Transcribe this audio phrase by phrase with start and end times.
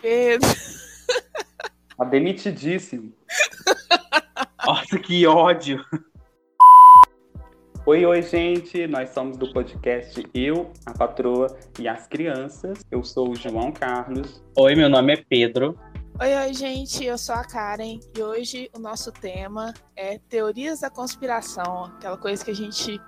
[0.00, 0.48] Pedro.
[1.96, 3.12] Tá demitidíssimo.
[4.66, 5.84] Nossa, que ódio.
[7.84, 8.86] Oi, oi, gente.
[8.86, 12.78] Nós somos do podcast Eu, a Patroa e as Crianças.
[12.90, 14.42] Eu sou o João Carlos.
[14.56, 15.78] Oi, meu nome é Pedro.
[16.20, 17.04] Oi, oi, gente.
[17.04, 22.44] Eu sou a Karen e hoje o nosso tema é teorias da conspiração, aquela coisa
[22.44, 23.00] que a gente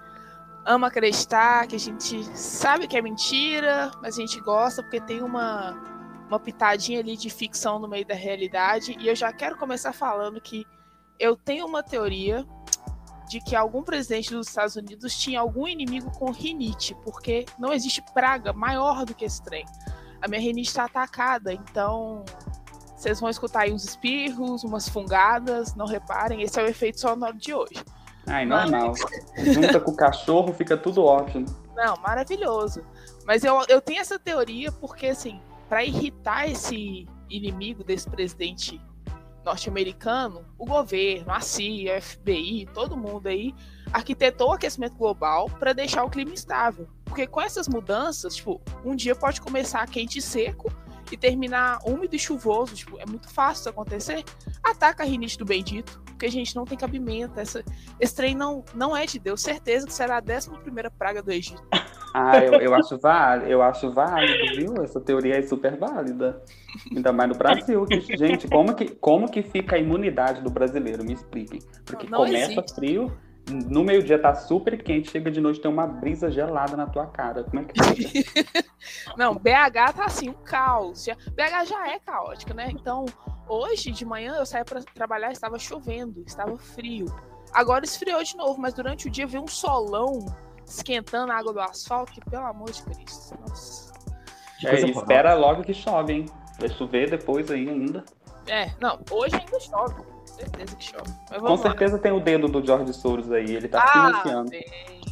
[0.65, 5.23] ama acreditar, que a gente sabe que é mentira, mas a gente gosta porque tem
[5.23, 5.92] uma,
[6.33, 8.97] uma pitadinha ali de ficção no meio da realidade.
[8.99, 10.67] E eu já quero começar falando que
[11.19, 12.47] eu tenho uma teoria
[13.29, 18.03] de que algum presidente dos Estados Unidos tinha algum inimigo com rinite, porque não existe
[18.15, 19.65] praga maior do que esse trem.
[20.21, 22.25] A minha rinite está atacada, então
[22.97, 27.37] vocês vão escutar aí uns espirros, umas fungadas, não reparem, esse é o efeito sonoro
[27.37, 27.83] de hoje.
[28.27, 28.95] Ai, normal.
[29.37, 31.47] Junta com o cachorro, fica tudo ótimo.
[31.75, 32.85] Não, maravilhoso.
[33.27, 35.41] Mas eu, eu tenho essa teoria porque, assim,
[35.73, 38.79] para irritar esse inimigo desse presidente
[39.43, 43.55] norte-americano, o governo, a CIA, a FBI, todo mundo aí
[43.91, 46.87] arquitetou o aquecimento global para deixar o clima instável.
[47.07, 50.71] Porque com essas mudanças, tipo, um dia pode começar quente e seco
[51.11, 54.25] e terminar úmido e chuvoso, tipo, é muito fácil isso acontecer.
[54.63, 57.41] Ataca a rinite do bendito, porque a gente não tem cabimento.
[57.41, 57.65] Essa,
[57.99, 59.41] esse trem não, não é de Deus.
[59.41, 61.67] Certeza que será a 11 primeira praga do Egito.
[62.15, 64.83] Ah, eu, eu, acho válido, eu acho válido, viu?
[64.83, 66.43] Essa teoria é super válida.
[66.95, 67.87] Ainda mais no Brasil.
[68.17, 71.05] Gente, como que, como que fica a imunidade do brasileiro?
[71.05, 71.61] Me expliquem.
[71.85, 72.75] Porque não começa existe.
[72.75, 73.13] frio,
[73.51, 77.45] no meio-dia tá super quente, chega de noite tem uma brisa gelada na tua cara.
[77.45, 78.65] Como é que fica?
[79.17, 81.07] Não, BH tá assim, um caos.
[81.07, 82.69] BH já é caótica, né?
[82.71, 83.07] Então,
[83.49, 87.07] hoje de manhã eu saí para trabalhar, estava chovendo, estava frio.
[87.53, 90.25] Agora esfriou de novo, mas durante o dia veio um solão
[90.67, 93.39] esquentando a água do asfalto, que pelo amor de Cristo.
[93.41, 93.93] Nossa.
[94.65, 96.27] É, espera logo que chove, hein?
[96.59, 98.05] Vai chover depois aí ainda.
[98.47, 101.13] É, não, hoje ainda chove certeza que chove.
[101.41, 104.51] Com certeza tem o dedo do George Soros aí, ele tá ah, financiando.
[104.51, 105.03] Tem, tem.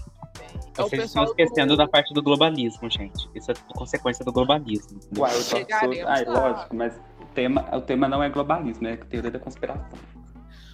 [0.78, 1.76] É Vocês estão esquecendo do...
[1.76, 3.28] da parte do globalismo, gente.
[3.34, 4.98] Isso é consequência do globalismo.
[5.16, 5.98] Uai, o George Soros...
[6.06, 9.98] Ai, lógico, mas o tema, o tema não é globalismo, é teoria da conspiração.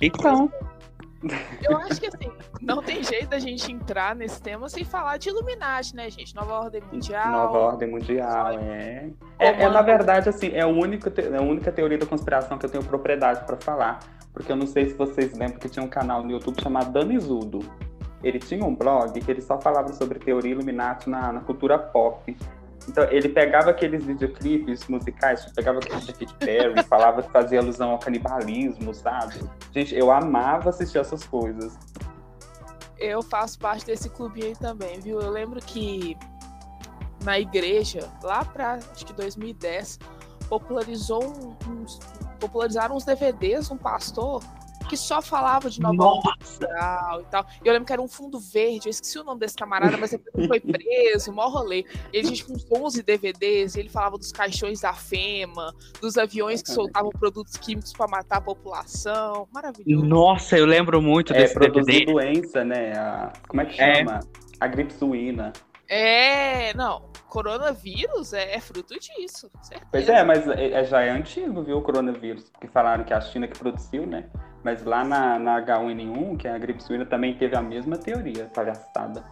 [0.01, 0.51] Então...
[1.63, 5.29] Eu acho que assim, não tem jeito da gente entrar nesse tema sem falar de
[5.29, 6.35] Illuminati, né, gente?
[6.35, 7.31] Nova Ordem Mundial.
[7.31, 9.11] Nova Ordem Mundial, é.
[9.39, 12.67] É, é, na verdade, assim, é a, única, é a única teoria da conspiração que
[12.67, 14.01] eu tenho propriedade para falar.
[14.33, 17.61] Porque eu não sei se vocês lembram que tinha um canal no YouTube chamado Danizudo.
[18.23, 22.37] Ele tinha um blog que ele só falava sobre teoria Illuminati na, na cultura pop.
[22.89, 27.91] Então, ele pegava aqueles videoclipes musicais, pegava aquele de Katy Perry, falava que fazia alusão
[27.91, 29.41] ao canibalismo, sabe?
[29.73, 31.77] Gente, eu amava assistir essas coisas.
[32.99, 35.21] Eu faço parte desse clube aí também, viu?
[35.21, 36.17] Eu lembro que
[37.23, 39.99] na igreja, lá pra acho que 2010,
[40.49, 41.57] popularizou
[42.39, 44.43] popularizaram uns DVDs, um pastor
[44.89, 46.29] que só falava de Nova York
[47.21, 47.47] e tal.
[47.65, 50.13] E eu lembro que era um fundo verde, eu esqueci o nome desse camarada, mas
[50.13, 51.85] ele foi preso, mó rolê.
[52.13, 56.71] Ele tinha uns 11 DVDs, e ele falava dos caixões da FEMA, dos aviões que
[56.71, 59.49] soltavam produtos químicos para matar a população.
[59.53, 60.05] Maravilhoso.
[60.05, 62.13] Nossa, eu lembro muito é, desse produzir DVD.
[62.13, 62.93] doença, né?
[62.93, 63.97] A, como é que é.
[63.97, 64.21] chama?
[64.21, 64.47] É.
[64.59, 65.53] A gripe suína.
[65.89, 69.51] É, não, coronavírus é, é fruto disso.
[69.63, 69.89] Certeza.
[69.91, 72.51] Pois é, mas é, é, já é antigo, viu, o coronavírus.
[72.51, 74.29] Porque falaram que a China que produziu, né?
[74.67, 78.51] Mas lá na, na H1N1, que é a gripe suína, também teve a mesma teoria,
[78.53, 79.23] palhaçada.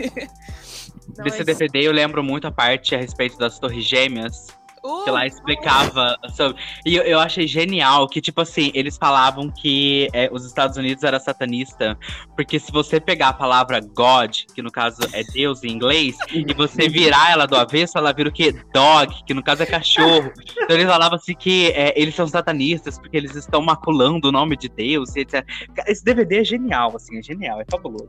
[1.22, 4.46] Desse DVD eu lembro muito a parte a respeito das torres gêmeas
[4.82, 6.60] Uh, que lá explicava sobre.
[6.86, 11.04] E eu, eu, achei genial que, tipo assim, eles falavam que é, os Estados Unidos
[11.04, 11.98] era satanista,
[12.34, 16.54] porque se você pegar a palavra God, que no caso é Deus em inglês, e
[16.54, 18.54] você virar ela do avesso, ela vira o quê?
[18.72, 20.32] Dog, que no caso é cachorro.
[20.62, 24.56] Então eles falavam assim que é, eles são satanistas porque eles estão maculando o nome
[24.56, 25.44] de Deus, etc.
[25.86, 28.08] Esse DVD é genial, assim, é genial, é fabuloso.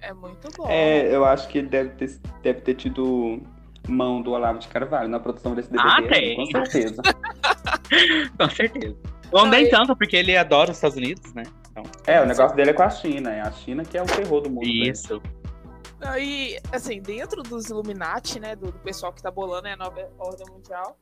[0.00, 0.66] É muito bom.
[0.68, 3.42] É, eu acho que deve ter, deve ter tido
[3.88, 5.88] mão do Olavo de Carvalho na produção desse DVD.
[5.88, 6.36] Ah, tem.
[6.36, 7.02] Com certeza.
[8.38, 8.96] com certeza.
[9.32, 11.42] Ou nem tanto, porque ele adora os Estados Unidos, né?
[11.70, 13.32] Então, é, o negócio dele é com a China.
[13.32, 14.66] É a China que é o terror do mundo.
[14.66, 14.88] Né?
[14.88, 15.20] Isso.
[16.00, 20.46] Aí, assim, dentro dos Illuminati, né, do, do, pessoal que tá bolando a nova ordem
[20.50, 20.98] mundial,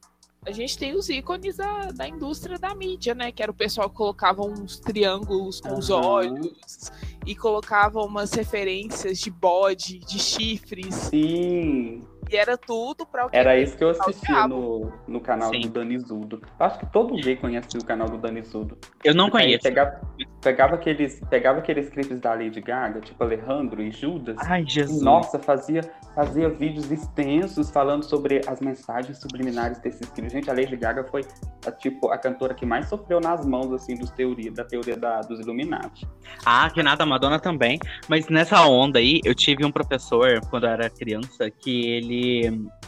[0.46, 3.88] a gente tem os ícones da, da indústria da mídia, né, que era o pessoal
[3.88, 5.78] que colocava uns triângulos com uhum.
[5.78, 6.92] os olhos
[7.26, 10.94] e colocava umas referências de bode, de chifres.
[10.94, 12.02] Sim.
[12.30, 15.62] E era tudo pra o que Era isso que eu assistia no, no canal Sim.
[15.62, 16.42] do Danizudo.
[16.58, 18.76] Acho que todo gay conhece o canal do Danizudo.
[19.02, 19.62] Eu não conheço.
[19.62, 20.00] Pegava,
[20.40, 24.36] pegava, aqueles, pegava aqueles clipes da Lady Gaga, tipo Alejandro e Judas.
[24.40, 25.00] Ai, Jesus.
[25.00, 25.82] E, nossa, fazia,
[26.14, 30.32] fazia vídeos extensos falando sobre as mensagens subliminares desses clipes.
[30.32, 31.22] Gente, a Lady Gaga foi
[31.66, 35.20] a, tipo, a cantora que mais sofreu nas mãos, assim, dos teoria, da teoria da,
[35.20, 36.06] dos Illuminati.
[36.44, 37.78] Ah, Renata Madonna também.
[38.08, 42.13] Mas nessa onda aí, eu tive um professor, quando eu era criança, que ele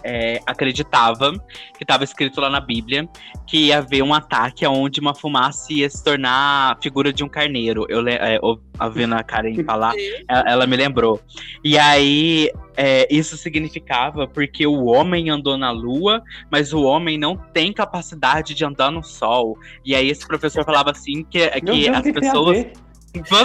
[0.02, 1.32] é, acreditava
[1.76, 3.08] que estava escrito lá na Bíblia
[3.46, 7.28] que ia haver um ataque onde uma fumaça ia se tornar a figura de um
[7.28, 7.86] carneiro.
[7.88, 8.38] Eu, é,
[8.78, 9.94] a vendo a Karen falar,
[10.28, 11.20] ela, ela, me lembrou.
[11.64, 17.36] E aí, é, isso significava porque o homem andou na lua, mas o homem não
[17.36, 19.56] tem capacidade de andar no sol.
[19.84, 22.66] E aí, esse professor falava assim que, que Deus, as pessoas.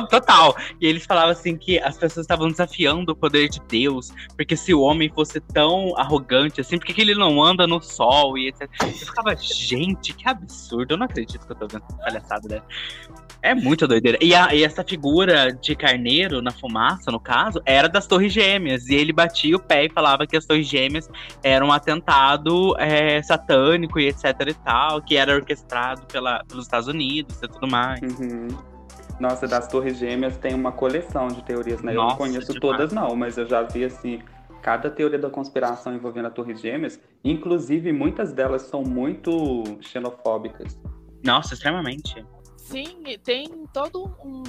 [0.09, 0.55] Total.
[0.79, 4.73] E eles falavam assim que as pessoas estavam desafiando o poder de Deus, porque se
[4.73, 8.69] o homem fosse tão arrogante assim, por que, ele não anda no sol e etc.
[8.81, 10.93] Eu ficava, gente, que absurdo.
[10.93, 12.61] Eu não acredito que eu tô vendo palhaçada né?
[13.41, 14.19] É muito doideira.
[14.21, 18.87] E, a, e, essa figura de carneiro na fumaça, no caso, era das Torres Gêmeas.
[18.87, 21.09] E ele batia o pé e falava que as Torres Gêmeas
[21.41, 26.87] eram um atentado é, satânico e etc e tal, que era orquestrado pela, pelos Estados
[26.87, 28.01] Unidos e tudo mais.
[28.01, 28.49] Uhum.
[29.21, 31.93] Nossa, das Torres Gêmeas tem uma coleção de teorias, né?
[31.93, 34.19] Nossa, eu não conheço todas, não, mas eu já vi assim.
[34.63, 40.75] Cada teoria da conspiração envolvendo a Torres Gêmeas, inclusive muitas delas são muito xenofóbicas.
[41.23, 42.25] Nossa, extremamente.
[42.57, 44.41] Sim, tem todo um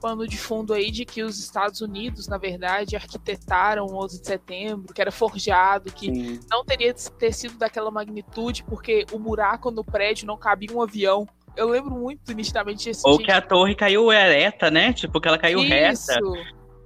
[0.00, 4.26] pano de fundo aí de que os Estados Unidos, na verdade, arquitetaram o 11 de
[4.26, 6.40] setembro, que era forjado, que Sim.
[6.50, 11.26] não teria ter sido daquela magnitude, porque o buraco no prédio não cabia um avião.
[11.56, 14.92] Eu lembro muito nitidamente esse Ou que a torre caiu ereta, né?
[14.92, 15.68] Tipo, que ela caiu Isso.
[16.10, 16.20] reta.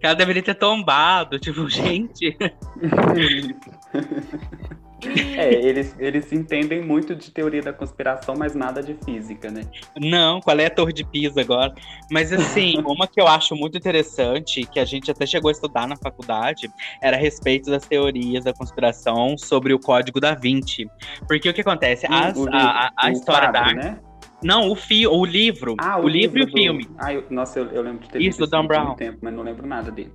[0.01, 2.37] Que ela deveria ter tombado, tipo, gente.
[5.37, 9.63] É, eles, eles entendem muito de teoria da conspiração, mas nada de física, né?
[9.97, 11.73] Não, qual é a Torre de Pisa agora?
[12.11, 15.87] Mas assim, uma que eu acho muito interessante, que a gente até chegou a estudar
[15.87, 16.69] na faculdade,
[17.01, 20.91] era a respeito das teorias da conspiração sobre o Código da Vinci.
[21.29, 22.05] Porque o que acontece?
[22.11, 23.91] As, o, a, a, a história quadro, da.
[23.91, 24.01] Né?
[24.43, 25.75] Não, o, fi o livro.
[25.79, 26.89] Ah, o, o livro, livro, e o filme.
[26.97, 28.95] Ah, eu, nossa, eu, eu, lembro de ter Isso, visto Dan Brown.
[28.95, 30.13] tempo, mas não lembro nada dele.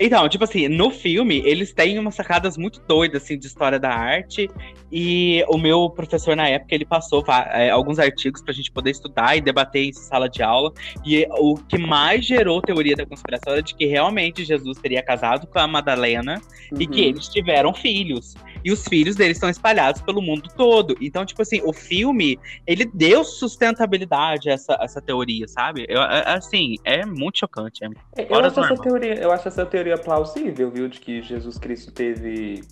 [0.00, 3.90] Então, tipo assim, no filme, eles têm umas sacadas muito doidas, assim, de história da
[3.90, 4.50] arte.
[4.90, 9.36] E o meu professor, na época, ele passou é, alguns artigos pra gente poder estudar
[9.36, 10.72] e debater em sala de aula.
[11.04, 15.46] E o que mais gerou teoria da conspiração era de que realmente Jesus teria casado
[15.46, 16.40] com a Madalena
[16.70, 16.80] uhum.
[16.80, 17.08] e que uhum.
[17.08, 18.34] eles tiveram filhos.
[18.64, 20.96] E os filhos deles estão espalhados pelo mundo todo.
[21.00, 25.84] Então, tipo assim, o filme, ele deu sustentabilidade a essa, essa teoria, sabe?
[25.88, 27.84] Eu, assim, é muito chocante.
[27.84, 30.88] É eu, acho essa teoria, eu acho essa teoria plausível, viu?
[30.88, 32.62] De que Jesus Cristo teve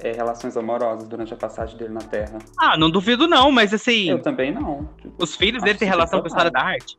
[0.00, 2.38] é, relações amorosas durante a passagem dele na Terra.
[2.58, 4.10] Ah, não duvido não, mas assim...
[4.10, 4.88] Eu também não.
[5.18, 6.96] Os filhos dele têm relação com a história da arte?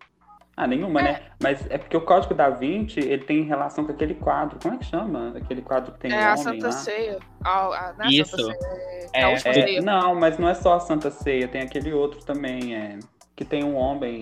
[0.57, 1.09] Ah, nenhuma, né?
[1.09, 1.13] é.
[1.13, 1.21] né?
[1.39, 4.57] Mas é porque o Código da Vinci, ele tem relação com aquele quadro.
[4.59, 5.33] Como é que chama?
[5.37, 6.71] Aquele quadro que tem É um a Santa lá.
[6.71, 7.19] Ceia.
[7.43, 8.35] A, a, Isso.
[8.35, 11.47] Santa Ceia, é, é, é, não, mas não é só a Santa Ceia.
[11.47, 12.97] Tem aquele outro também, é,
[13.35, 14.19] que tem um homem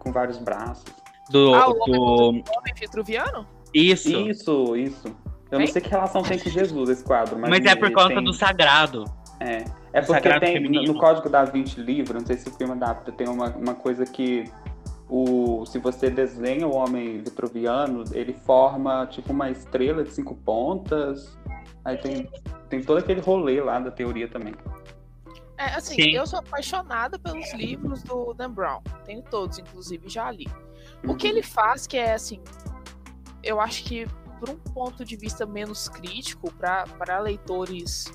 [0.00, 0.84] com vários braços.
[1.30, 1.92] Do, ah, o do...
[1.92, 3.46] homem, do homem vitruviano?
[3.74, 4.10] Isso.
[4.10, 5.16] Isso, isso.
[5.50, 7.38] Eu não sei que relação tem com Jesus esse quadro.
[7.38, 8.24] Mas, mas é por conta tem...
[8.24, 9.04] do sagrado.
[9.38, 9.64] É.
[9.92, 13.12] É porque tem no, no, Código da Vinci livro, não sei se o filme adapta,
[13.12, 14.44] tem uma, uma coisa que
[15.08, 21.36] o, se você desenha o homem vitruviano, ele forma tipo uma estrela de cinco pontas.
[21.84, 22.30] Aí tem,
[22.70, 24.54] tem todo aquele rolê lá da teoria também.
[25.58, 26.10] É, assim, Sim.
[26.12, 28.80] eu sou apaixonada pelos livros do Dan Brown.
[29.04, 30.48] Tenho todos, inclusive, já li.
[31.04, 31.32] O que uhum.
[31.32, 32.40] ele faz, que é assim,
[33.42, 34.06] eu acho que
[34.38, 38.12] por um ponto de vista menos crítico para leitores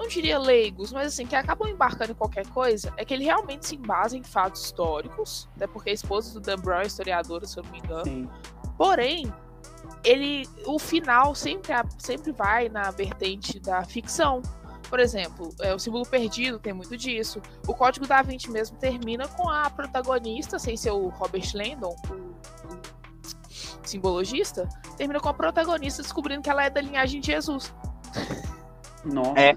[0.00, 3.66] não diria leigos, mas assim, que acabam embarcando em qualquer coisa, é que ele realmente
[3.66, 7.58] se embasa em fatos históricos, até porque a esposa do Dan Brown é historiadora, se
[7.58, 8.04] eu não me engano.
[8.04, 8.30] Sim.
[8.78, 9.30] Porém,
[10.02, 14.40] ele, o final sempre, sempre vai na vertente da ficção.
[14.88, 17.42] Por exemplo, é, o símbolo perdido tem muito disso.
[17.68, 22.14] O Código da Vinci mesmo termina com a protagonista, sem ser o Robert Landon, o,
[22.72, 22.99] o
[23.88, 27.72] simbologista, termina com a protagonista descobrindo que ela é da linhagem de Jesus.
[29.04, 29.40] Nossa.
[29.40, 29.56] É,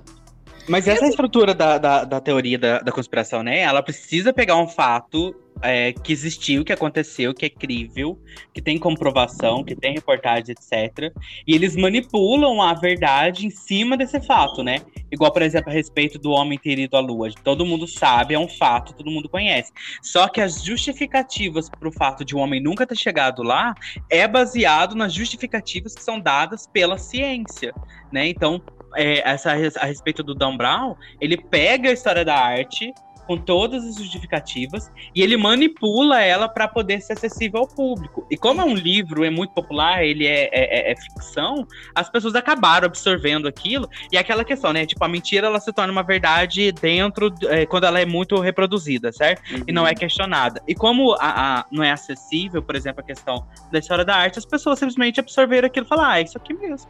[0.67, 3.59] mas essa estrutura da, da, da teoria da, da, conspiração, né?
[3.59, 8.19] Ela precisa pegar um fato é, que existiu, que aconteceu, que é crível,
[8.53, 11.13] que tem comprovação, que tem reportagem, etc.
[11.47, 14.77] E eles manipulam a verdade em cima desse fato, né?
[15.11, 17.29] Igual, por exemplo, a respeito do homem ter ido à lua.
[17.43, 19.71] Todo mundo sabe, é um fato, todo mundo conhece.
[20.01, 23.73] Só que as justificativas para o fato de um homem nunca ter chegado lá
[24.09, 27.73] é baseado nas justificativas que são dadas pela ciência,
[28.11, 28.27] né?
[28.27, 28.61] Então,
[28.95, 32.93] é, essa, a respeito do Dan Brown, ele pega a história da arte
[33.25, 38.25] com todas as justificativas e ele manipula ela para poder ser acessível ao público.
[38.29, 42.09] E como é um livro, é muito popular, ele é, é, é, é ficção, as
[42.09, 44.85] pessoas acabaram absorvendo aquilo e aquela questão, né?
[44.85, 49.11] Tipo, a mentira ela se torna uma verdade dentro é, quando ela é muito reproduzida,
[49.11, 49.41] certo?
[49.51, 49.63] Uhum.
[49.67, 49.95] E não é uhum.
[49.95, 50.61] questionada.
[50.67, 54.39] E como a, a, não é acessível, por exemplo, a questão da história da arte,
[54.39, 56.89] as pessoas simplesmente absorveram aquilo e falaram, ah, é isso aqui mesmo.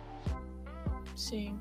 [1.15, 1.57] Sim.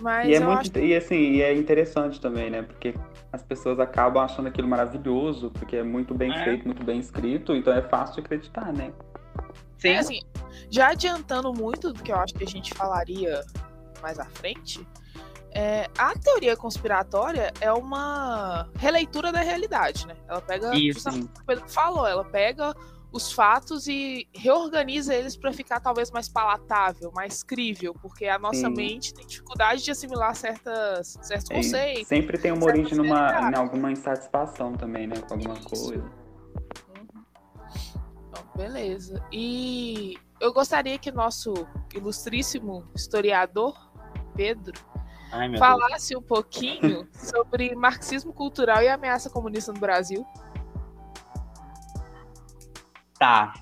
[0.00, 0.78] Mas e é muito acho...
[0.78, 2.62] e assim, e é interessante também, né?
[2.62, 2.92] Porque
[3.32, 6.44] as pessoas acabam achando aquilo maravilhoso, porque é muito bem é.
[6.44, 8.92] feito, muito bem escrito, então é fácil de acreditar, né?
[9.78, 9.88] Sim.
[9.88, 10.20] É, assim,
[10.70, 13.42] já adiantando muito do que eu acho que a gente falaria
[14.02, 14.86] mais à frente,
[15.54, 20.14] é, a teoria conspiratória é uma releitura da realidade, né?
[20.28, 21.08] Ela pega, Isso.
[21.08, 22.74] o Pedro falou, ela pega
[23.12, 28.68] os fatos e reorganiza eles para ficar talvez mais palatável, mais crível, porque a nossa
[28.68, 28.74] Sim.
[28.74, 31.54] mente tem dificuldade de assimilar certas, certos Sim.
[31.54, 32.08] conceitos.
[32.08, 35.68] Sempre tem uma origem numa, em alguma insatisfação também, né, com alguma Isso.
[35.68, 36.04] coisa.
[36.96, 37.24] Uhum.
[38.28, 39.22] Então, beleza.
[39.30, 41.52] E eu gostaria que nosso
[41.94, 43.74] ilustríssimo historiador,
[44.34, 44.80] Pedro,
[45.30, 46.22] Ai, falasse Deus.
[46.22, 50.26] um pouquinho sobre marxismo cultural e ameaça comunista no Brasil.
[53.22, 53.54] Tá.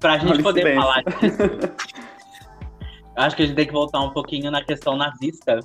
[0.00, 1.36] Pra gente Olha poder falar disso,
[3.14, 5.60] acho que a gente tem que voltar um pouquinho na questão nazista.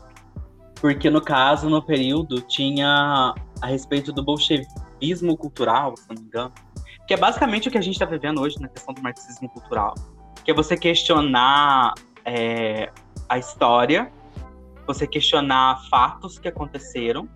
[0.76, 6.52] Porque, no caso, no período, tinha a respeito do bolchevismo cultural, se não me engano.
[7.08, 9.96] Que é basicamente o que a gente está vivendo hoje na questão do marxismo cultural.
[10.44, 11.94] Que é você questionar
[12.26, 12.92] é,
[13.30, 14.12] a história,
[14.86, 17.30] você questionar fatos que aconteceram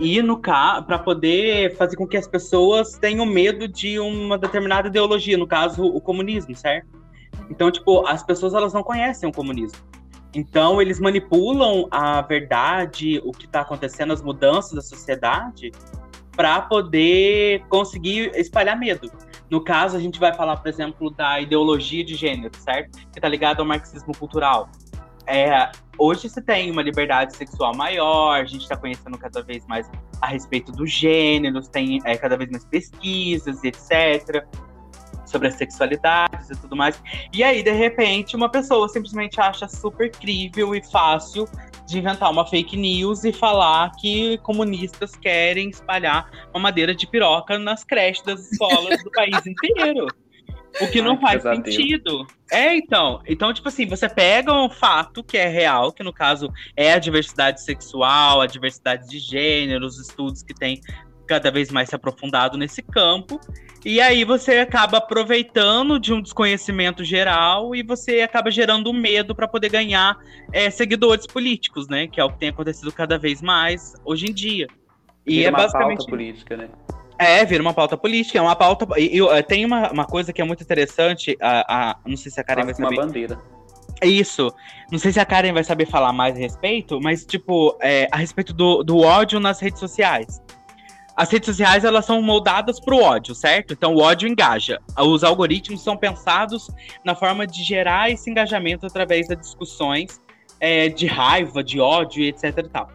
[0.00, 5.36] e no para poder fazer com que as pessoas tenham medo de uma determinada ideologia,
[5.36, 6.88] no caso o comunismo, certo?
[7.50, 9.78] Então, tipo, as pessoas elas não conhecem o comunismo.
[10.34, 15.70] Então, eles manipulam a verdade, o que está acontecendo, as mudanças da sociedade,
[16.34, 19.10] para poder conseguir espalhar medo.
[19.50, 22.98] No caso, a gente vai falar, por exemplo, da ideologia de gênero, certo?
[23.12, 24.70] Que está ligado ao marxismo cultural.
[25.30, 29.88] É, hoje você tem uma liberdade sexual maior, a gente está conhecendo cada vez mais
[30.20, 34.44] a respeito dos gêneros, tem é, cada vez mais pesquisas, etc
[35.30, 37.00] sobre as sexualidades e tudo mais.
[37.32, 41.48] E aí, de repente, uma pessoa simplesmente acha super crível e fácil
[41.86, 47.58] de inventar uma fake news e falar que comunistas querem espalhar uma madeira de piroca
[47.58, 50.06] nas creches das escolas do país inteiro.
[50.80, 52.26] O que não Ai, faz sentido.
[52.50, 53.20] É, então.
[53.26, 56.98] Então, tipo assim, você pega um fato que é real, que no caso é a
[56.98, 60.80] diversidade sexual, a diversidade de gênero, os estudos que tem
[61.26, 63.40] cada vez mais se aprofundado nesse campo.
[63.84, 69.48] E aí você acaba aproveitando de um desconhecimento geral e você acaba gerando medo para
[69.48, 70.18] poder ganhar
[70.52, 72.06] é, seguidores políticos, né?
[72.06, 74.66] Que é o que tem acontecido cada vez mais hoje em dia.
[75.26, 76.68] E Vira é basicamente política, né?
[77.20, 78.86] É, vira uma pauta política, é uma pauta.
[78.98, 82.32] E, e eh, tem uma, uma coisa que é muito interessante, a, a não sei
[82.32, 82.98] se a Karen Quase vai saber.
[82.98, 83.38] uma bandeira.
[84.02, 84.50] Isso.
[84.90, 88.16] Não sei se a Karen vai saber falar mais a respeito, mas, tipo, é, a
[88.16, 90.40] respeito do, do ódio nas redes sociais.
[91.14, 93.74] As redes sociais, elas são moldadas para o ódio, certo?
[93.74, 94.80] Então, o ódio engaja.
[94.96, 96.70] Os algoritmos são pensados
[97.04, 100.18] na forma de gerar esse engajamento através das discussões
[100.58, 102.88] é, de raiva, de ódio, etc e tal.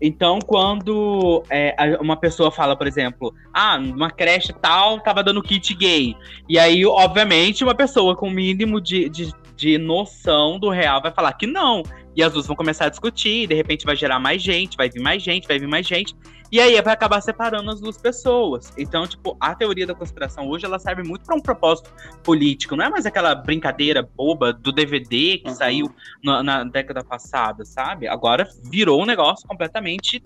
[0.00, 5.74] Então, quando é, uma pessoa fala, por exemplo, ah, uma creche tal tava dando kit
[5.74, 6.14] gay.
[6.48, 11.12] E aí, obviamente, uma pessoa com o mínimo de, de, de noção do real vai
[11.12, 11.82] falar que não.
[12.14, 15.02] E as duas vão começar a discutir, de repente vai gerar mais gente, vai vir
[15.02, 16.14] mais gente, vai vir mais gente.
[16.50, 18.72] E aí vai acabar separando as duas pessoas.
[18.78, 21.90] Então, tipo, a teoria da conspiração hoje ela serve muito para um propósito
[22.22, 22.76] político.
[22.76, 25.54] Não é mais aquela brincadeira boba do DVD que uhum.
[25.54, 28.06] saiu na, na, década passada, sabe?
[28.06, 30.22] Agora virou um negócio completamente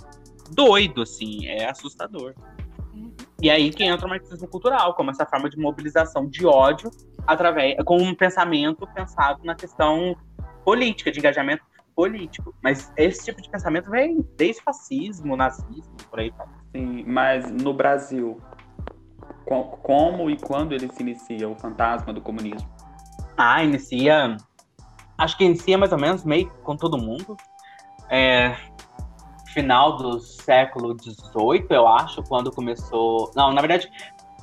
[0.51, 1.47] doido, assim.
[1.47, 2.35] É assustador.
[3.41, 6.91] E aí que entra o marxismo cultural, como essa forma de mobilização de ódio
[7.27, 10.15] através com um pensamento pensado na questão
[10.65, 11.63] política, de engajamento
[11.95, 12.55] político.
[12.63, 16.49] Mas esse tipo de pensamento vem desde fascismo, nazismo, por aí tal.
[16.73, 18.41] Sim, mas no Brasil,
[19.83, 22.69] como e quando ele se inicia o fantasma do comunismo?
[23.37, 24.37] Ah, inicia.
[25.19, 27.37] Acho que inicia mais ou menos meio com todo mundo.
[28.09, 28.57] É,
[29.53, 33.31] final do século XVIII, eu acho, quando começou.
[33.35, 33.91] Não, na verdade,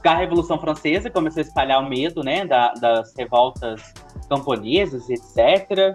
[0.01, 3.93] com a Revolução Francesa começou a espalhar o medo, né, da, das revoltas
[4.29, 5.93] camponesas, etc.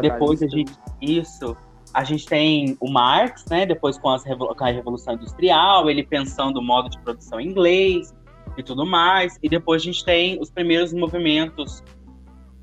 [0.00, 0.72] Depois a gente.
[1.00, 1.56] Isso.
[1.92, 3.64] A gente tem o Marx, né?
[3.64, 8.14] Depois com, as, com a Revolução Industrial, ele pensando o modo de produção inglês
[8.56, 9.38] e tudo mais.
[9.42, 11.82] E depois a gente tem os primeiros movimentos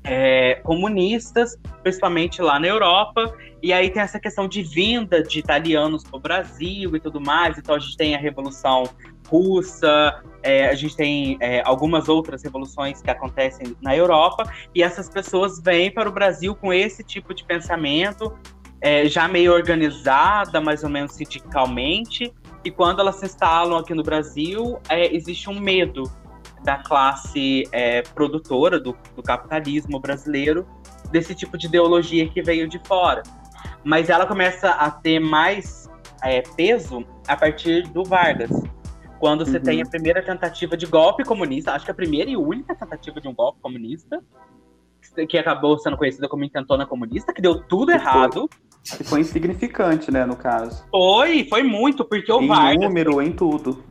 [0.04, 3.34] é, comunistas, principalmente lá na Europa.
[3.62, 7.58] E aí tem essa questão de vinda de italianos para o Brasil e tudo mais.
[7.58, 8.84] Então a gente tem a Revolução
[9.28, 15.08] Russa, é, a gente tem é, algumas outras revoluções que acontecem na Europa, e essas
[15.08, 18.32] pessoas vêm para o Brasil com esse tipo de pensamento,
[18.80, 22.32] é, já meio organizada, mais ou menos sindicalmente,
[22.64, 26.10] e quando elas se instalam aqui no Brasil, é, existe um medo
[26.64, 30.66] da classe é, produtora do, do, capitalismo brasileiro
[31.10, 33.22] desse tipo de ideologia que veio de fora.
[33.84, 35.88] Mas ela começa a ter mais
[36.22, 38.50] é, peso a partir do Vargas,
[39.18, 39.62] quando você uhum.
[39.62, 43.28] tem a primeira tentativa de golpe comunista, acho que a primeira e única tentativa de
[43.28, 44.22] um golpe comunista,
[45.28, 48.48] que acabou sendo conhecida como intentona comunista, que deu tudo que errado.
[48.84, 50.84] Foi, que foi insignificante, né, no caso.
[50.90, 52.74] Foi, foi muito, porque o em Vargas...
[52.74, 53.84] Em número, em tudo.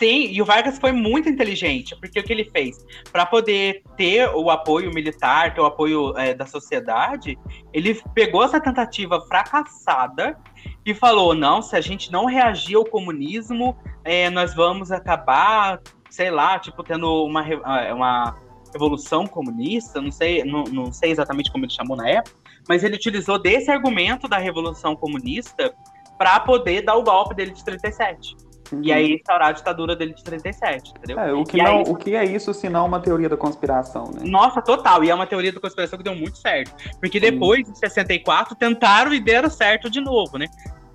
[0.00, 2.82] Sim, e o Vargas foi muito inteligente, porque o que ele fez?
[3.12, 7.38] Para poder ter o apoio militar, ter o apoio é, da sociedade,
[7.70, 10.38] ele pegou essa tentativa fracassada
[10.84, 16.30] e falou: não, se a gente não reagir ao comunismo, é, nós vamos acabar, sei
[16.30, 18.36] lá, tipo, tendo uma, ah, uma
[18.72, 22.36] revolução comunista, não sei, não, não sei exatamente como ele chamou na época,
[22.68, 25.74] mas ele utilizou desse argumento da revolução comunista
[26.16, 28.36] para poder dar o golpe dele de 37.
[28.72, 28.82] Uhum.
[28.82, 31.18] E aí instaurar a ditadura dele de 37, entendeu?
[31.18, 31.84] É, o, que não, aí...
[31.86, 34.22] o que é isso se não uma teoria da conspiração, né?
[34.24, 35.02] Nossa, total.
[35.02, 36.72] E é uma teoria da conspiração que deu muito certo.
[37.00, 40.46] Porque depois, em 64, tentaram e deram certo de novo, né?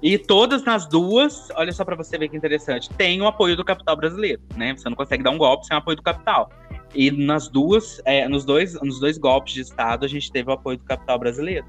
[0.02, 3.66] E todas nas duas, olha só para você ver que interessante, tem o apoio do
[3.66, 4.76] capital brasileiro, né?
[4.76, 6.50] Você não consegue dar um golpe sem o apoio do capital.
[6.94, 10.54] E nas duas, é, nos, dois, nos dois golpes de Estado, a gente teve o
[10.54, 11.66] apoio do capital brasileiro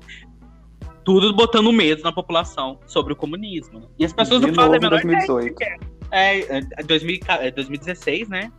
[1.06, 3.78] tudo botando medo na população sobre o comunismo.
[3.78, 3.86] Né?
[4.00, 5.52] E as pessoas de não fazem a menor 2018.
[5.54, 5.78] ideia.
[6.10, 8.50] É, é, 2000, é 2016, né?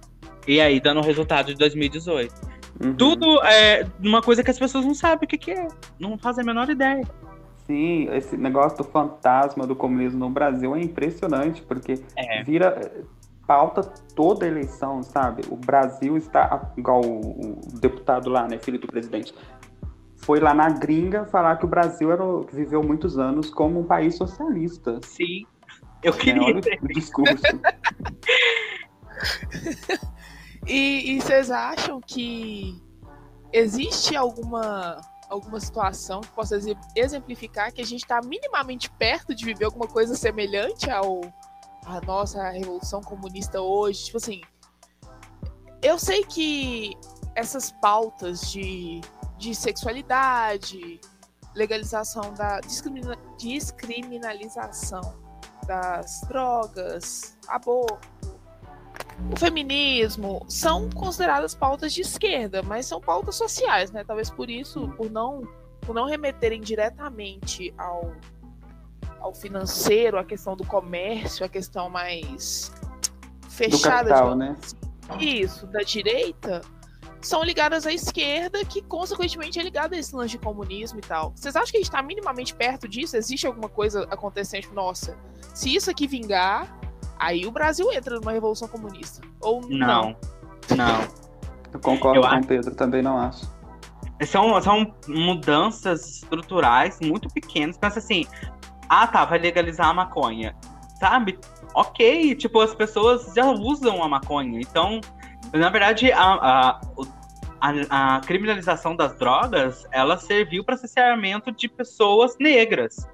[0.47, 2.33] E aí dando o resultado de 2018.
[2.83, 2.95] Uhum.
[2.95, 5.67] Tudo é uma coisa que as pessoas não sabem o que, que é.
[5.99, 7.03] Não fazem a menor ideia.
[7.65, 12.43] Sim, esse negócio do fantasma do comunismo no Brasil é impressionante, porque é.
[12.43, 12.79] vira
[13.45, 13.81] pauta
[14.15, 15.43] toda a eleição, sabe?
[15.49, 19.33] O Brasil está, igual o, o deputado lá, né, filho do presidente,
[20.15, 24.15] foi lá na gringa falar que o Brasil era, viveu muitos anos como um país
[24.15, 24.99] socialista.
[25.03, 25.45] Sim,
[26.07, 26.49] eu queria.
[26.49, 27.35] É, discurso.
[30.65, 32.81] e, e vocês acham que
[33.51, 36.57] existe alguma alguma situação que possa
[36.95, 41.19] exemplificar que a gente está minimamente perto de viver alguma coisa semelhante ao
[41.85, 44.05] a nossa revolução comunista hoje?
[44.05, 44.41] Tipo assim,
[45.81, 46.95] eu sei que
[47.35, 49.01] essas pautas de
[49.37, 50.99] de sexualidade,
[51.53, 55.26] legalização da discrimina, descriminalização
[55.67, 57.99] das drogas, aborto,
[59.31, 64.03] o feminismo são consideradas pautas de esquerda, mas são pautas sociais, né?
[64.03, 65.41] Talvez por isso, por não,
[65.81, 68.13] por não remeterem diretamente ao,
[69.19, 72.71] ao financeiro, a questão do comércio, a questão mais
[73.49, 74.09] fechada.
[74.09, 74.55] Do capital, né?
[75.19, 76.61] Isso, da direita,
[77.27, 81.33] são ligadas à esquerda, que consequentemente é ligada a esse lance de comunismo e tal.
[81.35, 83.17] Vocês acham que a gente está minimamente perto disso?
[83.17, 84.71] Existe alguma coisa acontecendo?
[84.73, 85.17] Nossa,
[85.53, 86.79] se isso aqui vingar,
[87.19, 89.21] aí o Brasil entra numa revolução comunista.
[89.41, 90.15] Ou não?
[90.69, 90.77] Não.
[90.77, 91.07] não.
[91.73, 93.45] Eu concordo Eu com o Pedro, também não acho.
[94.25, 97.77] São, são mudanças estruturais muito pequenas.
[97.77, 98.25] Pensa assim,
[98.89, 100.55] ah tá, vai legalizar a maconha.
[100.99, 101.37] Sabe?
[101.75, 104.59] Ok, tipo, as pessoas já usam a maconha.
[104.59, 104.99] Então,
[105.53, 106.81] na verdade, a, a,
[107.61, 113.07] a, a criminalização das drogas, ela serviu para cerceamento de pessoas negras,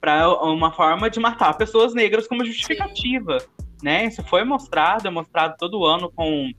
[0.00, 3.40] para uma forma de matar pessoas negras como justificativa.
[3.40, 4.06] Sim né?
[4.06, 6.50] Isso foi mostrado, é mostrado todo ano com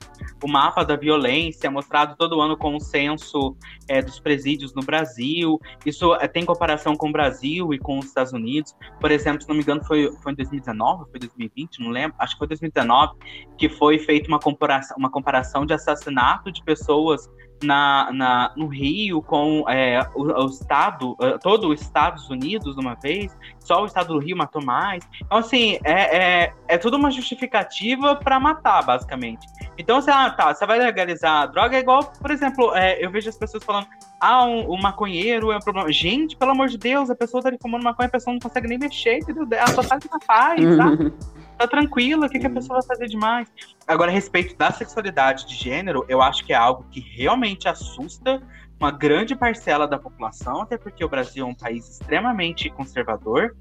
[0.42, 3.56] o mapa da violência, é mostrado todo ano com o censo
[3.88, 5.60] é, dos presídios no Brasil.
[5.84, 8.74] Isso é, tem comparação com o Brasil e com os Estados Unidos.
[9.00, 12.34] Por exemplo, se não me engano, foi, foi em 2019, foi 2020, não lembro, acho
[12.34, 13.12] que foi 2019,
[13.58, 17.28] que foi feita uma comparação, uma comparação de assassinato de pessoas
[17.62, 22.80] na, na, no Rio com é, o, o, Estado, é, todo os Estados Unidos de
[22.80, 25.06] uma vez, só o Estado do Rio matou mais.
[25.22, 29.46] Então, assim, é, é, é tudo uma justificativa para matar, basicamente.
[29.78, 33.10] Então, você, ah, tá, você vai legalizar a droga, é igual, por exemplo, é, eu
[33.10, 33.86] vejo as pessoas falando,
[34.20, 35.90] ah, um, um, maconheiro é um problema.
[35.90, 38.68] Gente, pelo amor de Deus, a pessoa tá ali fumando maconha, a pessoa não consegue
[38.68, 39.48] nem mexer, entendeu?
[39.50, 41.10] Ela só tá na paz, tá?
[41.58, 43.48] tá tranquila, o que, que a pessoa vai fazer demais?
[43.86, 48.42] Agora, a respeito da sexualidade de gênero, eu acho que é algo que realmente assusta
[48.78, 53.54] uma grande parcela da população, até porque o Brasil é um país extremamente conservador.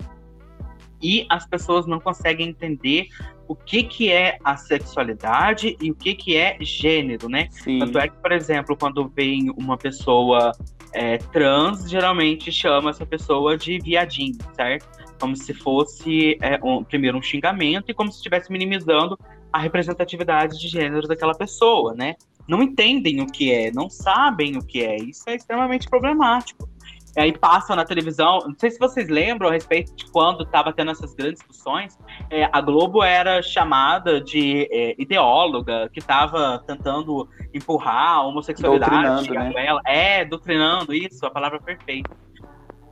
[1.01, 3.07] E as pessoas não conseguem entender
[3.47, 7.47] o que, que é a sexualidade e o que, que é gênero, né?
[7.49, 7.79] Sim.
[7.79, 10.51] Tanto é que, por exemplo, quando vem uma pessoa
[10.93, 14.87] é, trans, geralmente chama essa pessoa de viadinho, certo?
[15.19, 19.17] Como se fosse, é, um, primeiro, um xingamento e como se estivesse minimizando
[19.51, 22.15] a representatividade de gênero daquela pessoa, né?
[22.47, 24.95] Não entendem o que é, não sabem o que é.
[24.97, 26.68] Isso é extremamente problemático.
[27.17, 30.71] E aí passa na televisão, não sei se vocês lembram a respeito de quando estava
[30.71, 31.97] tendo essas grandes discussões,
[32.29, 39.29] é, a Globo era chamada de é, ideóloga, que estava tentando empurrar a homossexualidade.
[39.31, 39.53] Né?
[39.55, 39.81] Ela.
[39.85, 42.15] É, doutrinando, isso, a palavra perfeita.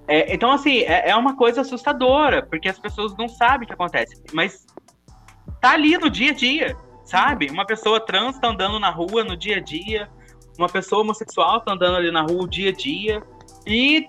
[0.08, 3.74] É, então, assim, é, é uma coisa assustadora, porque as pessoas não sabem o que
[3.74, 4.24] acontece.
[4.34, 4.66] Mas
[5.62, 7.50] tá ali no dia a dia, sabe?
[7.52, 10.10] Uma pessoa trans tá andando na rua no dia a dia,
[10.58, 13.22] uma pessoa homossexual tá andando ali na rua o dia a dia.
[13.68, 14.08] E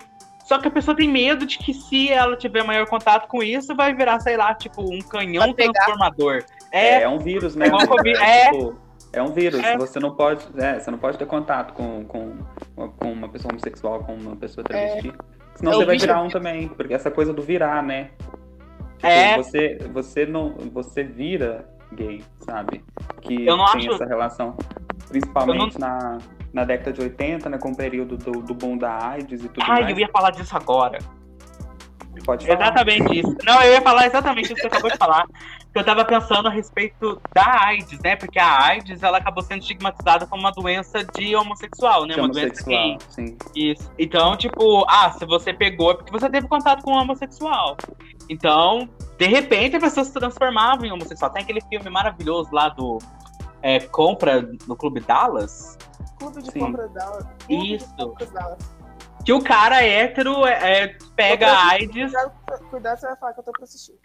[0.49, 3.75] só que a pessoa tem medo de que se ela tiver maior contato com isso,
[3.75, 6.43] vai virar, sei lá, tipo, um canhão transformador.
[6.71, 7.67] É, é um vírus, né?
[7.67, 8.75] É, é, tipo,
[9.13, 9.63] é um vírus.
[9.63, 9.77] É.
[9.77, 12.37] Você não pode, é, você não pode ter contato com, com,
[12.75, 15.09] com uma pessoa homossexual, com uma pessoa travesti.
[15.09, 15.39] É.
[15.53, 18.09] Senão é você vai virar um também, porque essa coisa do virar, né?
[18.95, 19.37] Tipo, é.
[19.37, 22.83] Você, você não, você vira gay, sabe?
[23.21, 23.93] Que eu não tem acho...
[23.93, 24.57] essa relação,
[25.09, 25.87] principalmente não...
[25.87, 26.17] na
[26.53, 29.63] na década de 80, né, com o período do, do boom da AIDS e tudo
[29.63, 29.89] Ai, mais.
[29.89, 30.99] eu ia falar disso agora.
[32.25, 32.59] Pode falar.
[32.59, 33.35] Exatamente isso.
[33.45, 35.25] Não, eu ia falar exatamente isso que você acabou de falar.
[35.73, 38.15] Eu tava pensando a respeito da AIDS, né?
[38.15, 42.15] Porque a AIDS, ela acabou sendo estigmatizada como uma doença de homossexual, né?
[42.15, 42.97] De uma doença gay.
[43.09, 43.37] Sim.
[43.55, 43.89] Isso.
[43.97, 47.77] Então, tipo, ah, se você pegou é porque você teve contato com um homossexual.
[48.27, 51.31] Então, de repente, a pessoa se transformava em homossexual.
[51.31, 52.97] Tem aquele filme maravilhoso lá do
[53.61, 55.77] é, Compra no Clube Dallas,
[56.19, 56.59] Clube de Sim.
[56.59, 57.25] compras Dallas.
[57.49, 58.15] Isso.
[59.25, 62.11] Que o cara hétero é, é pega AIDS.
[62.69, 63.95] Cuidado, você vai falar que eu tô pra assistir.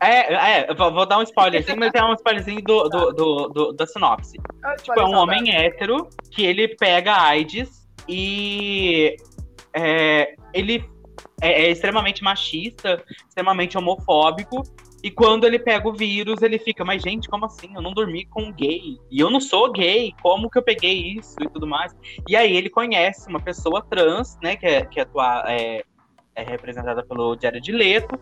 [0.00, 3.72] É, é, vou dar um spoiler assim, mas é um spoilerzinho do, do, do, do
[3.72, 4.38] da sinopse.
[4.64, 9.16] É, tipo, é um homem hétero que ele pega AIDS e
[9.72, 10.84] é, ele
[11.40, 14.62] é, é, extremamente machista, extremamente homofóbico,
[15.04, 17.70] e quando ele pega o vírus, ele fica, mas gente, como assim?
[17.74, 18.98] Eu não dormi com um gay.
[19.10, 21.94] E eu não sou gay, como que eu peguei isso e tudo mais?
[22.26, 25.84] E aí ele conhece uma pessoa trans, né, que é, que atua, é,
[26.34, 28.18] é representada pelo Diário de Leto,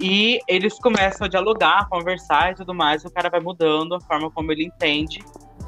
[0.00, 4.00] e eles começam a dialogar, conversar e tudo mais, e o cara vai mudando a
[4.00, 5.20] forma como ele entende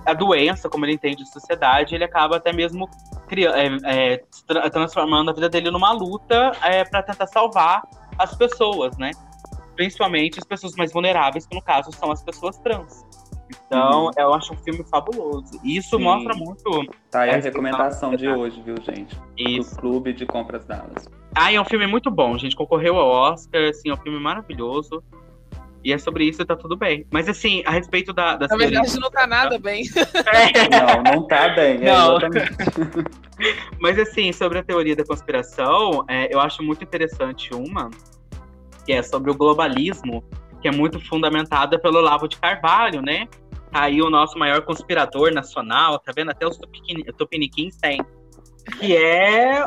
[0.05, 2.90] a doença, como ele entende a sociedade, ele acaba até mesmo
[3.31, 7.83] é, é, transformando a vida dele numa luta é, para tentar salvar
[8.18, 9.12] as pessoas, né?
[9.79, 13.07] Principalmente as pessoas mais vulneráveis, que no caso são as pessoas trans.
[13.67, 14.11] Então, uhum.
[14.19, 15.61] eu acho um filme fabuloso.
[15.62, 16.03] E isso Sim.
[16.03, 16.85] mostra muito.
[17.09, 19.17] Tá aí a recomendação de hoje, viu, gente?
[19.38, 19.77] Isso.
[19.77, 21.09] Do Clube de Compras Dallas.
[21.33, 22.57] Ah, é um filme muito bom, gente.
[22.57, 25.01] Concorreu ao Oscar, assim, é um filme maravilhoso.
[25.85, 27.07] E é sobre isso e tá tudo bem.
[27.12, 28.37] Mas assim, a respeito da.
[28.37, 29.85] da Na verdade, não tá nada bem.
[29.95, 30.69] É.
[30.69, 31.77] Não, não tá bem.
[31.77, 32.19] É não.
[33.81, 37.88] Mas assim, sobre a teoria da conspiração, é, eu acho muito interessante uma
[38.88, 40.24] que é sobre o globalismo,
[40.62, 43.29] que é muito fundamentada pelo Lavo de Carvalho, né?
[43.70, 46.31] Tá aí o nosso maior conspirador nacional, tá vendo?
[46.31, 46.59] Até os
[47.18, 48.01] tupiniquins têm.
[48.79, 49.62] Que é.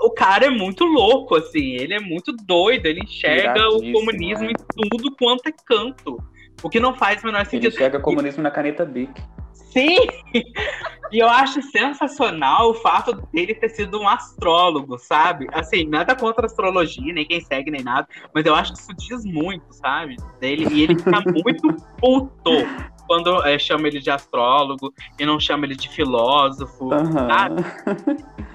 [0.00, 1.76] O cara é muito louco, assim.
[1.76, 2.86] Ele é muito doido.
[2.86, 4.50] Ele enxerga o comunismo é.
[4.50, 6.18] em tudo quanto é canto.
[6.62, 7.66] O que não faz o menor sentido.
[7.66, 9.12] Ele enxerga comunismo na caneta Bic.
[9.52, 9.98] Sim!
[11.12, 15.46] E eu acho sensacional o fato dele ter sido um astrólogo, sabe?
[15.52, 19.24] Assim, nada contra astrologia, nem quem segue, nem nada, mas eu acho que isso diz
[19.24, 20.16] muito, sabe?
[20.40, 22.50] Dele, e ele fica muito puto
[23.06, 27.12] quando é, chama ele de astrólogo e não chama ele de filósofo, uhum.
[27.12, 27.62] sabe?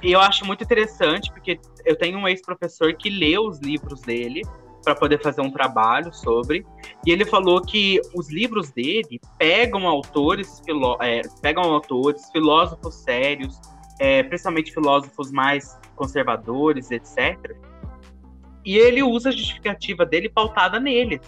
[0.02, 4.42] E eu acho muito interessante, porque eu tenho um ex-professor que leu os livros dele
[4.84, 6.66] para poder fazer um trabalho sobre.
[7.06, 13.60] E ele falou que os livros dele pegam autores, filó é, pegam autores, filósofos sérios,
[14.00, 17.56] é, principalmente filósofos mais conservadores, etc.
[18.66, 21.22] E ele usa a justificativa dele pautada neles.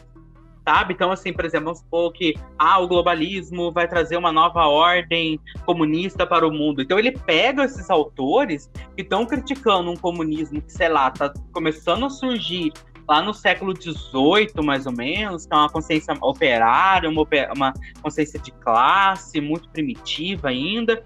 [0.64, 0.94] Sabe?
[0.94, 5.40] Então, assim, por exemplo, vamos supor que ah, o globalismo vai trazer uma nova ordem
[5.66, 6.84] comunista para o mundo.
[6.84, 12.06] Então, ele pega esses autores que estão criticando um comunismo que, sei lá, está começando
[12.06, 12.72] a surgir
[13.12, 18.39] lá no século XVIII, mais ou menos, que é uma consciência operária, uma, uma consciência
[18.39, 21.04] de classe, muito primitiva ainda.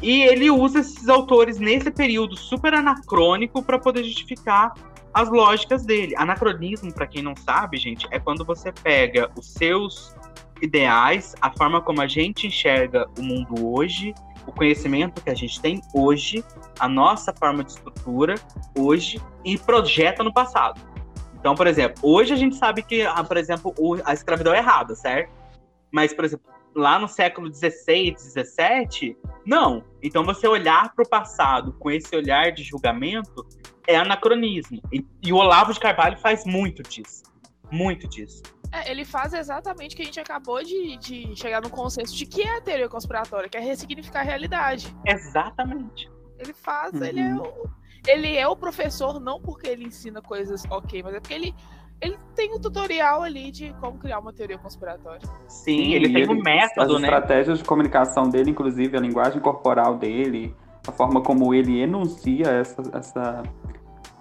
[0.00, 4.72] E ele usa esses autores nesse período super anacrônico para poder justificar
[5.12, 6.16] as lógicas dele.
[6.16, 10.16] Anacronismo, para quem não sabe, gente, é quando você pega os seus
[10.62, 14.14] ideais, a forma como a gente enxerga o mundo hoje,
[14.46, 16.42] o conhecimento que a gente tem hoje,
[16.80, 18.36] a nossa forma de estrutura
[18.74, 20.91] hoje e projeta no passado.
[21.42, 23.74] Então, por exemplo, hoje a gente sabe que, ah, por exemplo,
[24.04, 25.32] a escravidão é errada, certo?
[25.90, 29.82] Mas, por exemplo, lá no século XVI, XVII, não.
[30.00, 33.44] Então, você olhar para o passado com esse olhar de julgamento
[33.88, 34.80] é anacronismo.
[34.92, 37.24] E, e, o Olavo de Carvalho faz muito disso.
[37.72, 38.40] Muito disso.
[38.70, 42.24] É, ele faz exatamente o que a gente acabou de, de chegar no consenso de
[42.24, 44.94] que é a teoria conspiratória, que é ressignificar a realidade.
[45.04, 46.08] Exatamente.
[46.42, 47.04] Ele faz, uhum.
[47.04, 47.70] ele é o
[48.06, 51.54] ele é o professor não porque ele ensina coisas ok, mas é porque ele,
[52.00, 55.20] ele tem um tutorial ali de como criar uma teoria conspiratória.
[55.46, 57.08] Sim, ele tem um método, as né?
[57.08, 60.54] As estratégias de comunicação dele, inclusive a linguagem corporal dele,
[60.86, 63.42] a forma como ele enuncia essa, essa,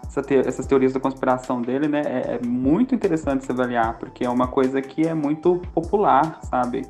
[0.06, 2.02] essa te, essas teorias da conspiração dele, né?
[2.06, 6.84] É, é muito interessante se avaliar, porque é uma coisa que é muito popular, sabe?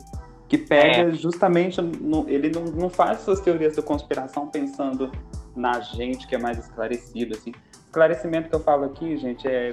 [0.51, 1.11] Que pega é.
[1.13, 5.09] justamente no, ele não, não faz suas teorias da conspiração pensando
[5.55, 7.53] na gente que é mais esclarecido assim
[7.85, 9.71] esclarecimento que eu falo aqui gente é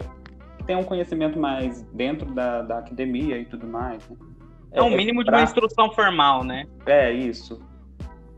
[0.68, 4.16] tem um conhecimento mais dentro da, da academia e tudo mais né?
[4.70, 5.32] é, o um é mínimo pra...
[5.32, 7.60] de uma instrução formal né é isso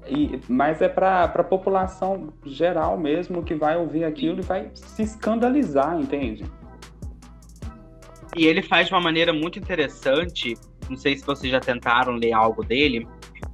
[0.07, 5.03] e, mas é para a população geral mesmo que vai ouvir aquilo e vai se
[5.03, 6.47] escandalizar entende
[8.35, 10.57] e ele faz de uma maneira muito interessante
[10.91, 13.07] não sei se vocês já tentaram ler algo dele,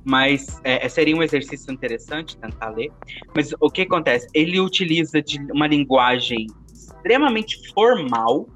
[0.05, 2.91] mas é, é, seria um exercício interessante tentar ler.
[3.35, 4.27] Mas o que acontece?
[4.33, 8.49] Ele utiliza de uma linguagem extremamente formal,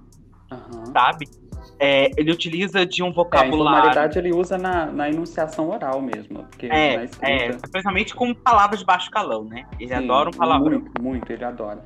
[0.50, 0.86] uhum.
[0.92, 1.28] sabe?
[1.78, 3.54] É, ele utiliza de um vocabulário.
[3.54, 6.44] É, a informalidade ele usa na, na enunciação oral mesmo.
[6.44, 9.64] Porque é, é, especialmente com palavras de baixo calão, né?
[9.78, 10.80] Ele Sim, adora um palavrão.
[10.80, 11.82] Muito, muito, ele adora.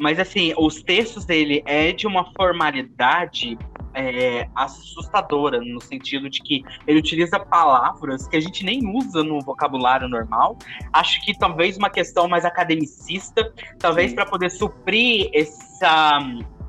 [0.00, 3.58] Mas assim, os textos dele é de uma formalidade
[3.94, 9.40] é, assustadora, no sentido de que ele utiliza palavras que a gente nem usa no
[9.40, 10.56] vocabulário normal.
[10.92, 16.20] Acho que talvez uma questão mais academicista, talvez para poder suprir essa,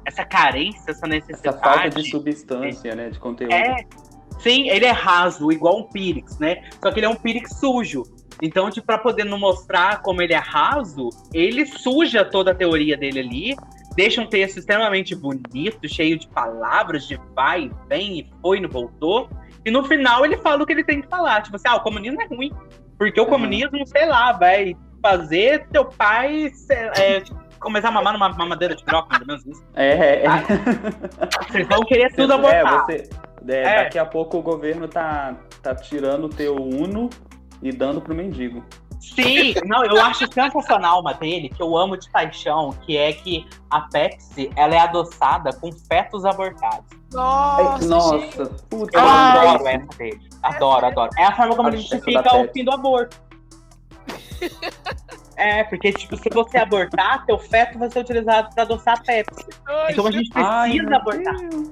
[0.05, 1.57] essa carência, essa necessidade.
[1.57, 3.53] Essa falta de substância, né, de conteúdo.
[3.53, 3.85] É,
[4.39, 6.67] sim, ele é raso, igual um Pyrix, né?
[6.81, 8.03] Só que ele é um Pyrix sujo.
[8.41, 12.95] Então, tipo, para poder não mostrar como ele é raso, ele suja toda a teoria
[12.95, 13.55] dele ali
[13.99, 19.29] deixa um texto extremamente bonito, cheio de palavras, de vai vem, e foi, não voltou.
[19.65, 21.41] E no final ele fala o que ele tem que falar.
[21.41, 22.49] Tipo assim, ah, o comunismo é ruim.
[22.97, 23.29] Porque o uhum.
[23.29, 26.49] comunismo, sei lá, vai fazer teu pai
[26.97, 27.21] é,
[27.59, 29.63] começar a mamar numa mamadeira de mais ou menos isso.
[29.75, 30.23] É, é.
[30.23, 30.29] é.
[31.49, 32.85] Vocês vão querer tudo abortar.
[32.89, 33.09] É, você,
[33.49, 37.09] é, é, Daqui a pouco o governo tá, tá tirando o teu Uno
[37.61, 38.63] e dando pro mendigo.
[38.99, 43.47] Sim, não, eu acho sensacional uma dele, que eu amo de paixão, que é que
[43.69, 46.99] a Pepsi, ela é adoçada com fetos abortados.
[47.13, 48.97] Nossa, Nossa puta.
[48.97, 50.29] Eu adoro essa dele.
[50.43, 51.09] Adoro, adoro.
[51.17, 53.17] É a forma como ele justifica o fim do aborto.
[55.39, 59.45] É, porque, tipo, se você abortar, teu feto vai ser utilizado para adoçar a Pepsi.
[59.89, 61.35] Então a gente precisa Ai, abortar.
[61.37, 61.69] Deus.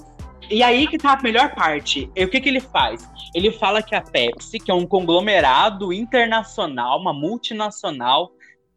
[0.50, 2.10] E aí que tá a melhor parte.
[2.16, 3.08] E o que, que ele faz?
[3.34, 8.32] Ele fala que a Pepsi, que é um conglomerado internacional, uma multinacional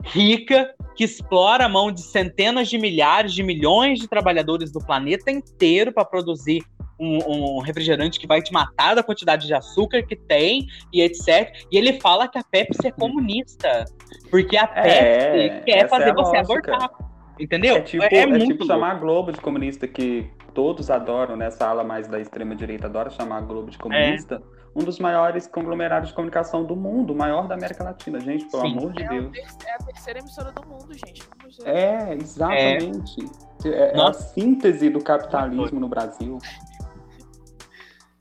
[0.05, 5.31] rica, que explora a mão de centenas de milhares de milhões de trabalhadores do planeta
[5.31, 6.63] inteiro para produzir
[6.99, 11.55] um, um, refrigerante que vai te matar da quantidade de açúcar que tem e etc.
[11.71, 13.87] E ele fala que a Pepsi é comunista.
[14.31, 16.91] Porque a é, Pepsi quer fazer é você abortar.
[17.39, 17.77] Entendeu?
[17.77, 21.65] É tipo, é, é, é tipo chamar a Globo de comunista que todos adoram, nessa
[21.65, 24.79] né, ala mais da extrema-direita adora chamar a Globo de comunista, é.
[24.79, 28.63] um dos maiores conglomerados de comunicação do mundo, o maior da América Latina, gente, pelo
[28.63, 28.79] Sim.
[28.79, 29.33] amor de é Deus.
[29.37, 31.23] A, é a terceira emissora do mundo, gente.
[31.65, 33.25] É, exatamente.
[33.65, 36.39] É, é a síntese do capitalismo no Brasil.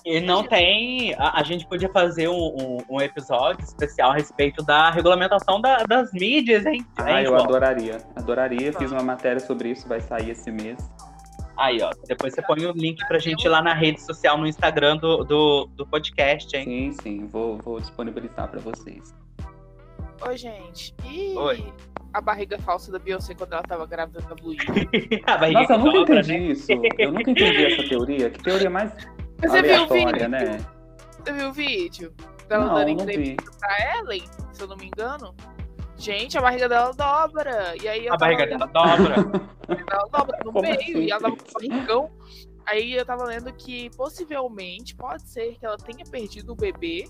[0.05, 1.13] E não tem.
[1.15, 5.83] A, a, gente podia fazer um, um, um, episódio especial a respeito da regulamentação da,
[5.83, 6.85] das mídias, hein?
[6.97, 7.97] Ah, eu adoraria.
[8.15, 8.73] Adoraria.
[8.73, 10.79] Fiz uma matéria sobre isso, vai sair esse mês.
[11.59, 11.91] Aí, ó.
[12.07, 15.69] Depois você põe o link pra gente lá na rede social, no Instagram do, do,
[15.75, 16.63] do podcast, hein?
[16.65, 17.27] Sim, sim.
[17.27, 19.13] Vou, vou disponibilizar pra vocês.
[20.25, 20.95] Oi, gente.
[21.05, 21.73] E Oi.
[22.13, 24.55] a barriga falsa da Beyoncé quando ela tava grávida da Blue
[25.53, 26.45] Nossa, eu nunca dobra, entendi né?
[26.51, 26.67] isso.
[26.97, 28.29] Eu nunca entendi essa teoria.
[28.29, 28.91] Que teoria mais
[29.41, 30.29] Você aleatória, viu o vídeo?
[30.29, 30.57] né?
[31.11, 32.13] Você viu o vídeo?
[32.47, 35.35] Dela não, dando entrevista pra Ellen, se eu não me engano?
[35.99, 37.75] Gente, a barriga dela dobra.
[37.81, 39.15] E aí a barriga dela dobra.
[39.67, 40.97] ela dobra no Como meio assim?
[40.97, 42.11] e ela dava um barrigão.
[42.65, 47.09] Aí eu tava lendo que possivelmente pode ser que ela tenha perdido o bebê,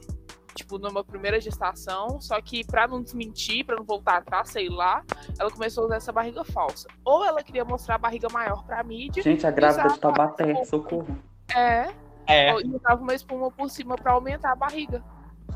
[0.55, 5.03] tipo, numa primeira gestação, só que pra não desmentir, pra não voltar atrás, sei lá,
[5.37, 6.87] ela começou a usar essa barriga falsa.
[7.03, 9.21] Ou ela queria mostrar a barriga maior pra mídia.
[9.21, 11.17] Gente, a grávida de Taubaté, socorro.
[11.53, 11.89] É.
[12.25, 12.51] É.
[12.61, 15.03] E usava uma espuma por cima pra aumentar a barriga.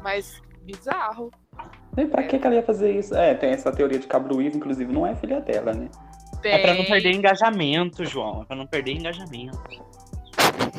[0.02, 1.32] Mas bizarro.
[1.98, 3.16] E pra que, que ela ia fazer isso?
[3.16, 5.88] É, tem essa teoria de Cabruívo, inclusive, não é filha dela, né?
[6.44, 8.42] É pra não perder engajamento, João.
[8.42, 9.58] É pra não perder engajamento.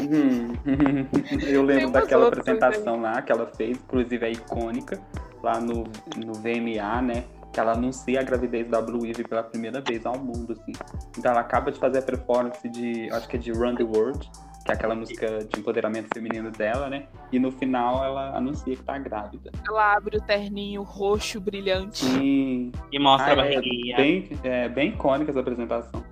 [0.01, 0.53] Hum,
[1.47, 5.01] eu lembro daquela apresentação lá que ela fez, inclusive é icônica,
[5.43, 5.85] lá no,
[6.17, 7.25] no VMA, né?
[7.53, 10.73] Que ela anuncia a gravidez da Blue Ivy pela primeira vez ao mundo, assim.
[11.17, 14.29] Então ela acaba de fazer a performance de, acho que é de Run the World,
[14.65, 17.07] que é aquela música de empoderamento feminino dela, né?
[17.31, 19.51] E no final ela anuncia que tá grávida.
[19.69, 21.99] Ela abre o terninho roxo brilhante.
[21.99, 22.73] Sim.
[22.91, 23.97] E mostra Ah, a é, barriguinha.
[23.97, 26.03] bem, é bem icônica essa apresentação.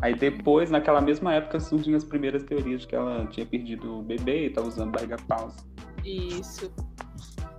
[0.00, 4.02] Aí depois, naquela mesma época, surgiam as primeiras teorias de que ela tinha perdido o
[4.02, 5.66] bebê e tava usando barriga falsa.
[6.04, 6.72] Isso.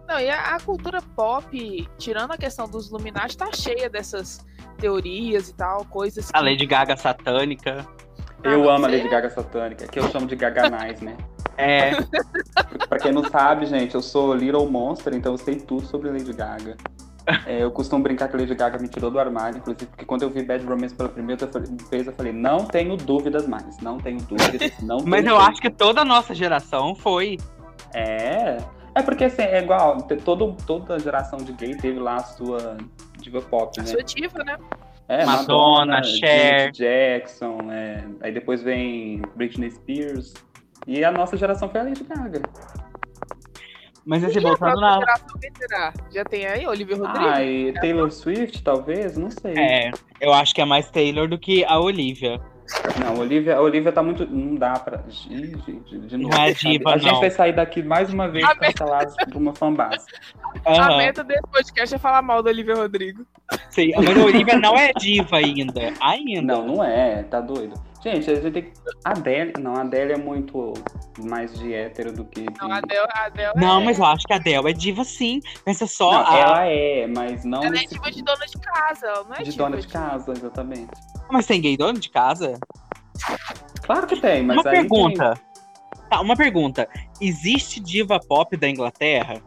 [0.08, 4.44] Não, e a, a cultura pop, tirando a questão dos Illuminati, tá cheia dessas
[4.80, 6.38] teorias e tal, coisas que...
[6.38, 7.86] A Lady Gaga satânica.
[8.44, 11.16] Eu Ah, amo a Lady Gaga satânica, que eu chamo de Gaganais, né?
[11.62, 11.92] É,
[12.88, 16.32] Pra quem não sabe, gente, eu sou Little Monster, então eu sei tudo sobre Lady
[16.32, 16.78] Gaga.
[17.46, 20.22] É, eu costumo brincar que a Lady Gaga me tirou do armário, inclusive, porque quando
[20.24, 21.46] eu vi Bad Romance pela primeira
[21.92, 25.50] vez, eu falei, não tenho dúvidas mais, não tenho dúvidas, não mas tenho eu dúvidas.
[25.50, 27.38] acho que toda a nossa geração foi.
[27.94, 28.58] É.
[28.96, 32.78] É porque assim, é igual, todo, toda geração de gay teve lá a sua
[33.20, 33.88] diva pop, A né?
[33.90, 34.58] sua diva, né?
[35.10, 36.72] É, Madonna, Cher.
[36.72, 40.36] Janet Jackson, é, aí depois vem Britney Spears.
[40.86, 42.42] E a nossa geração foi a Lady Gaga.
[44.06, 45.00] Mas E assim, a voltando próxima
[45.70, 45.94] na.
[46.12, 47.28] Já tem aí Olivia Rodrigo?
[47.28, 49.18] Ah, e Taylor Swift, talvez?
[49.18, 49.54] Não sei.
[49.58, 49.92] É,
[50.22, 52.40] eu acho que é mais Taylor do que a Olivia.
[53.04, 54.26] Não, a Olivia, a Olivia tá muito.
[54.28, 55.02] Não dá pra.
[55.30, 56.36] Ih, gente, de novo.
[56.36, 57.20] Não é diva, A gente não.
[57.20, 60.06] vai sair daqui mais uma vez A cancelados por uma fanbase.
[60.66, 63.26] A Aham, meta desse podcast é falar mal da Olivia Rodrigo.
[63.70, 63.92] sim.
[63.96, 65.94] Mas a Olivia não é diva ainda.
[66.02, 66.42] Ainda.
[66.42, 67.74] Não, não é, tá doido.
[68.02, 68.74] Gente, a gente tem que.
[69.04, 69.54] A Adele.
[69.60, 70.74] Não, a Adele é muito
[71.20, 72.42] mais de hétero do que.
[72.44, 72.54] De...
[72.62, 73.84] Não, a Adele, a Adele Não, é...
[73.86, 75.42] mas eu acho que a Adele é diva sim.
[75.66, 76.12] Pensa só.
[76.14, 79.40] Não, a- ela é, mas não Ela é diva de dona de casa, não é
[79.44, 80.92] de diva dona de casa, exatamente.
[81.32, 82.60] Mas tem gay dono de casa?
[83.84, 85.34] Claro que tem, mas uma aí pergunta.
[86.10, 86.88] Tá, uma pergunta.
[87.22, 89.42] Existe diva pop da Inglaterra?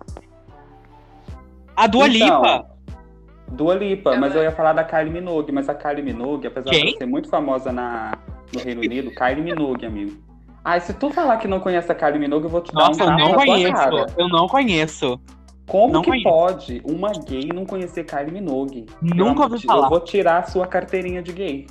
[1.77, 2.59] A Dua Então, Lipa.
[2.59, 3.57] Tem.
[3.57, 6.71] Dua Lipa, mas é- eu ia falar da Kylie Minogue, mas a Kylie Minogue, apesar
[6.71, 6.89] de Quem?
[6.89, 8.17] ela ser muito famosa na,
[8.55, 10.17] no Reino Unido, Kylie Minogue, amigo.
[10.65, 13.05] Ah, se tu falar que não conhece a Kylie Minogue, eu vou te dar Nossa,
[13.05, 14.15] um eu tapa não conheço.
[14.17, 15.21] Eu não conheço.
[15.67, 16.29] Como Não que conheço.
[16.29, 18.87] pode uma gay não conhecer Kylie Minogue?
[19.01, 19.87] Nunca ouvi falar.
[19.87, 21.67] Eu vou tirar a sua carteirinha de gay.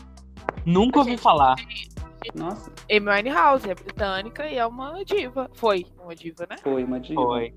[0.66, 1.56] Nunca ouvi falar.
[2.36, 5.50] Nossa, Amy Winehouse é britânica e é uma diva.
[5.54, 6.56] Foi uma diva, né?
[6.62, 7.22] foi uma diva.
[7.22, 7.54] Foi.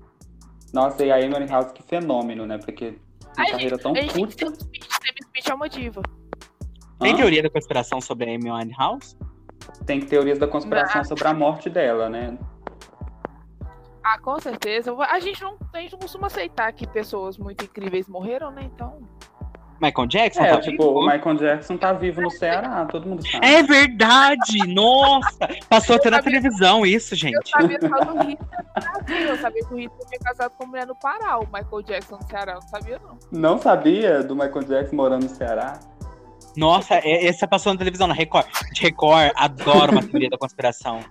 [0.73, 2.57] Nossa, e a Amy House, que fenômeno, né?
[2.57, 2.95] Porque
[3.37, 4.45] Ai, carreira tão A gente tem que curta.
[4.47, 5.49] Sam Smith.
[5.49, 6.01] É uma diva.
[6.99, 7.17] Tem Hã?
[7.17, 9.15] teoria da conspiração sobre a Amy Winehouse?
[9.85, 12.37] Tem teorias da conspiração sobre a morte dela, né?
[14.07, 14.95] Ah, com certeza.
[14.99, 18.61] A gente não, a gente não costuma aceitar que pessoas muito incríveis morreram, né?
[18.63, 18.99] Então.
[19.81, 20.41] Michael Jackson?
[20.43, 20.99] É, tá tipo, vivo?
[20.99, 23.45] o Michael Jackson tá vivo no Ceará, todo mundo sabe.
[23.45, 24.59] É verdade!
[24.73, 25.49] Nossa!
[25.67, 27.49] Passou até na Eu sabia- televisão isso, Eu gente.
[27.49, 29.27] sabia só do Hitler no Brasil.
[29.27, 32.23] Eu sabia que o Hitler tinha casado com mulher no Pará, o Michael Jackson no
[32.27, 32.53] Ceará.
[32.53, 33.17] Eu não sabia, não.
[33.31, 35.77] Não sabia do Michael Jackson morando no Ceará?
[36.55, 38.45] Nossa, é- essa passou na televisão, na Record.
[38.71, 41.01] De Record, adoro uma teoria da conspiração.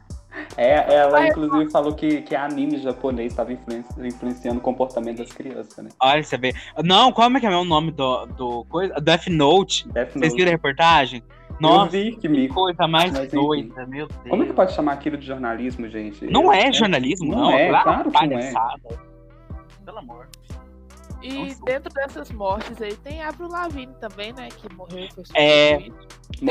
[0.57, 5.33] É, ela Ai, inclusive falou que, que anime japonês estava influenci- influenciando o comportamento das
[5.33, 5.91] crianças, né?
[6.01, 6.53] Olha, você vê.
[6.85, 8.95] Não, como é que é o nome do, do coisa?
[9.01, 9.89] Death Note.
[9.89, 10.37] Death Vocês Note.
[10.37, 11.23] viram a reportagem?
[11.61, 13.37] Nossa, vi que que coisa mais Mas, enfim.
[13.37, 14.29] doida, meu Deus.
[14.29, 16.25] Como é que pode chamar aquilo de jornalismo, gente?
[16.27, 17.51] Não é jornalismo, Não não.
[17.53, 18.53] é, Lá, claro que não é.
[19.85, 20.29] Pelo amor.
[21.27, 21.65] E Nossa.
[21.65, 24.49] dentro dessas mortes aí tem Avril Lavigne também, né?
[24.51, 25.79] Que morreu e foi É.
[25.79, 25.95] Morreu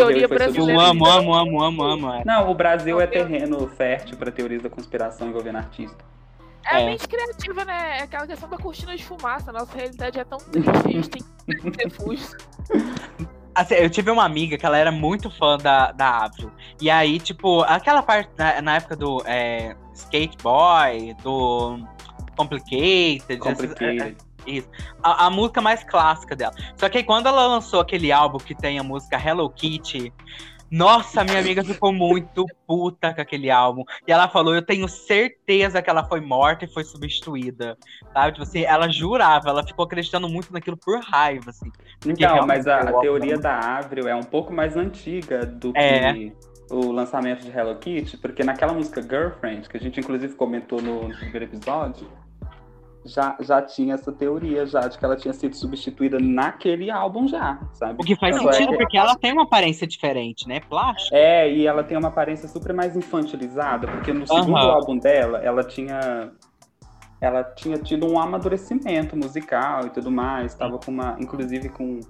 [0.07, 0.79] Teoria Eu brasileira.
[0.79, 0.81] substituído.
[0.81, 2.13] amo, amo, amo, amo, amo.
[2.13, 2.23] é.
[2.25, 6.03] Não, o Brasil é eu- terreno fértil para teorias da conspiração envolvendo artista.
[6.65, 6.85] É a É.
[6.87, 7.99] mente criativa, né?
[7.99, 9.51] É aquela questão da cortina de fumaça.
[9.51, 12.35] A nossa realidade é tão triste, a gente tem que ter refúgios.
[13.55, 16.49] Assim, eu tive uma amiga que ela era muito fã da, da Avril.
[16.81, 21.77] E aí, tipo, aquela parte na, na época do é, Skate Boy, do
[22.35, 24.17] Complicated, essas- Complicated.
[24.45, 24.69] Isso.
[25.01, 26.53] A, a música mais clássica dela.
[26.75, 30.11] Só que aí quando ela lançou aquele álbum que tem a música Hello Kitty,
[30.73, 33.83] nossa, minha amiga ficou muito puta com aquele álbum.
[34.07, 37.77] E ela falou: Eu tenho certeza que ela foi morta e foi substituída.
[38.11, 38.31] Sabe?
[38.31, 41.71] Tipo assim, ela jurava, ela ficou acreditando muito naquilo por raiva, assim.
[42.03, 46.11] Então, mas a, a teoria da Avril é um pouco mais antiga do É.
[46.11, 46.33] que
[46.71, 51.07] o lançamento de Hello Kitty, porque naquela música Girlfriend, que a gente inclusive comentou no,
[51.07, 52.07] no primeiro episódio,
[53.05, 57.59] já, já tinha essa teoria já de que ela tinha sido substituída naquele álbum já,
[57.73, 58.01] sabe?
[58.01, 60.61] O que faz Tanto é sentido, que- porque ela tem uma aparência diferente, né?
[60.61, 61.15] Plástica.
[61.15, 64.71] É, e ela tem uma aparência super mais infantilizada, porque no segundo Aham.
[64.71, 66.31] álbum dela, ela tinha.
[67.19, 72.01] ela tinha tido um amadurecimento musical e tudo mais, estava com uma, inclusive com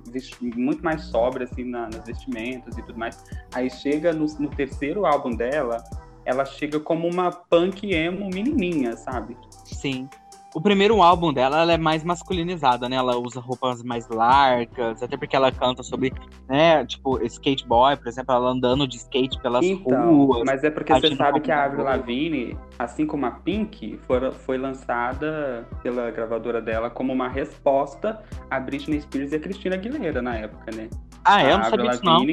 [0.55, 3.23] muito mais sobra assim na, nas vestimentas e tudo mais.
[3.53, 5.83] Aí chega no, no, terceiro álbum dela,
[6.25, 9.37] ela chega como uma punk emo menininha, sabe?
[9.65, 10.09] Sim
[10.53, 12.95] o primeiro álbum dela, ela é mais masculinizada, né?
[12.95, 16.13] Ela usa roupas mais largas, até porque ela canta sobre,
[16.47, 20.43] né, tipo, skateboy, por exemplo, ela andando de skate pelas então, ruas.
[20.45, 24.57] Mas é porque você sabe que a Avril Lavigne, assim como a Pink, foi, foi
[24.57, 30.35] lançada pela gravadora dela como uma resposta a Britney Spears e a Christina Aguilera na
[30.35, 30.89] época, né?
[31.25, 31.53] Ah, é?
[31.53, 32.27] Eu não sabia disso, não.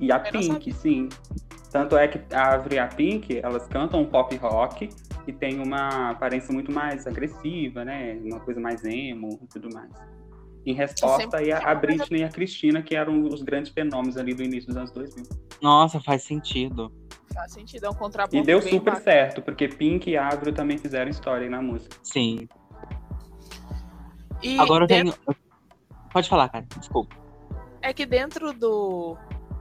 [0.00, 1.08] E a Pink, sim.
[1.70, 4.90] Tanto é que a Avril e a Pink, elas cantam pop rock,
[5.24, 8.14] que tem uma aparência muito mais agressiva, né?
[8.24, 9.90] Uma coisa mais emo e tudo mais.
[10.64, 14.32] Em resposta aí a, a Britney e a Cristina, que eram os grandes fenômenos ali
[14.34, 15.24] do início dos anos 2000.
[15.60, 16.92] Nossa, faz sentido.
[17.34, 18.36] Faz sentido, é um contraponto.
[18.36, 19.00] E deu super bacana.
[19.00, 21.96] certo, porque Pink e Avril também fizeram história aí na música.
[22.02, 22.48] Sim.
[24.42, 25.14] E Agora eu tenho.
[26.12, 27.16] Pode falar, cara, desculpa.
[27.80, 29.16] É que dentro do,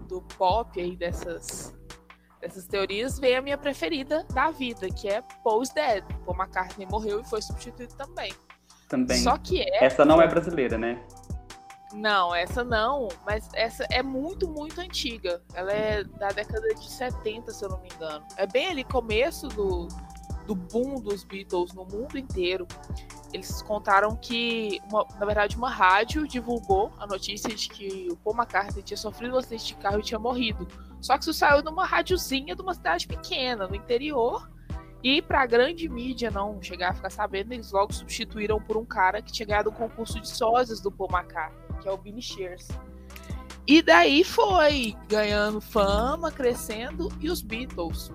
[0.08, 1.74] do pop aí, dessas
[2.42, 6.04] dessas teorias, vem a minha preferida da vida, que é Paul's Dead.
[6.26, 8.34] Paul McCartney morreu e foi substituído também.
[8.90, 9.20] Também.
[9.20, 9.86] Só que essa...
[9.86, 11.02] essa não é brasileira, né?
[11.94, 15.42] Não, essa não, mas essa é muito, muito antiga.
[15.54, 18.26] Ela é da década de 70, se eu não me engano.
[18.38, 19.88] É bem ali começo do,
[20.52, 22.68] do boom dos Beatles no mundo inteiro.
[23.34, 28.36] Eles contaram que, uma, na verdade, uma rádio divulgou a notícia de que o Paul
[28.36, 30.68] McCartney tinha sofrido um acidente de carro e tinha morrido.
[31.00, 34.52] Só que isso saiu numa rádiozinha de uma cidade pequena, no interior.
[35.02, 38.86] E para a grande mídia não chegar a ficar sabendo, eles logo substituíram por um
[38.86, 42.22] cara que tinha ganhado o concurso de sósias do Paul McCartney, que é o Billy
[42.22, 42.68] Shears.
[43.66, 48.12] E daí foi ganhando fama, crescendo, e os Beatles,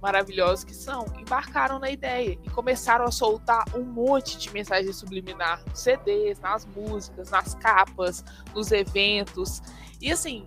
[0.00, 5.62] maravilhosos que são, embarcaram na ideia e começaram a soltar um monte de mensagens subliminar
[5.68, 8.24] nos CDs, nas músicas, nas capas,
[8.54, 9.60] nos eventos.
[10.00, 10.44] E assim,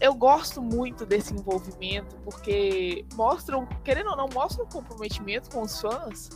[0.00, 5.80] eu gosto muito desse envolvimento, porque mostram, querendo ou não, mostram um comprometimento com os
[5.80, 6.28] fãs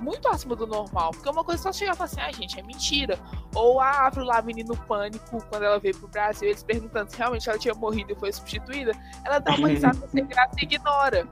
[0.00, 1.10] muito acima do normal.
[1.12, 3.18] Porque uma coisa é só chegar e falar assim, ah, gente, é mentira.
[3.54, 7.48] Ou a Avril Lavigne no pânico, quando ela veio pro Brasil, eles perguntando se realmente
[7.48, 8.92] ela tinha morrido e foi substituída,
[9.24, 11.28] ela dá uma risada sem graça e ignora.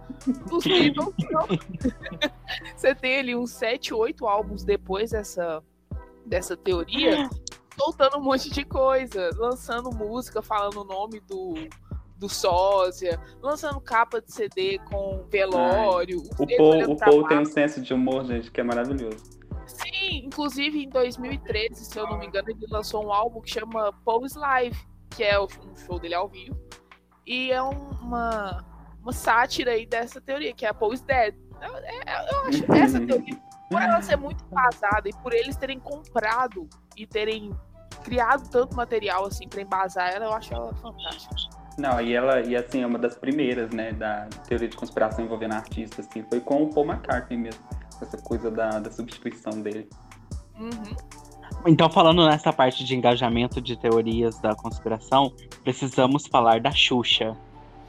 [0.50, 1.46] Os Beatles não.
[2.76, 5.62] Você tem ali uns 7, 8 álbuns depois dessa,
[6.26, 7.28] dessa teoria,
[7.76, 11.54] soltando um monte de coisa, lançando música, falando o nome do,
[12.22, 16.22] do sósia, lançando capa de CD com velório.
[16.38, 19.42] Ai, o Paul, o Paul tem um senso de humor, gente, que é maravilhoso.
[19.66, 23.92] Sim, inclusive em 2013, se eu não me engano, ele lançou um álbum que chama
[24.04, 24.78] Paul's Live,
[25.10, 25.48] que é um
[25.84, 26.56] show dele ao vivo.
[27.26, 28.64] E é uma,
[29.00, 31.34] uma sátira aí dessa teoria, que é a Paul's Dead.
[31.60, 33.36] Eu, eu acho essa teoria,
[33.68, 37.52] por ela ser muito vazada e por eles terem comprado e terem
[38.04, 41.61] criado tanto material assim para embasar ela, eu acho ela fantástica.
[41.82, 45.54] Não, e ela, e assim, é uma das primeiras, né, da teoria de conspiração envolvendo
[45.54, 47.60] artistas, assim, foi com o Paul McCartney mesmo,
[48.00, 49.88] essa coisa da, da substituição dele.
[50.60, 50.70] Uhum.
[51.66, 55.32] Então, falando nessa parte de engajamento de teorias da conspiração,
[55.64, 57.36] precisamos falar da Xuxa.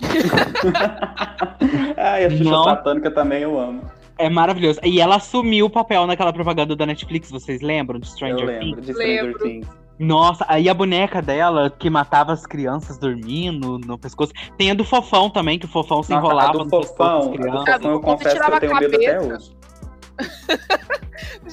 [1.95, 2.63] Ai, a Xuxa Não...
[2.63, 3.83] satânica também eu amo.
[4.17, 4.79] É maravilhoso.
[4.83, 7.99] E ela assumiu o papel naquela propaganda da Netflix, vocês lembram?
[7.99, 8.85] De Stranger eu lembro, Things?
[8.87, 9.39] de Stranger lembro.
[9.39, 9.82] Things.
[9.99, 14.33] Nossa, aí a boneca dela que matava as crianças dormindo no pescoço.
[14.57, 17.77] Tem a do fofão também, que o fofão se Nossa, enrolava a do fofão, a
[17.77, 19.55] do fofão eu confesso que eu tenho medo até hoje.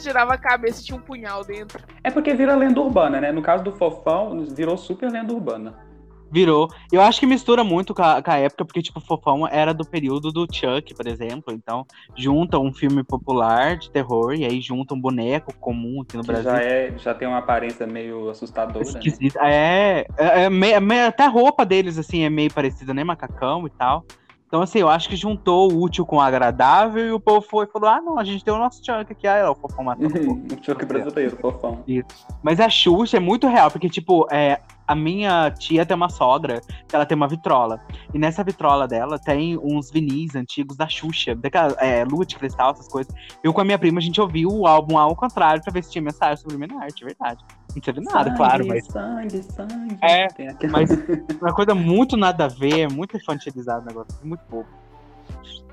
[0.01, 1.83] tirava a cabeça e tinha um punhal dentro.
[2.03, 3.33] É porque vira lenda urbana, né?
[3.33, 5.90] No caso do fofão, virou super lenda urbana.
[6.31, 6.69] Virou.
[6.93, 9.85] Eu acho que mistura muito com a, com a, época, porque, tipo, Fofão era do
[9.85, 11.53] período do Chuck, por exemplo.
[11.53, 11.85] Então,
[12.17, 16.29] junta um filme popular de terror e aí junta um boneco comum aqui no que
[16.29, 16.51] Brasil.
[16.51, 18.85] Já, é, já tem uma aparência meio assustadora.
[18.85, 19.41] Esquisita.
[19.41, 19.51] Né?
[19.51, 23.03] É, é, é, é, até a roupa deles, assim, é meio parecida, né?
[23.03, 24.05] Macacão e tal.
[24.51, 27.67] Então, assim, eu acho que juntou o útil com o agradável e o povo foi
[27.67, 29.25] e falou: ah, não, a gente tem o nosso Chuck aqui.
[29.25, 30.09] Ah, o Fofão matou.
[30.11, 31.85] o Chuck brasileiro, o Fofão.
[31.87, 32.27] Isso.
[32.43, 34.59] Mas a Xuxa é muito real, porque, tipo, é,
[34.91, 37.79] a minha tia tem uma sogra, que ela tem uma vitrola.
[38.13, 42.73] E nessa vitrola dela tem uns vinis antigos da Xuxa, daquela é, lua de cristal,
[42.73, 43.15] essas coisas.
[43.41, 45.93] Eu com a minha prima, a gente ouviu o álbum ao contrário pra ver se
[45.93, 47.45] tinha mensagem subliminar, de verdade.
[47.73, 48.85] Não teve nada, sangue, claro, mas.
[48.87, 49.99] Sangue, sangue.
[50.03, 50.27] É,
[50.69, 50.91] mas
[51.41, 54.69] uma coisa muito nada a ver, muito infantilizado o negócio, muito pouco.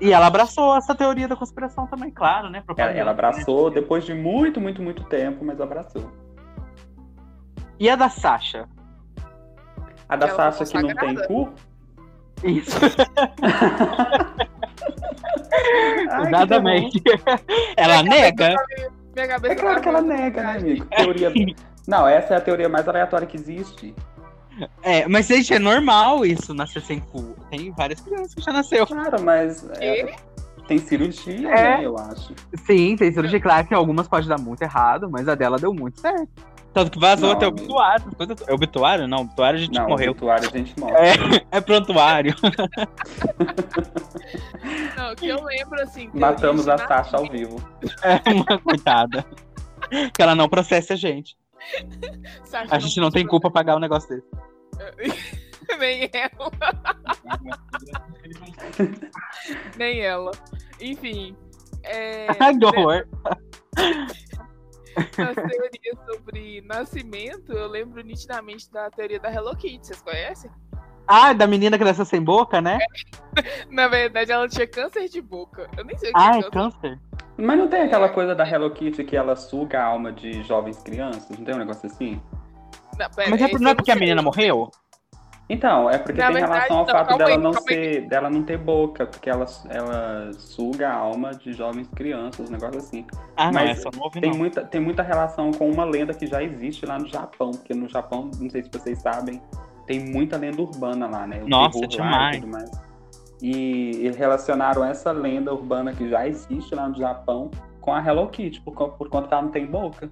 [0.00, 2.62] E ela abraçou essa teoria da conspiração também, claro, né?
[2.76, 6.08] Ela, ela abraçou depois de muito, muito, muito tempo, mas abraçou.
[7.80, 8.68] E a da Sasha?
[10.08, 11.52] A da Sasha que não tem cu?
[12.42, 12.78] Isso.
[16.26, 17.02] Exatamente.
[17.76, 18.54] Ela nega.
[19.16, 20.86] é claro que ela nega, né, amigo?
[20.86, 21.32] Teoria...
[21.86, 23.94] Não, essa é a teoria mais aleatória que existe.
[24.82, 27.36] É, mas gente, é normal isso nascer sem cu.
[27.50, 28.86] Tem várias crianças que já nasceu.
[28.86, 30.14] Claro, mas é,
[30.66, 31.78] tem cirurgia, é.
[31.78, 32.34] né, eu acho.
[32.66, 33.40] Sim, tem cirurgia.
[33.40, 36.28] Claro que algumas pode dar muito errado, mas a dela deu muito certo.
[36.78, 38.06] Tanto que vazou não, até o obituário.
[38.46, 39.08] É obituário?
[39.08, 40.12] Não, obituário a gente não, morreu.
[40.12, 40.94] obituário a gente morre.
[40.96, 41.14] É,
[41.58, 42.32] é prontuário.
[44.96, 46.08] não, que eu lembro assim.
[46.14, 47.56] Matamos a Sasha ao vivo.
[48.04, 49.26] É, uma coitada.
[50.14, 51.36] que ela não processa a gente.
[52.70, 54.24] a gente não tem culpa pra pagar um negócio desse.
[55.80, 56.52] Nem ela.
[59.76, 60.30] Nem ela.
[60.80, 61.36] Enfim.
[61.82, 62.28] É...
[62.32, 63.04] que horror.
[65.18, 70.50] Nas teorias sobre nascimento, eu lembro nitidamente da teoria da Hello Kitty, vocês conhecem?
[71.06, 72.78] Ah, da menina que nasceu sem boca, né?
[73.70, 75.68] Na verdade, ela tinha câncer de boca.
[75.76, 76.98] Eu nem sei o que ah, é, é câncer.
[77.36, 80.82] Mas não tem aquela coisa da Hello Kitty que ela suga a alma de jovens
[80.82, 81.30] crianças?
[81.38, 82.20] Não tem um negócio assim?
[82.98, 84.70] Não, pera, Mas é, não é porque a menina morreu?
[85.50, 88.00] Então, é porque Na tem verdade, relação ao não, fato dela aí, não ser, aí.
[88.06, 92.78] dela não ter boca, porque ela, ela suga a alma de jovens crianças, um negócio
[92.78, 93.06] assim.
[93.34, 94.36] Ah, Mas não, não ouvi, tem não.
[94.36, 97.88] muita tem muita relação com uma lenda que já existe lá no Japão, porque no
[97.88, 99.40] Japão, não sei se vocês sabem,
[99.86, 101.42] tem muita lenda urbana lá, né?
[101.42, 102.44] O Nossa, demais.
[102.44, 102.88] Lá
[103.40, 108.28] e, e relacionaram essa lenda urbana que já existe lá no Japão com a Hello
[108.28, 110.10] Kitty, por, por conta que ela não tem boca.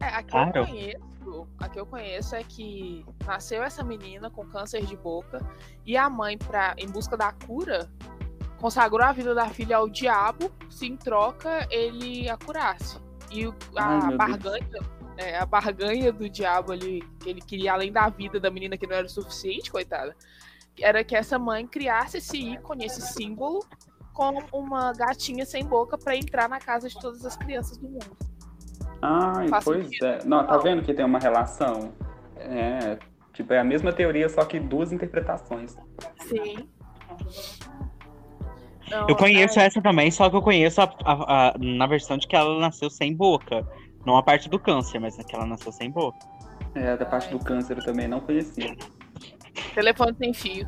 [0.00, 0.58] É, a que claro.
[0.58, 1.15] eu conheço,
[1.58, 5.40] a que eu conheço é que nasceu essa menina com câncer de boca
[5.84, 7.90] e a mãe, pra, em busca da cura,
[8.58, 12.98] consagrou a vida da filha ao diabo, se em troca ele a curasse.
[13.30, 14.80] E a Ai, barganha,
[15.16, 18.86] é, a barganha do diabo ali, que ele queria além da vida da menina que
[18.86, 20.14] não era o suficiente, coitada,
[20.80, 23.64] era que essa mãe criasse esse ícone, esse símbolo,
[24.12, 28.16] com uma gatinha sem boca para entrar na casa de todas as crianças do mundo.
[29.02, 30.18] Ai, pois é.
[30.24, 31.92] Não, tá vendo que tem uma relação?
[32.36, 32.98] É,
[33.32, 35.76] tipo, é a mesma teoria, só que duas interpretações.
[36.26, 36.68] Sim.
[38.90, 39.66] Não, eu conheço é...
[39.66, 42.88] essa também, só que eu conheço a, a, a, na versão de que ela nasceu
[42.88, 43.66] sem boca.
[44.04, 46.18] Não a parte do câncer, mas que ela nasceu sem boca.
[46.74, 48.76] É, da parte do câncer eu também não conhecia.
[49.74, 50.66] Telefone sem fio.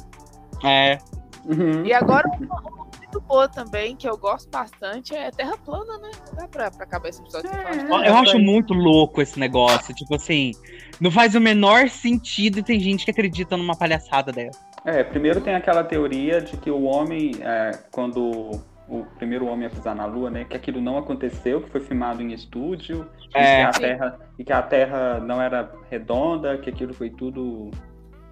[0.65, 0.99] É.
[1.45, 1.85] Uhum.
[1.85, 6.11] E agora uma, muito boa também, que eu gosto bastante, é Terra Plana, né?
[6.35, 9.95] Dá pra, pra acabar esse episódio é, Eu acho muito louco esse negócio.
[9.95, 10.53] Tipo assim,
[11.01, 14.61] não faz o menor sentido e tem gente que acredita numa palhaçada dessa.
[14.85, 19.71] É, primeiro tem aquela teoria de que o homem, é, quando o primeiro homem a
[19.71, 20.45] pisar na Lua, né?
[20.45, 23.63] Que aquilo não aconteceu, que foi filmado em estúdio, é.
[23.63, 27.71] e, que a terra, e que a Terra não era redonda, que aquilo foi tudo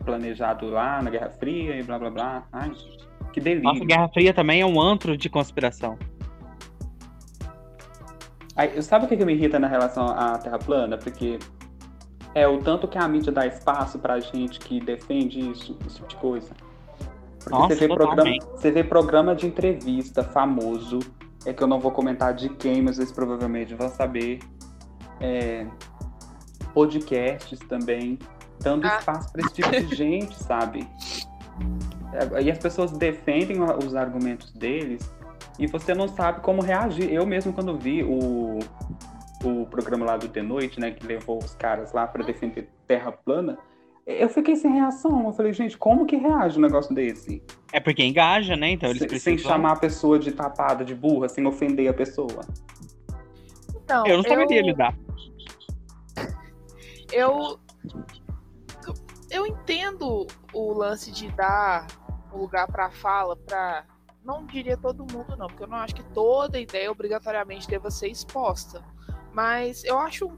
[0.04, 2.46] planejado lá na Guerra Fria e blá blá blá.
[2.52, 2.70] Ai,
[3.36, 3.70] que delícia.
[3.70, 5.98] Nossa, Guerra Fria também é um antro de conspiração.
[8.56, 10.96] Aí, sabe o que, que me irrita na relação à Terra plana?
[10.96, 11.38] Porque
[12.34, 16.08] é o tanto que a mídia dá espaço pra gente que defende isso, esse tipo
[16.08, 16.54] de coisa.
[17.38, 21.00] Porque Nossa, você, vê programa, você vê programa de entrevista famoso,
[21.44, 24.38] é que eu não vou comentar de quem, mas vocês provavelmente vão saber.
[25.20, 25.66] É,
[26.72, 28.18] podcasts também,
[28.60, 28.96] dando ah.
[28.98, 30.88] espaço para esse tipo de gente, sabe?
[32.12, 35.12] É, e as pessoas defendem os argumentos deles
[35.58, 37.12] e você não sabe como reagir.
[37.12, 38.58] Eu mesmo, quando vi o,
[39.44, 43.12] o programa lá do The Noite, né, que levou os caras lá para defender Terra
[43.12, 43.58] plana,
[44.06, 45.26] eu fiquei sem reação.
[45.26, 47.42] Eu falei, gente, como que reage um negócio desse?
[47.72, 48.70] É porque engaja, né?
[48.70, 49.38] Então eles sem, precisam...
[49.38, 52.40] sem chamar a pessoa de tapada, de burra, sem ofender a pessoa.
[53.84, 54.66] Então, eu não saberia eu...
[54.66, 54.96] lidar.
[57.12, 57.58] Eu
[59.36, 61.86] eu entendo o lance de dar
[62.32, 63.84] lugar para fala para
[64.24, 68.08] não diria todo mundo não, porque eu não acho que toda ideia obrigatoriamente deva ser
[68.08, 68.82] exposta,
[69.32, 70.32] mas eu acho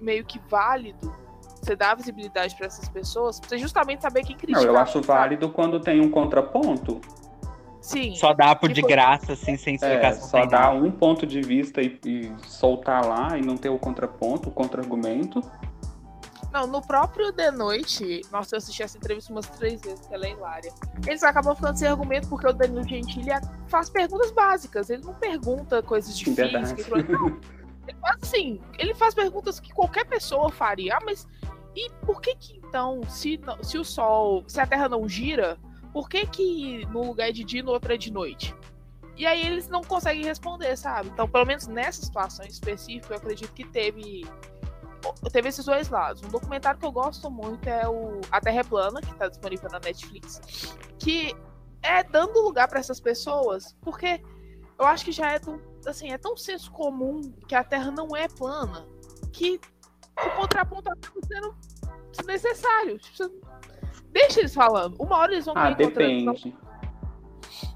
[0.00, 1.14] meio que válido
[1.62, 4.62] você dar visibilidade para essas pessoas, pra você justamente saber quem criticar.
[4.62, 7.00] Não, eu acho válido quando tem um contraponto.
[7.80, 8.14] Sim.
[8.14, 10.40] Só dá por de graça, assim, sem explicação.
[10.40, 13.78] É, só dar um ponto de vista e, e, soltar lá e não ter o
[13.78, 15.42] contraponto, o contra-argumento.
[16.52, 20.26] Não, no próprio The Noite, nossa, eu assisti essa entrevista umas três vezes, que ela
[20.26, 20.72] é hilária.
[21.06, 23.30] Eles acabam ficando sem argumento porque o Danilo Gentili
[23.68, 24.90] faz perguntas básicas.
[24.90, 26.52] Ele não pergunta coisas difíceis.
[27.08, 27.40] Não.
[27.86, 30.96] Ele faz assim, ele faz perguntas que qualquer pessoa faria.
[30.96, 31.26] Ah, mas
[31.74, 35.58] e por que que então, se, se o Sol, se a Terra não gira,
[35.92, 38.54] por que que no lugar é de dia no outro é de noite?
[39.16, 41.10] E aí eles não conseguem responder, sabe?
[41.10, 44.24] Então, pelo menos nessa situação específica, eu acredito que teve
[45.32, 46.22] teve esses dois lados.
[46.22, 49.68] Um documentário que eu gosto muito é o A Terra é Plana, que está disponível
[49.70, 50.40] na Netflix,
[50.98, 51.34] que
[51.82, 54.22] é dando lugar para essas pessoas, porque
[54.78, 58.08] eu acho que já é do assim, é tão senso comum que a Terra não
[58.14, 58.86] é plana
[59.32, 59.58] que
[60.18, 61.54] o contraponto acaba sendo
[62.12, 62.98] desnecessário.
[64.12, 64.96] Deixa eles falando.
[64.98, 66.54] Uma hora eles vão Ah, depende.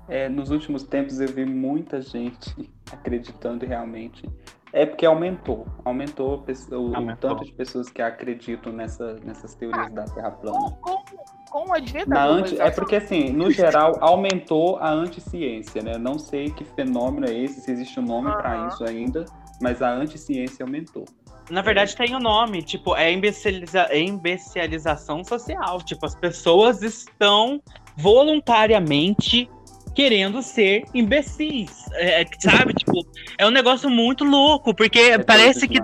[0.08, 4.28] É, nos últimos tempos eu vi muita gente acreditando realmente.
[4.74, 5.68] É porque aumentou.
[5.84, 7.30] Aumentou, o, aumentou.
[7.30, 10.58] o tanto de pessoas que acreditam nessa, nessas teorias ah, da Terra plana.
[10.58, 11.04] Com, com,
[11.48, 15.96] com o advento da anti, É porque, assim, no geral, aumentou a anticiência, né?
[15.96, 18.36] Não sei que fenômeno é esse, se existe um nome uhum.
[18.36, 19.24] para isso ainda,
[19.62, 21.04] mas a anticiência aumentou.
[21.48, 25.80] Na verdade, tem o um nome, tipo, é imbeciliza imbecilização social.
[25.82, 27.62] Tipo, as pessoas estão
[27.96, 29.48] voluntariamente
[29.94, 31.86] querendo ser imbecis.
[31.92, 32.74] É, é sabe?
[32.78, 33.06] tipo,
[33.38, 35.78] é um negócio muito louco, porque é parece que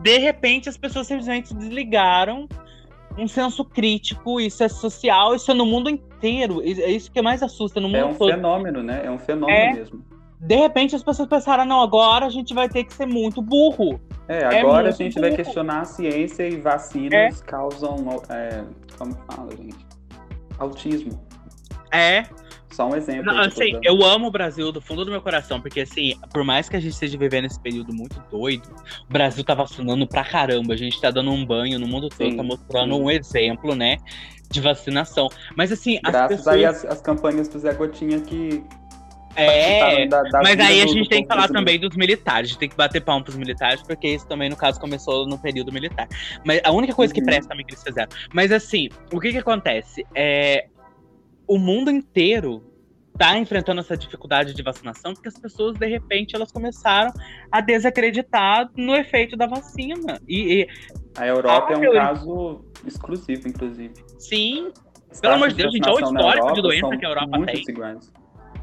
[0.00, 2.48] de repente as pessoas simplesmente desligaram
[3.18, 6.62] um senso crítico, isso é social, isso é no mundo inteiro.
[6.62, 8.30] É isso que mais assusta no mundo É um todo.
[8.30, 9.02] fenômeno, né?
[9.04, 10.04] É um fenômeno é, mesmo.
[10.40, 14.00] De repente as pessoas pensaram, não, agora a gente vai ter que ser muito burro.
[14.28, 15.26] É, é agora é a gente burro.
[15.26, 17.44] vai questionar a ciência e vacinas é.
[17.44, 17.96] causam,
[18.28, 18.62] é,
[18.96, 19.84] como fala, gente?
[20.58, 21.20] Autismo.
[21.92, 22.24] É.
[22.70, 23.24] Só um exemplo.
[23.24, 26.68] Não, assim, eu amo o Brasil do fundo do meu coração, porque assim, por mais
[26.68, 28.68] que a gente esteja vivendo esse período muito doido,
[29.08, 30.74] o Brasil tá vacinando pra caramba.
[30.74, 33.02] A gente tá dando um banho no mundo todo, sim, tá mostrando sim.
[33.02, 33.96] um exemplo, né?
[34.50, 35.28] De vacinação.
[35.56, 36.56] Mas assim, Graças pessoas...
[36.56, 38.62] aí as, as campanhas do Zé Gotinha que
[39.38, 42.50] é, da, da mas aí a gente tem que falar também dos militares.
[42.50, 45.38] A gente tem que bater palma pros militares, porque isso também, no caso, começou no
[45.38, 46.08] período militar.
[46.44, 47.20] Mas a única coisa uhum.
[47.20, 48.08] que presta também que eles fizeram.
[48.32, 50.04] Mas assim, o que que acontece?
[50.14, 50.66] É,
[51.48, 52.62] o mundo inteiro
[53.12, 57.12] está enfrentando essa dificuldade de vacinação porque as pessoas, de repente, elas começaram
[57.50, 60.20] a desacreditar no efeito da vacina.
[60.28, 60.68] E, e
[61.16, 63.94] a Europa a é um caso exclusivo, inclusive.
[64.18, 64.70] Sim.
[65.20, 67.62] Pelo amor de Deus, gente, olha o histórico de doença que a Europa tem.
[67.68, 68.12] Iguais.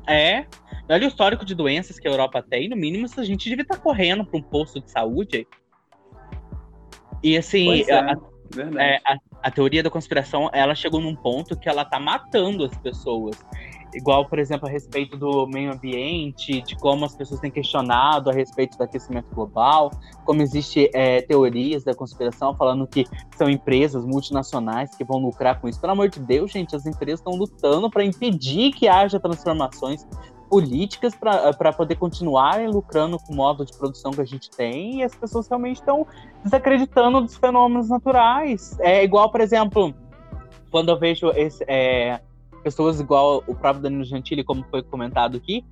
[0.07, 0.45] É.
[0.87, 2.69] Olha o histórico de doenças que a Europa tem.
[2.69, 5.47] No mínimo, a gente devia estar tá correndo para um posto de saúde.
[7.23, 8.15] E assim, é, a,
[8.77, 12.75] é, a, a teoria da conspiração, ela chegou num ponto que ela tá matando as
[12.79, 13.37] pessoas.
[13.93, 18.33] Igual, por exemplo, a respeito do meio ambiente, de como as pessoas têm questionado a
[18.33, 19.91] respeito do aquecimento global,
[20.25, 23.05] como existe é, teorias da conspiração falando que
[23.37, 25.79] são empresas multinacionais que vão lucrar com isso.
[25.79, 30.07] Pelo amor de Deus, gente, as empresas estão lutando para impedir que haja transformações
[30.49, 35.03] políticas para poder continuarem lucrando com o modo de produção que a gente tem e
[35.03, 36.05] as pessoas realmente estão
[36.43, 38.77] desacreditando dos fenômenos naturais.
[38.79, 39.93] É igual, por exemplo,
[40.71, 42.19] quando eu vejo esse, é,
[42.63, 45.63] pessoas igual o próprio Danilo Gentili, como foi comentado aqui,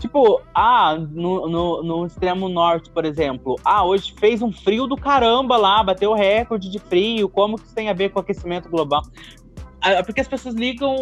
[0.00, 4.96] Tipo, ah, no, no, no, extremo norte, por exemplo, ah, hoje fez um frio do
[4.96, 9.02] caramba lá, bateu recorde de frio, como que isso tem a ver com aquecimento global?
[10.04, 10.94] Porque as pessoas ligam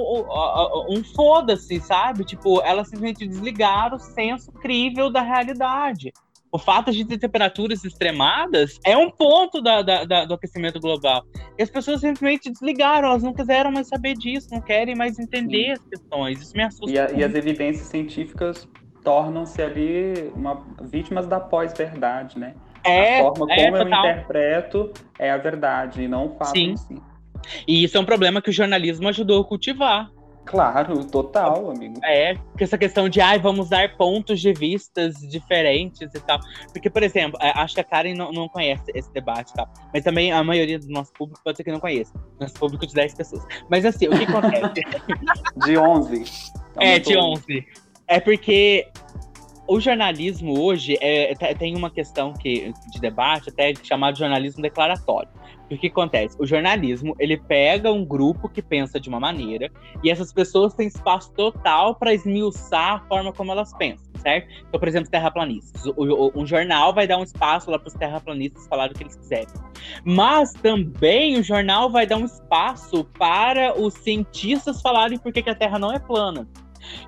[0.88, 2.24] um foda-se, sabe?
[2.24, 6.12] Tipo, elas simplesmente desligaram o senso crível da realidade.
[6.50, 11.22] O fato de ter temperaturas extremadas é um ponto da, da, da, do aquecimento global.
[11.58, 15.66] E as pessoas simplesmente desligaram, elas não quiseram mais saber disso, não querem mais entender
[15.66, 15.72] Sim.
[15.72, 16.40] as questões.
[16.40, 16.90] Isso me assusta.
[16.90, 18.66] E, a, e as evidências científicas
[19.04, 22.54] tornam-se ali uma, vítimas da pós-verdade, né?
[22.82, 26.70] É, a forma é, como eu interpreto é a verdade e não o fato Sim.
[26.70, 26.96] em si.
[27.66, 30.10] E isso é um problema que o jornalismo ajudou a cultivar.
[30.48, 32.00] Claro, total, amigo.
[32.02, 36.40] É, porque essa questão de, ai, vamos dar pontos de vistas diferentes e tal.
[36.72, 39.70] Porque, por exemplo, é, acho que a Karen não, não conhece esse debate e tal.
[39.92, 42.14] Mas também a maioria do nosso público pode ser que não conheça.
[42.40, 43.44] Nosso público de 10 pessoas.
[43.68, 44.86] Mas assim, o que acontece?
[45.66, 46.24] de 11.
[46.78, 47.66] É, de 11.
[48.06, 48.88] É porque
[49.68, 55.28] o jornalismo hoje é, tem uma questão que, de debate até chamado jornalismo declaratório.
[55.70, 56.34] E o que acontece?
[56.40, 59.70] O jornalismo, ele pega um grupo que pensa de uma maneira
[60.02, 64.48] e essas pessoas têm espaço total para esmiuçar a forma como elas pensam, certo?
[64.66, 65.84] Então, por exemplo, terraplanistas.
[65.84, 69.04] O, o, um jornal vai dar um espaço lá para os terraplanistas falarem o que
[69.04, 69.48] eles quiserem.
[70.02, 75.54] Mas também o jornal vai dar um espaço para os cientistas falarem por que a
[75.54, 76.48] Terra não é plana.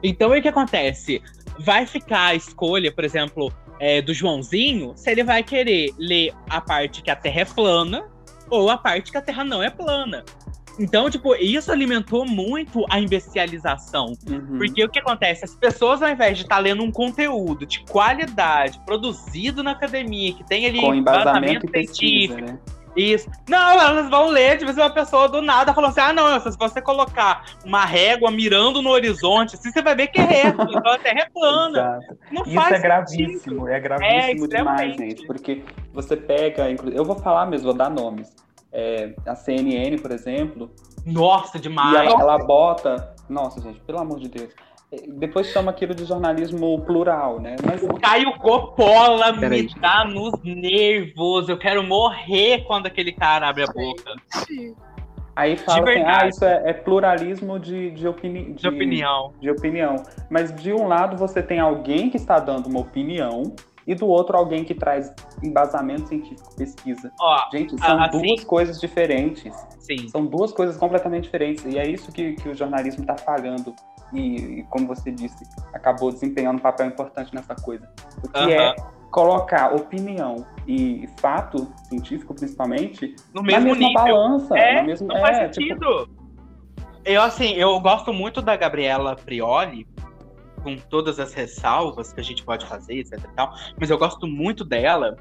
[0.02, 1.22] Então, o que acontece?
[1.58, 6.60] Vai ficar a escolha, por exemplo, é, do Joãozinho, se ele vai querer ler a
[6.60, 8.04] parte que a Terra é plana
[8.48, 10.24] ou a parte que a Terra não é plana.
[10.78, 14.14] Então, tipo, isso alimentou muito a imbecilização.
[14.28, 14.58] Uhum.
[14.58, 15.44] Porque o que acontece?
[15.44, 20.32] As pessoas, ao invés de estar tá lendo um conteúdo de qualidade, produzido na academia,
[20.32, 22.58] que tem ali Com embasamento, embasamento científico, pesquisa, né?
[22.96, 23.30] Isso.
[23.48, 26.56] Não, elas vão ler, de vez uma pessoa do nada falou assim: ah, não, se
[26.58, 30.92] você colocar uma régua mirando no horizonte, assim, você vai ver que é reto, então
[30.92, 32.00] a Terra é plana.
[32.46, 33.68] Isso é gravíssimo, sentido.
[33.68, 35.26] é gravíssimo é, demais, gente.
[35.26, 35.62] Porque
[35.92, 38.34] você pega, eu vou falar mesmo, vou dar nomes.
[38.72, 40.70] É, a CNN, por exemplo.
[41.04, 41.92] Nossa, demais!
[41.92, 43.14] E ela, ela bota.
[43.28, 44.52] Nossa, gente, pelo amor de Deus
[45.08, 47.54] depois chama aquilo de jornalismo plural, né?
[47.64, 47.82] Mas...
[47.82, 51.48] O Caio Coppola me dá nos nervos.
[51.48, 54.12] Eu quero morrer quando aquele cara abre a boca.
[55.36, 59.32] Aí fala assim, ah, isso é, é pluralismo de, de, opini de, de, opinião.
[59.40, 59.96] de opinião.
[60.28, 63.54] Mas de um lado você tem alguém que está dando uma opinião
[63.90, 65.12] e do outro alguém que traz
[65.42, 67.12] embasamento científico, pesquisa.
[67.20, 69.52] Ó, Gente, são assim, duas coisas diferentes.
[69.80, 70.06] Sim.
[70.06, 71.64] São duas coisas completamente diferentes.
[71.64, 73.74] E é isso que, que o jornalismo está falhando.
[74.12, 77.88] E, e, como você disse, acabou desempenhando um papel importante nessa coisa.
[78.22, 78.50] O que uh -huh.
[78.52, 78.76] é
[79.10, 84.04] colocar opinião e fato científico, principalmente, no mesmo na mesma nível.
[84.04, 84.56] balança.
[84.56, 86.04] É, mesmo, não é, faz tipo sentido.
[86.04, 86.20] Tipo...
[87.04, 89.84] Eu, assim, eu gosto muito da Gabriela Prioli,
[90.62, 94.26] com todas as ressalvas que a gente pode fazer, etc e tal, mas eu gosto
[94.26, 95.16] muito dela,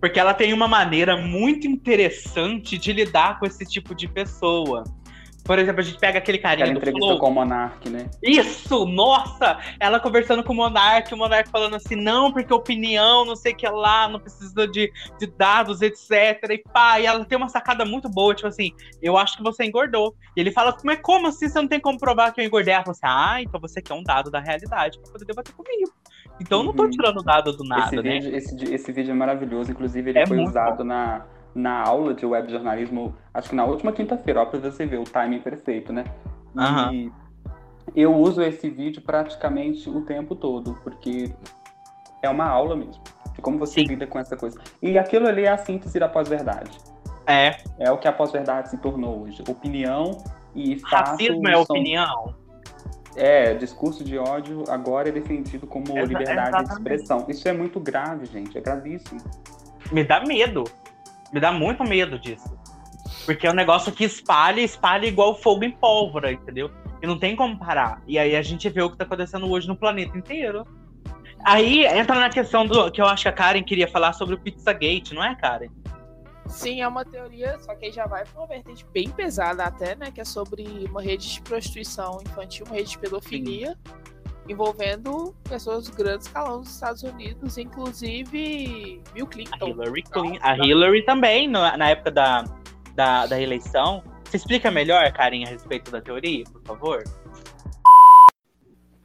[0.00, 4.84] porque ela tem uma maneira muito interessante de lidar com esse tipo de pessoa.
[5.44, 8.10] Por exemplo, a gente pega aquele carinha Aquela entrevista com o Monark, né?
[8.22, 8.84] Isso!
[8.84, 9.58] Nossa!
[9.80, 13.56] Ela conversando com o Monark, o Monark falando assim, não, porque opinião, não sei o
[13.56, 16.10] que lá, não precisa de, de dados, etc.
[16.50, 19.64] E pá, e ela tem uma sacada muito boa, tipo assim, eu acho que você
[19.64, 20.14] engordou.
[20.36, 22.74] E ele fala, mas como assim você não tem como provar que eu engordei?
[22.74, 25.92] Ela fala assim, ah, então você quer um dado da realidade pra poder debater comigo.
[26.40, 26.90] Então eu não tô uhum.
[26.90, 28.20] tirando dado do nada, esse né?
[28.20, 30.84] Vídeo, esse, esse vídeo é maravilhoso, inclusive ele é foi usado bom.
[30.84, 31.26] na
[31.58, 35.04] na aula de web jornalismo, acho que na última quinta-feira, ó, pra você ver o
[35.04, 36.04] timing perfeito, né?
[36.54, 36.92] Uhum.
[36.92, 37.12] E
[37.96, 41.32] eu uso esse vídeo praticamente o tempo todo, porque
[42.22, 43.02] é uma aula mesmo,
[43.34, 43.88] de como você Sim.
[43.88, 44.60] lida com essa coisa.
[44.80, 46.78] E aquilo ali é a síntese da pós-verdade.
[47.26, 47.56] É.
[47.78, 49.42] É o que a pós-verdade se tornou hoje.
[49.48, 50.16] Opinião
[50.54, 51.10] e fato.
[51.10, 51.62] Racismo é são...
[51.62, 52.34] opinião?
[53.16, 56.68] É, discurso de ódio agora é defendido como Exa liberdade exatamente.
[56.68, 57.26] de expressão.
[57.28, 58.56] Isso é muito grave, gente.
[58.56, 59.20] É gravíssimo.
[59.90, 60.64] Me dá medo.
[61.32, 62.58] Me dá muito medo disso.
[63.24, 66.70] Porque é um negócio que espalha, espalha igual fogo em pólvora, entendeu?
[67.02, 68.02] E não tem como parar.
[68.06, 70.66] E aí a gente vê o que tá acontecendo hoje no planeta inteiro.
[71.44, 74.38] Aí entra na questão do que eu acho que a Karen queria falar sobre o
[74.38, 75.68] Pizzagate, não é, Karen?
[76.46, 79.94] Sim, é uma teoria, só que aí já vai para uma vertente bem pesada até,
[79.94, 80.10] né?
[80.10, 83.76] Que é sobre uma rede de prostituição infantil, uma rede de pedofilia.
[83.86, 84.08] Sim
[84.48, 89.56] envolvendo pessoas de grande escalão dos Estados Unidos, inclusive Bill Clinton.
[89.60, 92.44] A Hillary, Clinton, a Hillary também, na época da,
[92.94, 94.02] da, da eleição.
[94.24, 97.02] Você explica melhor, Karen, a respeito da teoria, por favor?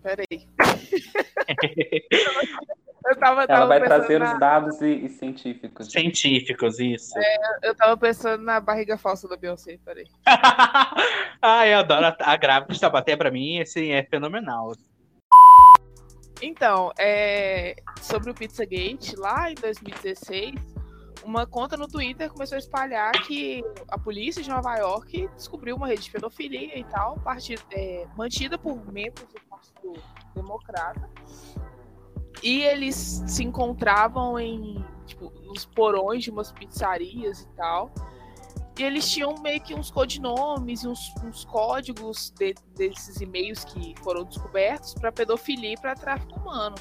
[0.01, 0.25] Peraí.
[3.07, 4.33] eu tava, tava Ela vai trazer na...
[4.33, 5.89] os dados e, e, científicos.
[5.89, 7.17] Científicos, isso.
[7.17, 10.07] É, eu tava pensando na barriga falsa da Beyoncé, peraí.
[11.41, 14.73] ah, eu adoro a, a grávida de Tabaté, pra mim, assim, é fenomenal.
[16.45, 20.55] Então, é, sobre o Pizzagate, lá em 2016,
[21.23, 25.87] uma conta no Twitter começou a espalhar que a polícia de Nova York descobriu uma
[25.87, 29.93] rede de pedofilia e tal, partida, é, mantida por membros do Partido
[30.35, 31.09] Democrata.
[32.43, 37.89] E eles se encontravam em, tipo, nos porões de umas pizzarias e tal.
[38.78, 43.93] E eles tinham meio que uns codinomes e uns, uns códigos de, desses e-mails que
[44.03, 46.76] foram descobertos para pedofilia e para tráfico humano.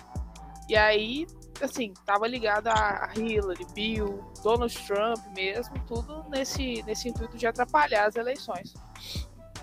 [0.68, 1.26] E aí,
[1.60, 8.06] assim, tava ligado a Hillary, Bill, Donald Trump mesmo, tudo nesse, nesse intuito de atrapalhar
[8.06, 8.72] as eleições.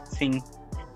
[0.03, 0.43] Sim.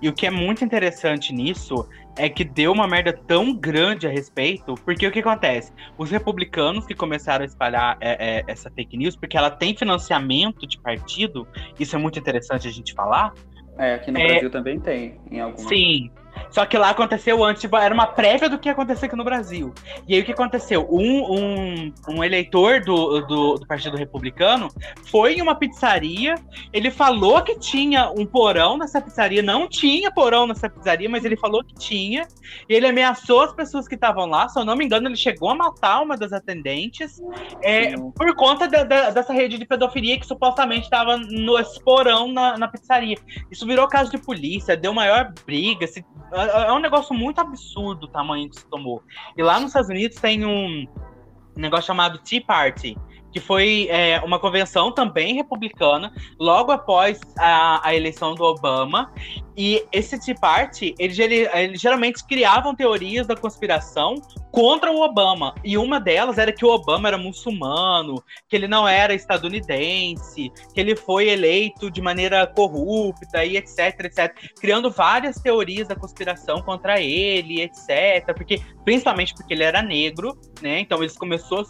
[0.03, 1.87] E o que é muito interessante nisso
[2.17, 5.71] é que deu uma merda tão grande a respeito, porque o que acontece?
[5.97, 10.67] Os republicanos que começaram a espalhar é, é, essa fake news, porque ela tem financiamento
[10.67, 11.47] de partido,
[11.79, 13.33] isso é muito interessante a gente falar.
[13.77, 15.69] É, aqui no é, Brasil também tem, em algumas.
[15.69, 16.11] Sim,
[16.53, 19.23] só que lá aconteceu antes, tipo, era uma prévia do que ia acontecer aqui no
[19.23, 19.73] Brasil.
[20.07, 20.87] E aí o que aconteceu?
[20.89, 24.67] Um, um, um eleitor do, do, do, Partido Republicano
[25.09, 26.35] foi em uma pizzaria,
[26.71, 31.35] ele falou que tinha um porão nessa pizzaria, não tinha porão nessa pizzaria, mas ele
[31.35, 32.27] falou que tinha,
[32.69, 35.49] e ele ameaçou as pessoas que estavam lá, se eu não me engano, ele chegou
[35.49, 37.19] a matar uma das atendentes
[37.63, 42.57] é, por conta de, de, dessa rede de pedofilia que supostamente estava no porão na,
[42.57, 43.17] na pizzaria.
[43.49, 48.05] Isso virou caso de polícia, deu maior briga, se é, é um negócio muito absurdo
[48.05, 49.03] o tamanho que se tomou.
[49.37, 50.87] E lá nos Estados Unidos tem um
[51.55, 52.97] negócio chamado Tea Party,
[53.31, 59.11] que foi é, uma convenção também republicana, logo após a, a eleição do Obama.
[59.57, 64.15] E esse Tea Party, eles, eles, geralmente criavam teorias da conspiração
[64.53, 65.55] contra o Obama.
[65.63, 70.79] E uma delas era que o Obama era muçulmano, que ele não era estadunidense, que
[70.79, 74.31] ele foi eleito de maneira corrupta e etc, etc.
[74.61, 78.31] Criando várias teorias da conspiração contra ele, etc.
[78.35, 80.81] Porque, principalmente porque ele era negro, né?
[80.81, 81.65] Então eles começaram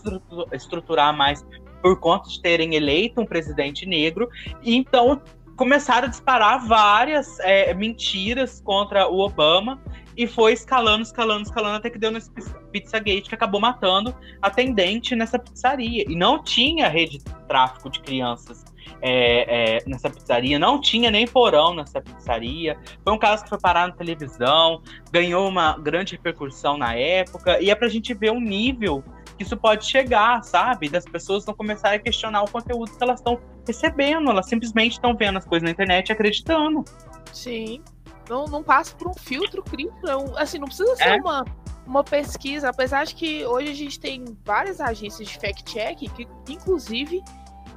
[0.51, 1.41] a estruturar mais
[1.81, 4.27] por conta de terem eleito um presidente negro.
[4.61, 5.21] E então
[5.55, 9.81] começaram a disparar várias é, mentiras contra o Obama
[10.15, 12.31] e foi escalando, escalando, escalando, até que deu nesse
[12.71, 16.05] Pizzagate, que acabou matando a atendente nessa pizzaria.
[16.07, 18.63] E não tinha rede de tráfico de crianças
[19.01, 22.77] é, é, nessa pizzaria, não tinha nem porão nessa pizzaria.
[23.03, 27.69] Foi um caso que foi parar na televisão, ganhou uma grande repercussão na época, e
[27.69, 29.03] é pra gente ver o nível
[29.37, 30.89] que isso pode chegar, sabe?
[30.89, 35.15] Das pessoas não começarem a questionar o conteúdo que elas estão recebendo, elas simplesmente estão
[35.15, 36.83] vendo as coisas na internet acreditando.
[37.31, 37.81] Sim.
[38.29, 39.97] Não, não passa por um filtro crítico.
[40.37, 41.15] Assim, não precisa ser é.
[41.15, 41.45] uma,
[41.85, 47.23] uma pesquisa, apesar de que hoje a gente tem várias agências de fact-check que, inclusive,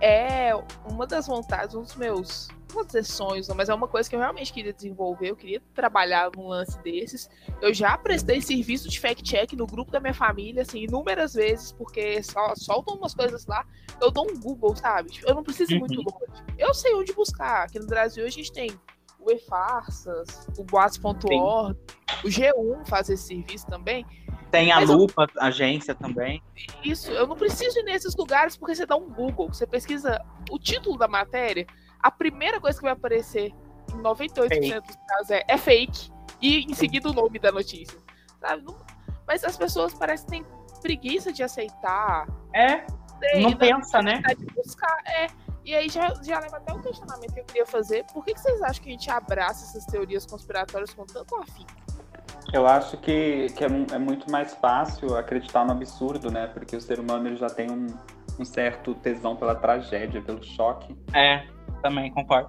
[0.00, 0.52] é
[0.84, 4.14] uma das vontades, um dos meus, não vou dizer sonhos, mas é uma coisa que
[4.14, 7.28] eu realmente queria desenvolver, eu queria trabalhar num lance desses.
[7.60, 12.22] Eu já prestei serviço de fact-check no grupo da minha família, assim, inúmeras vezes, porque
[12.22, 13.64] só soltam umas coisas lá,
[14.00, 15.18] eu dou um Google, sabe?
[15.24, 15.80] Eu não preciso ir uhum.
[15.80, 16.44] muito longe.
[16.58, 17.64] Eu sei onde buscar.
[17.64, 18.78] Aqui no Brasil a gente tem
[19.26, 21.76] o E-Farsas, o Boatos.org,
[22.24, 24.06] o G1 faz esse serviço também.
[24.50, 25.42] Tem a Lupa, eu...
[25.42, 26.40] agência também.
[26.84, 30.58] Isso, eu não preciso ir nesses lugares porque você dá um Google, você pesquisa o
[30.58, 31.66] título da matéria,
[32.00, 33.52] a primeira coisa que vai aparecer
[33.92, 34.80] em 98% fake.
[34.80, 36.10] dos casos é, é, fake
[36.40, 37.98] e em seguida o nome da notícia.
[38.40, 38.62] Sabe?
[38.62, 38.76] Não...
[39.26, 40.46] Mas as pessoas parecem que têm
[40.80, 42.28] preguiça de aceitar.
[42.54, 42.86] É.
[43.40, 44.22] não pensa, né?
[44.38, 44.96] De buscar.
[45.04, 45.26] É.
[45.66, 48.04] E aí já, já leva até o questionamento que eu queria fazer.
[48.14, 51.72] Por que, que vocês acham que a gente abraça essas teorias conspiratórias com tanto afinco?
[52.52, 56.46] Eu acho que, que é, é, muito mais fácil acreditar no absurdo, né?
[56.46, 57.88] Porque o ser humano ele já tem um,
[58.38, 60.96] um certo tesão pela tragédia, pelo choque.
[61.12, 61.44] É,
[61.82, 62.48] também concordo.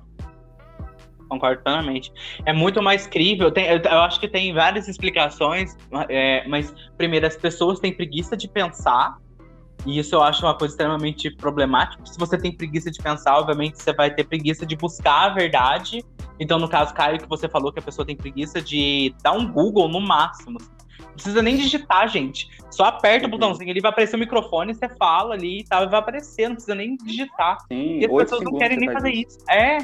[1.27, 2.13] Concordo plenamente.
[2.45, 3.51] É muito mais crível.
[3.51, 5.75] Tem, eu, eu acho que tem várias explicações,
[6.07, 9.17] é, mas primeiro as pessoas têm preguiça de pensar
[9.85, 12.05] e isso eu acho uma coisa extremamente problemática.
[12.05, 16.03] Se você tem preguiça de pensar, obviamente você vai ter preguiça de buscar a verdade.
[16.39, 19.51] Então, no caso, Caio, que você falou que a pessoa tem preguiça de dar um
[19.51, 20.59] Google no máximo.
[20.99, 22.49] Não precisa nem digitar, gente.
[22.69, 23.29] Só aperta uhum.
[23.29, 26.47] o botãozinho ali, vai aparecer o microfone, você fala ali e tal, e vai aparecer,
[26.47, 27.57] não precisa nem digitar.
[27.67, 29.37] Sim, e as pessoas não querem nem fazer isso.
[29.49, 29.79] É.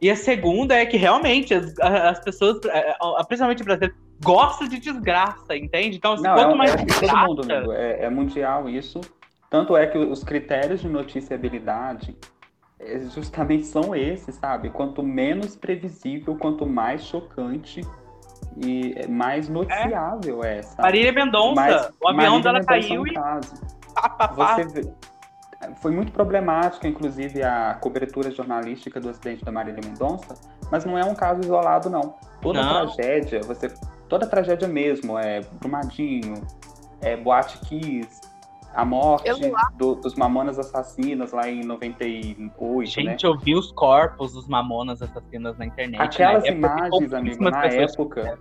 [0.00, 4.78] E a segunda é que realmente as, as pessoas, é, é, principalmente brasileiros, gostam de
[4.78, 5.98] desgraça, entende?
[5.98, 7.26] Então, não, quanto é, mais é, desgraça...
[7.26, 7.72] todo mundo, amigo.
[7.72, 9.00] É, é mundial isso.
[9.50, 12.16] Tanto é que os critérios de noticiabilidade
[12.78, 14.70] é, justamente são esses, sabe?
[14.70, 17.80] Quanto menos previsível, quanto mais chocante
[18.56, 20.82] e é mais noticiável é, sabe?
[20.82, 23.12] Marília Mendonça, mais, o avião Marília dela caiu e...
[24.34, 24.92] Você vê,
[25.76, 30.34] foi muito problemática, inclusive, a cobertura jornalística do acidente da Marília Mendonça,
[30.70, 32.14] mas não é um caso isolado, não.
[32.40, 32.86] Toda não.
[32.86, 33.68] tragédia, você,
[34.08, 36.34] toda tragédia mesmo, é Brumadinho,
[37.02, 38.20] é Boate Kiss,
[38.74, 39.30] a morte
[39.76, 42.90] do, dos Mamonas Assassinas lá em 98.
[42.90, 43.16] Gente, né?
[43.22, 46.00] eu vi os corpos dos Mamonas Assassinas na internet.
[46.00, 46.50] Aquelas né?
[46.50, 48.38] imagens, amigo, na época,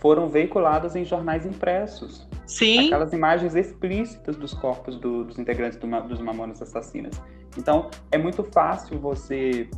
[0.00, 2.26] foram veiculadas em jornais impressos.
[2.46, 2.86] Sim.
[2.86, 7.20] Aquelas imagens explícitas dos corpos do, dos integrantes do, dos Mamonas Assassinas.
[7.56, 9.68] Então, é muito fácil você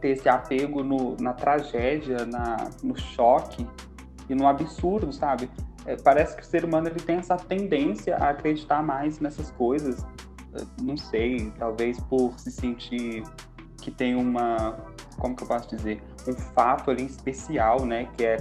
[0.00, 3.66] ter esse apego no, na tragédia, na, no choque
[4.28, 5.48] e no absurdo, sabe?
[5.86, 10.04] É, parece que o ser humano ele tem essa tendência a acreditar mais nessas coisas.
[10.80, 13.22] Não sei, talvez por se sentir
[13.80, 14.78] que tem uma,
[15.18, 18.36] como que eu posso dizer, um fato ali especial, né, que é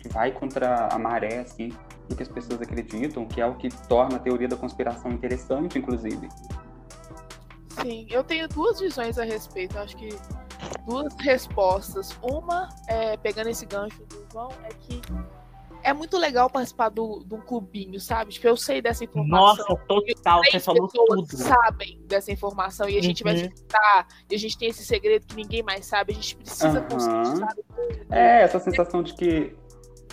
[0.00, 1.72] que vai contra a maré, assim,
[2.08, 5.78] do que as pessoas acreditam, que é o que torna a teoria da conspiração interessante,
[5.78, 6.28] inclusive.
[7.82, 9.76] Sim, eu tenho duas visões a respeito.
[9.76, 10.08] Eu acho que
[10.86, 12.16] duas respostas.
[12.22, 15.00] Uma, é, pegando esse gancho do João, é que
[15.88, 18.32] é muito legal participar do, de um clubinho, sabe?
[18.32, 19.64] Tipo, eu sei dessa informação.
[19.66, 21.26] Nossa, total, você falou tudo.
[21.36, 23.32] sabem dessa informação e a gente uhum.
[23.32, 26.80] vai escutar, e a gente tem esse segredo que ninguém mais sabe, a gente precisa
[26.80, 26.88] uhum.
[26.88, 27.62] conseguir, sabe?
[28.10, 29.56] É, essa sensação de que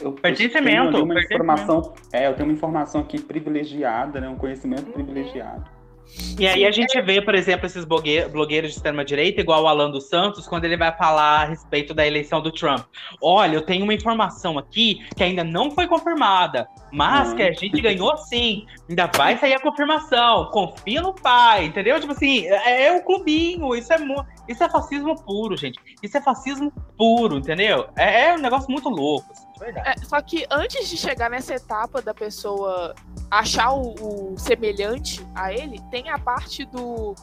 [0.02, 4.88] eu, pertencimento, tenho uma informação, é, eu tenho uma informação aqui privilegiada, né, um conhecimento
[4.88, 4.94] uhum.
[4.94, 5.75] privilegiado.
[6.38, 10.08] E aí a gente vê, por exemplo, esses blogueiros de extrema-direita, igual o Alan dos
[10.10, 12.86] Santos, quando ele vai falar a respeito da eleição do Trump.
[13.22, 17.82] Olha, eu tenho uma informação aqui que ainda não foi confirmada, mas que a gente
[17.82, 18.66] ganhou sim.
[18.90, 20.46] Ainda vai sair a confirmação.
[20.52, 22.00] Confia no pai, entendeu?
[22.00, 23.76] Tipo assim, é, é o clubinho.
[23.76, 23.98] Isso é,
[24.48, 25.80] isso é fascismo puro, gente.
[26.04, 27.88] Isso é fascismo puro, entendeu?
[27.98, 29.32] É, é um negócio muito louco.
[29.32, 29.45] Assim.
[29.62, 32.94] É, só que antes de chegar nessa etapa da pessoa
[33.32, 37.16] achar o, o, semelhante a ele, tem a parte do.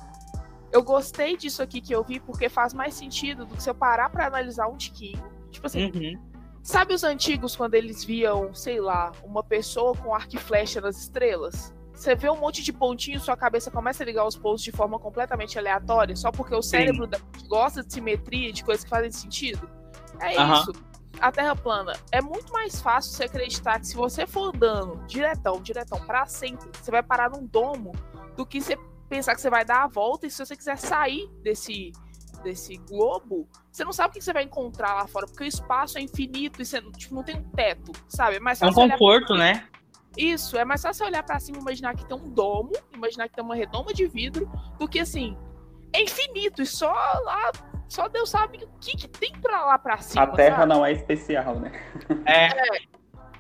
[0.71, 3.75] Eu gostei disso aqui que eu vi porque faz mais sentido do que se eu
[3.75, 5.23] parar para analisar um tiquinho.
[5.51, 5.91] Tipo assim.
[5.91, 6.33] Uhum.
[6.63, 10.97] Sabe os antigos quando eles viam, sei lá, uma pessoa com arco e flecha nas
[10.97, 11.75] estrelas?
[11.93, 14.99] Você vê um monte de pontinhos, sua cabeça começa a ligar os pontos de forma
[14.99, 17.09] completamente aleatória, só porque o cérebro
[17.49, 19.69] gosta de simetria, de coisas que fazem sentido?
[20.21, 20.55] É uhum.
[20.55, 20.73] isso
[21.23, 25.63] a Terra plana, é muito mais fácil você acreditar que se você for andando diretão,
[25.63, 27.93] diretão, para sempre, você vai parar num domo,
[28.37, 28.77] do que você
[29.09, 31.93] pensar que você vai dar a volta e se você quiser sair desse,
[32.43, 35.97] desse globo, você não sabe o que você vai encontrar lá fora, porque o espaço
[35.97, 38.37] é infinito e você tipo, não tem um teto, sabe?
[38.37, 39.69] É, mais é um conforto, né?
[40.17, 43.37] Isso, é mais fácil olhar para cima e imaginar que tem um domo, imaginar que
[43.37, 45.37] tem uma redoma de vidro, do que assim,
[45.93, 47.53] é infinito e só lá
[47.89, 50.23] só Deus sabe o que, que tem pra lá pra cima.
[50.23, 50.69] A Terra sabe?
[50.69, 51.73] não é especial, né?
[52.27, 52.47] É.
[52.47, 52.93] é.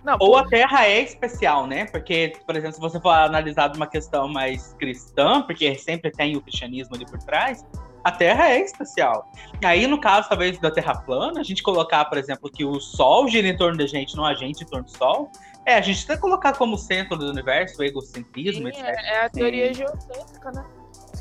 [0.04, 1.86] Não, Ou a Terra é especial, né?
[1.86, 6.36] Porque, por exemplo, se você for analisar de uma questão mais cristã, porque sempre tem
[6.36, 7.64] o cristianismo ali por trás,
[8.02, 9.30] a Terra é especial.
[9.64, 13.28] Aí, no caso, talvez, da Terra plana, a gente colocar, por exemplo, que o Sol
[13.28, 15.30] gira em torno da gente, não a gente em torno do Sol,
[15.64, 18.84] é, a gente até colocar como centro do universo o egocentrismo, Sim, etc.
[18.84, 19.74] É, é a teoria Sim.
[19.74, 20.64] geocêntrica, né?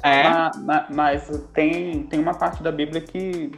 [0.03, 0.23] É.
[0.23, 3.51] Mas, mas, tem, tem uma parte da Bíblia que,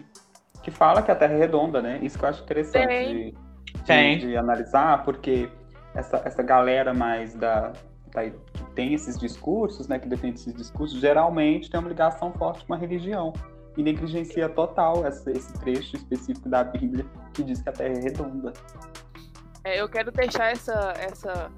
[0.61, 1.99] que fala que a Terra é redonda, né?
[2.01, 3.35] Isso que eu acho interessante de,
[3.85, 5.49] de, de, analisar, porque
[5.95, 7.71] essa, essa galera mais da,
[8.13, 9.99] da, que tem esses discursos, né?
[9.99, 13.33] Que defende esses discursos, geralmente tem uma ligação forte com a religião.
[13.75, 18.01] E negligencia total esse, esse trecho específico da Bíblia que diz que a Terra é
[18.01, 18.53] redonda.
[19.63, 21.49] É, eu quero deixar essa, essa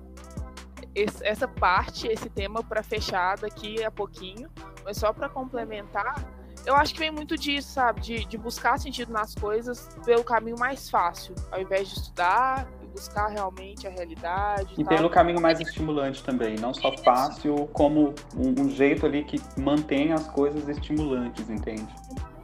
[0.95, 4.49] esse, essa parte, esse tema para fechar daqui a pouquinho,
[4.83, 6.25] mas só para complementar,
[6.65, 8.01] eu acho que vem muito disso, sabe?
[8.01, 12.87] De, de buscar sentido nas coisas pelo caminho mais fácil, ao invés de estudar e
[12.87, 14.73] buscar realmente a realidade.
[14.77, 19.39] E, pelo caminho mais estimulante também, não só fácil, como um, um jeito ali que
[19.59, 21.93] mantém as coisas estimulantes, entende?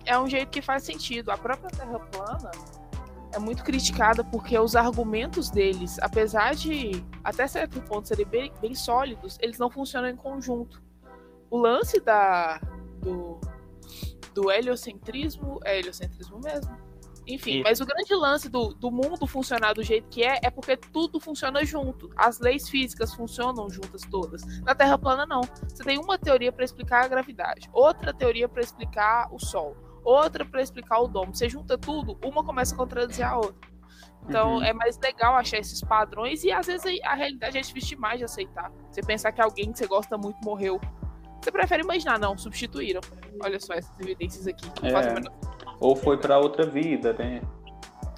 [0.05, 1.31] É um jeito que faz sentido.
[1.31, 2.51] A própria Terra plana,
[3.33, 8.75] é muito criticada porque os argumentos deles, apesar de até certo ponto serem bem, bem
[8.75, 10.81] sólidos, eles não funcionam em conjunto.
[11.49, 12.59] O lance da
[12.99, 13.39] do,
[14.33, 16.75] do heliocentrismo é heliocentrismo mesmo.
[17.27, 17.63] Enfim, Isso.
[17.63, 21.19] mas o grande lance do, do mundo funcionar do jeito que é é porque tudo
[21.19, 22.09] funciona junto.
[22.15, 24.43] As leis físicas funcionam juntas todas.
[24.61, 25.41] Na Terra plana, não.
[25.41, 30.45] Você tem uma teoria para explicar a gravidade, outra teoria para explicar o Sol outra
[30.45, 31.35] para explicar o domo.
[31.35, 33.71] Você junta tudo, uma começa a contradizer a outra.
[34.27, 34.63] Então uhum.
[34.63, 38.25] é mais legal achar esses padrões e às vezes a realidade é difícil demais de
[38.25, 38.71] aceitar.
[38.89, 40.79] Você pensar que alguém que você gosta muito morreu.
[41.41, 43.01] Você prefere imaginar, não, substituíram.
[43.43, 44.67] Olha só essas evidências aqui.
[44.83, 45.61] É.
[45.79, 47.41] Ou foi para outra vida, né?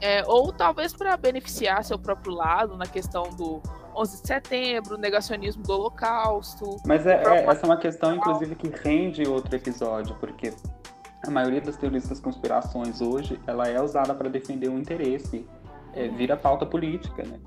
[0.02, 3.62] É, ou talvez para beneficiar seu próprio lado na questão do
[3.96, 6.76] 11 de setembro, negacionismo do Holocausto.
[6.86, 10.54] Mas é, é essa é uma questão, inclusive, que rende outro episódio, porque
[11.26, 15.48] a maioria das teorias das conspirações hoje, ela é usada para defender um interesse,
[15.94, 17.40] é, vira pauta política, né?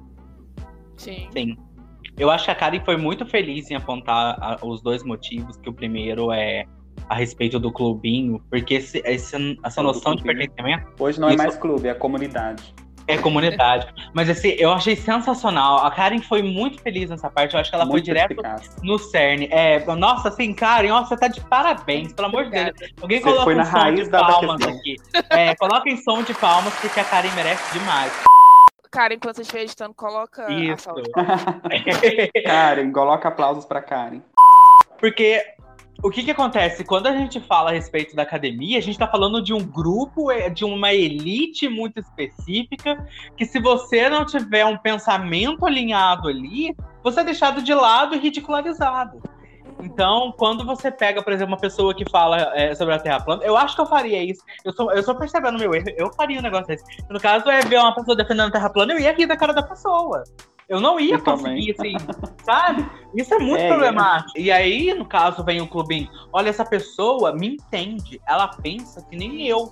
[0.96, 1.28] Sim.
[1.32, 1.56] Sim.
[2.16, 5.68] Eu acho que a Karen foi muito feliz em apontar a, os dois motivos, que
[5.68, 6.64] o primeiro é
[7.08, 10.86] a respeito do clubinho, porque esse, esse, essa noção de pertencimento...
[10.98, 12.74] Hoje não é mais clube, é comunidade.
[13.08, 13.86] É comunidade.
[14.12, 15.78] Mas assim, eu achei sensacional.
[15.78, 17.54] A Karen foi muito feliz nessa parte.
[17.54, 18.76] Eu acho que ela muito foi direto eficaz.
[18.82, 19.48] no cerne.
[19.50, 22.92] É, nossa, assim, Karen, ó, você tá de parabéns, pelo amor de Deus.
[23.00, 24.96] Alguém você coloca um som de palmas aqui.
[25.30, 28.12] É, coloca em som de palmas, porque a Karen merece demais.
[28.90, 30.88] Karen, enquanto você estiver editando, coloca Isso.
[32.44, 34.22] Karen, coloca aplausos pra Karen.
[34.98, 35.44] Porque
[36.02, 36.84] o que que acontece?
[36.84, 40.30] Quando a gente fala a respeito da academia, a gente está falando de um grupo,
[40.30, 46.76] é, de uma elite muito específica, que se você não tiver um pensamento alinhado ali,
[47.02, 49.20] você é deixado de lado e ridicularizado.
[49.80, 53.44] Então, quando você pega, por exemplo, uma pessoa que fala é, sobre a Terra plana,
[53.44, 54.42] eu acho que eu faria isso.
[54.64, 56.84] Eu sou, eu sou percebendo meu erro, eu faria um negócio desse.
[57.10, 59.52] No caso, é ver uma pessoa defendendo a Terra plana, eu ia rir da cara
[59.52, 60.24] da pessoa.
[60.68, 61.96] Eu não ia eu conseguir, também.
[61.96, 62.06] assim,
[62.44, 62.90] sabe?
[63.14, 64.36] Isso é muito é, problemático.
[64.36, 64.40] É.
[64.40, 66.10] E aí, no caso, vem o clubinho.
[66.32, 68.20] Olha, essa pessoa me entende.
[68.26, 69.70] Ela pensa que nem eu.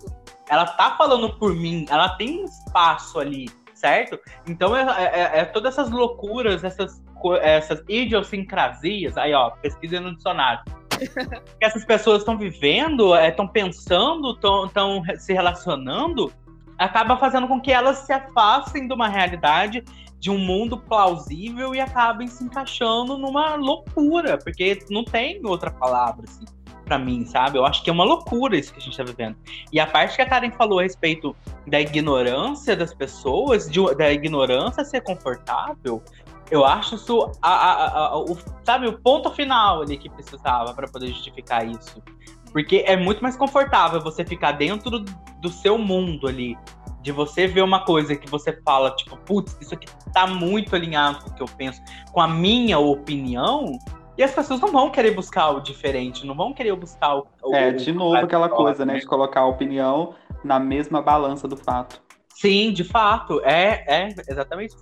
[0.48, 1.84] Ela tá falando por mim.
[1.90, 4.18] Ela tem espaço ali, certo?
[4.46, 7.02] Então, é, é, é todas essas loucuras, essas,
[7.40, 9.16] essas idiosincrasias.
[9.16, 10.62] Aí, ó, pesquisa no dicionário.
[10.94, 16.32] que essas pessoas estão vivendo, estão é, pensando, estão se relacionando,
[16.78, 19.82] acaba fazendo com que elas se afastem de uma realidade
[20.24, 26.24] de um mundo plausível e acabem se encaixando numa loucura, porque não tem outra palavra,
[26.26, 26.46] assim,
[26.82, 27.58] pra mim, sabe?
[27.58, 29.36] Eu acho que é uma loucura isso que a gente tá vivendo.
[29.70, 34.10] E a parte que a Karen falou a respeito da ignorância das pessoas, de, da
[34.10, 36.02] ignorância ser confortável,
[36.50, 40.88] eu acho isso, a, a, a, o, sabe, o ponto final ali que precisava para
[40.88, 42.02] poder justificar isso.
[42.50, 46.56] Porque é muito mais confortável você ficar dentro do seu mundo ali,
[47.04, 51.22] de você ver uma coisa que você fala, tipo, putz, isso aqui tá muito alinhado
[51.22, 51.78] com o que eu penso,
[52.10, 53.72] com a minha opinião,
[54.16, 57.26] e as pessoas não vão querer buscar o diferente, não vão querer buscar o.
[57.42, 58.98] o é, de novo aquela coisa, né?
[58.98, 62.02] De colocar a opinião na mesma balança do fato.
[62.30, 63.38] Sim, de fato.
[63.44, 64.74] É, é, exatamente.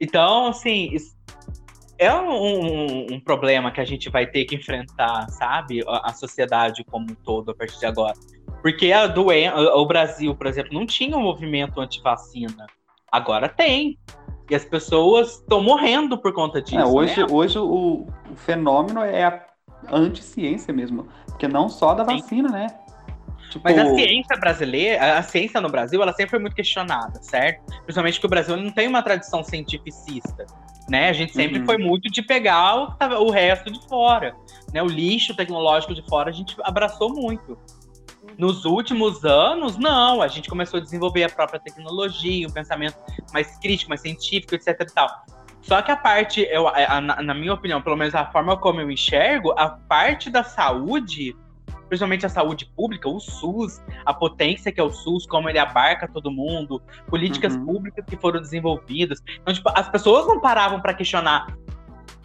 [0.00, 0.96] Então, assim,
[1.96, 5.84] é um, um, um, problema que a gente vai ter que enfrentar, sabe?
[5.86, 8.14] A, a sociedade como um todo a partir de agora.
[8.62, 9.26] Porque a doen
[9.74, 12.66] o Brasil, por exemplo, não tinha um movimento anti-vacina.
[13.10, 13.98] Agora tem.
[14.48, 16.78] E as pessoas estão morrendo por conta disso.
[16.78, 17.26] É, hoje né?
[17.30, 19.44] hoje o, o, fenômeno é a
[19.90, 21.08] anti-ciência mesmo.
[21.26, 22.54] Porque não só da vacina, Sim.
[22.54, 22.66] né?
[23.50, 23.64] Tipo...
[23.64, 27.64] Mas a ciência brasileira, a ciência no Brasil, ela sempre foi muito questionada, certo?
[27.82, 30.46] Principalmente que o Brasil não tem uma tradição cientificista,
[30.88, 31.10] né?
[31.10, 31.66] A gente sempre uhum.
[31.66, 34.34] foi muito de pegar o, o resto de fora,
[34.72, 34.82] né?
[34.82, 37.58] O lixo tecnológico de fora a gente abraçou muito.
[38.38, 42.96] Nos últimos anos, não, a gente começou a desenvolver a própria tecnologia, um pensamento
[43.32, 45.08] mais crítico, mais científico, etc e tal.
[45.60, 48.80] Só que a parte, eu, a, a, na minha opinião, pelo menos a forma como
[48.80, 51.36] eu enxergo, a parte da saúde
[51.92, 56.08] principalmente a saúde pública, o SUS, a potência que é o SUS, como ele abarca
[56.08, 57.66] todo mundo, políticas uhum.
[57.66, 59.20] públicas que foram desenvolvidas.
[59.42, 61.54] Então, tipo, as pessoas não paravam para questionar: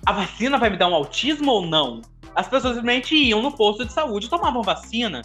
[0.05, 2.01] a vacina vai me dar um autismo ou não?
[2.33, 5.21] As pessoas simplesmente iam no posto de saúde e tomavam vacina.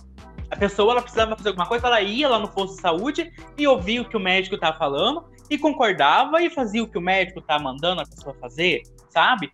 [0.52, 3.66] A pessoa ela precisava fazer alguma coisa, ela ia lá no posto de saúde e
[3.66, 7.38] ouvia o que o médico estava falando e concordava e fazia o que o médico
[7.38, 9.50] estava mandando a pessoa fazer, sabe?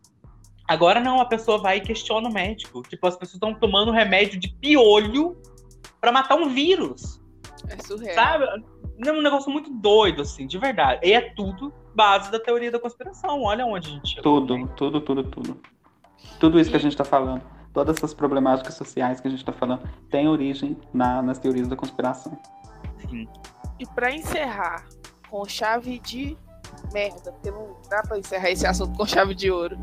[0.67, 2.83] Agora não, a pessoa vai e questiona o médico.
[2.83, 5.41] Tipo, as pessoas estão tomando remédio de piolho
[6.01, 7.23] para matar um vírus.
[7.69, 8.15] É surreal.
[8.17, 8.45] Sabe?
[9.07, 11.07] É um negócio muito doido, assim, de verdade.
[11.07, 13.45] E é tudo base da teoria da conspiração.
[13.45, 14.41] Olha onde a gente chegou.
[14.41, 14.69] Tudo, né?
[14.77, 15.61] tudo, tudo, tudo.
[16.41, 16.73] Tudo isso e...
[16.73, 17.58] que a gente está falando.
[17.73, 21.77] Todas essas problemáticas sociais que a gente está falando tem origem na, nas teorias da
[21.77, 22.39] conspiração.
[23.09, 23.29] Sim.
[23.79, 24.85] E para encerrar
[25.31, 26.37] com chave de
[26.93, 29.79] merda, porque não dá para encerrar esse assunto com chave de ouro.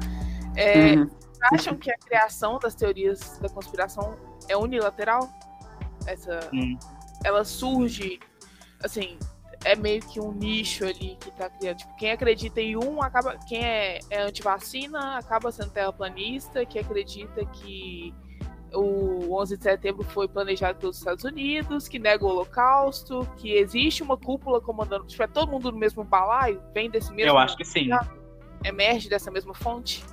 [0.55, 1.09] É, uhum.
[1.53, 4.17] Acham que a criação das teorias da conspiração
[4.49, 5.29] é unilateral?
[6.07, 6.77] Essa, uhum.
[7.23, 8.19] Ela surge,
[8.83, 9.17] assim,
[9.65, 11.77] é meio que um nicho ali que tá criando.
[11.77, 13.35] Tipo, quem acredita em um acaba.
[13.47, 18.13] Quem é, é antivacina acaba sendo terraplanista, que acredita que
[18.71, 24.03] o 11 de setembro foi planejado pelos Estados Unidos, que nega o Holocausto, que existe
[24.03, 25.07] uma cúpula comandando.
[25.07, 26.61] Tipo, é todo mundo no mesmo balaio?
[26.71, 27.31] Vem desse mesmo.
[27.31, 27.89] Eu acho que sim.
[28.63, 30.03] Emerge dessa mesma fonte?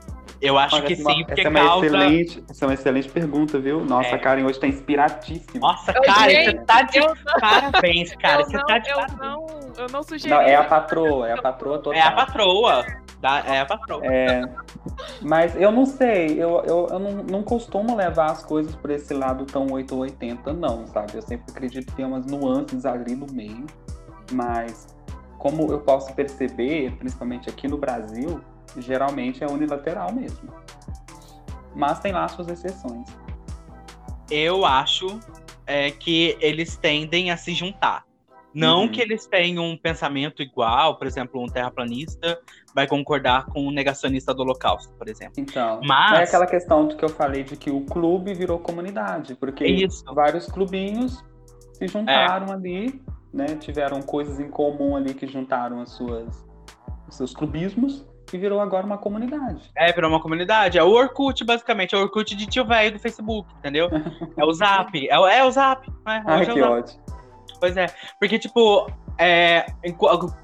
[0.40, 1.86] Eu acho Olha, que sim, porque essa é uma causa...
[1.86, 3.84] Excelente, essa é uma excelente pergunta, viu?
[3.84, 4.18] Nossa, é.
[4.18, 5.68] Karen hoje tá inspiratíssima.
[5.68, 7.14] Nossa, Karen, você tá de eu...
[7.40, 8.44] parabéns, cara.
[8.44, 9.46] Você não, tá de eu não,
[9.78, 10.30] eu não sugeri.
[10.30, 11.94] Não, é a patroa, é a patroa total.
[11.94, 12.84] É a patroa.
[13.46, 14.04] É a patroa.
[14.04, 14.42] É,
[15.20, 19.14] mas eu não sei, eu, eu, eu não, não costumo levar as coisas por esse
[19.14, 21.14] lado tão 880, não, sabe?
[21.14, 23.64] Eu sempre acredito que tem umas nuances ali no meio,
[24.32, 24.88] mas
[25.38, 28.40] como eu posso perceber, principalmente aqui no Brasil,
[28.78, 30.52] geralmente é unilateral mesmo.
[31.74, 33.08] Mas tem lá suas exceções.
[34.30, 35.20] Eu acho
[35.66, 38.04] é, que eles tendem a se juntar.
[38.54, 38.88] Não uhum.
[38.92, 42.38] que eles tenham um pensamento igual, por exemplo, um terraplanista
[42.74, 45.34] vai concordar com um negacionista do Holocausto, por exemplo.
[45.38, 49.64] Então, mas é aquela questão que eu falei de que o clube virou comunidade, porque
[49.64, 50.04] Isso.
[50.14, 51.24] vários clubinhos
[51.72, 52.52] se juntaram é.
[52.52, 53.02] ali,
[53.32, 53.46] né?
[53.58, 56.46] Tiveram coisas em comum ali que juntaram as suas
[57.08, 59.70] os seus clubismos que virou agora uma comunidade.
[59.76, 60.78] É, virou uma comunidade.
[60.78, 61.94] É o Orkut, basicamente.
[61.94, 63.90] É o Orkut de tio velho do Facebook, entendeu?
[64.38, 65.06] É o Zap.
[65.06, 65.86] É, o, é o Zap.
[66.06, 66.24] Né?
[66.26, 67.02] Ai, é que ótimo.
[67.60, 67.86] Pois é.
[68.18, 69.66] Porque, tipo, é,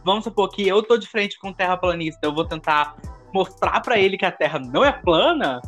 [0.04, 2.20] vamos supor que eu tô de frente com um terraplanista.
[2.22, 2.94] Eu vou tentar
[3.32, 5.62] mostrar para ele que a Terra não é plana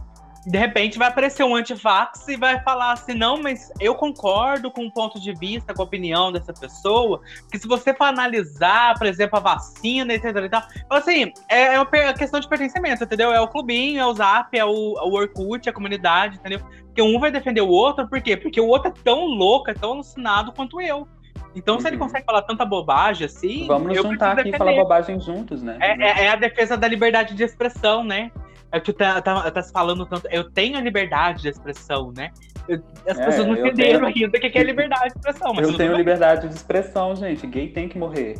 [0.47, 4.87] de repente vai aparecer um antivax e vai falar assim, não, mas eu concordo com
[4.87, 7.21] o ponto de vista, com a opinião dessa pessoa,
[7.51, 11.79] que se você for analisar, por exemplo, a vacina, etc e tal, assim, é, é
[11.81, 13.33] uma questão de pertencimento, entendeu?
[13.33, 16.61] É o clubinho, é o zap, é o, é o Orkut, é a comunidade, entendeu?
[16.87, 18.37] Porque um vai defender o outro, por quê?
[18.37, 21.07] Porque o outro é tão louco, é tão alucinado quanto eu.
[21.55, 21.81] Então, uhum.
[21.81, 22.03] se ele uhum.
[22.03, 23.67] consegue falar tanta bobagem assim.
[23.67, 25.77] Vamos nos juntar aqui e falar bobagem juntos, né?
[25.81, 28.31] É, é, é, a defesa da liberdade de expressão, né?
[28.73, 30.29] É que tá, tá, tá se falando tanto.
[30.31, 32.31] Eu tenho a liberdade de expressão, né?
[32.69, 34.27] Eu, as é, pessoas não entenderam tenho...
[34.27, 35.55] ainda o que é liberdade de expressão.
[35.57, 37.47] eu tenho liberdade de expressão, gente.
[37.47, 38.35] Gay tem que morrer.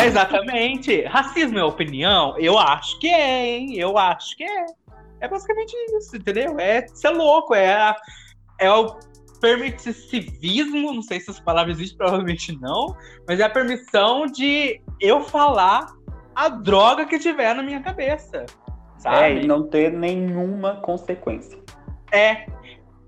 [0.00, 1.02] Exatamente.
[1.02, 2.38] Racismo é opinião?
[2.38, 3.76] Eu acho que é, hein?
[3.76, 4.66] Eu acho que é.
[5.20, 6.58] É basicamente isso, entendeu?
[6.58, 7.96] É ser louco, é, a,
[8.58, 8.98] é o
[9.40, 12.96] permissivismo, não sei se essa palavra existe, provavelmente não,
[13.26, 15.92] mas é a permissão de eu falar
[16.34, 18.46] a droga que tiver na minha cabeça.
[19.02, 19.16] Sabe?
[19.16, 21.58] É, e não ter nenhuma consequência.
[22.12, 22.46] É.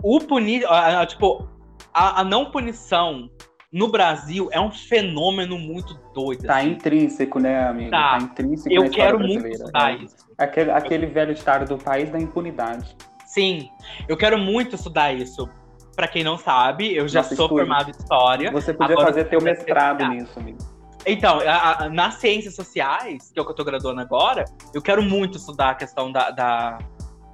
[0.03, 0.65] O punir.
[1.07, 1.49] Tipo,
[1.93, 3.31] a, a, não punição
[3.73, 6.47] no Brasil é um fenômeno muito doido.
[6.47, 6.71] Tá assim.
[6.71, 7.91] intrínseco, né, amigo?
[7.93, 9.97] Tá, tá intrínseco Eu quero muito estudar é.
[10.03, 10.17] isso.
[10.37, 12.97] Aquele, aquele velho estado do país da impunidade.
[13.25, 13.69] Sim,
[14.09, 15.49] eu quero muito estudar isso.
[15.95, 18.51] Para quem não sabe, eu já Nossa, sou formado em história.
[18.51, 20.59] Você podia fazer teu mestrado nisso, amigo.
[21.07, 24.81] Então, a, a, nas ciências sociais, que é o que eu tô graduando agora, eu
[24.81, 26.79] quero muito estudar a questão da, da,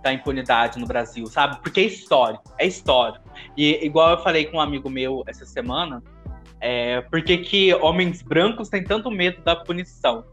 [0.02, 1.60] da impunidade no Brasil, sabe?
[1.62, 3.24] Porque é histórico, é histórico.
[3.56, 6.02] E igual eu falei com um amigo meu essa semana,
[6.60, 10.24] é, por que, homens brancos têm tanto medo da punição?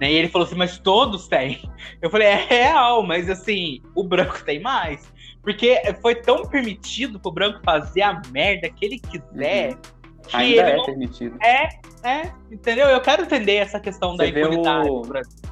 [0.00, 0.12] Né?
[0.12, 1.68] E ele falou assim, mas todos têm.
[2.00, 5.12] Eu falei, é real, mas assim, o branco tem mais.
[5.42, 9.72] Porque foi tão permitido pro branco fazer a merda que ele quiser.
[9.72, 9.97] Uhum.
[10.28, 11.36] Que Ainda é permitido.
[11.42, 11.68] É,
[12.02, 12.86] é, entendeu?
[12.88, 14.88] Eu quero entender essa questão Você da impunidade.
[14.88, 15.02] O...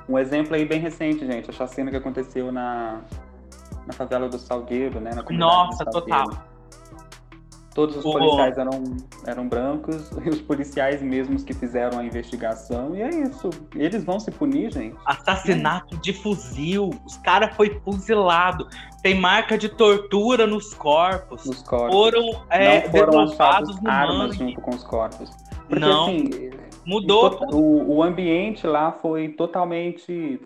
[0.09, 3.01] Um exemplo aí bem recente, gente, a chacina que aconteceu na,
[3.87, 5.11] na favela do Salgueiro, né?
[5.31, 6.27] Nossa, total.
[7.77, 8.85] Todos os policiais eram,
[9.27, 12.97] eram brancos e os policiais mesmos que fizeram a investigação.
[12.97, 13.51] E é isso.
[13.75, 14.97] Eles vão se punir, gente.
[15.05, 16.89] Assassinato de fuzil.
[17.05, 18.67] Os caras foi fuzilado.
[19.03, 21.45] Tem marca de tortura nos corpos.
[21.45, 21.95] Nos corpos.
[21.95, 24.39] Foram, é, Não foram achados armas mangue.
[24.39, 25.31] junto com os corpos.
[25.69, 26.05] Porque Não.
[26.07, 26.51] assim.
[26.87, 27.39] Mudou.
[27.53, 30.41] O, o ambiente lá foi totalmente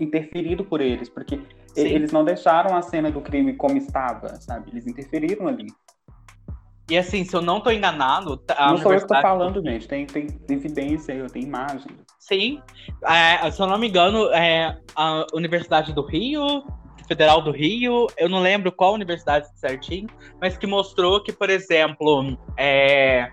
[0.00, 1.08] interferido por eles.
[1.08, 1.36] Porque
[1.68, 1.86] Sim.
[1.86, 4.72] eles não deixaram a cena do crime como estava, sabe?
[4.72, 5.68] Eles interferiram ali.
[6.90, 8.42] E assim, se eu não tô enganado.
[8.58, 9.86] não sou eu que tô falando, gente.
[9.86, 11.86] Tem, tem evidência aí, tem imagem.
[12.18, 12.60] Sim.
[13.04, 16.64] É, se eu não me engano, é a Universidade do Rio,
[17.06, 20.08] Federal do Rio, eu não lembro qual universidade certinho,
[20.40, 23.32] mas que mostrou que, por exemplo, é,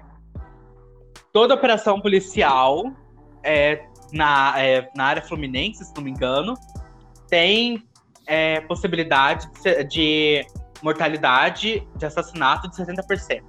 [1.32, 2.92] toda operação policial
[3.44, 6.56] é, na, é, na área fluminense, se não me engano,
[7.30, 7.84] tem
[8.26, 10.46] é, possibilidade de, de
[10.82, 13.42] mortalidade de assassinato de 60%.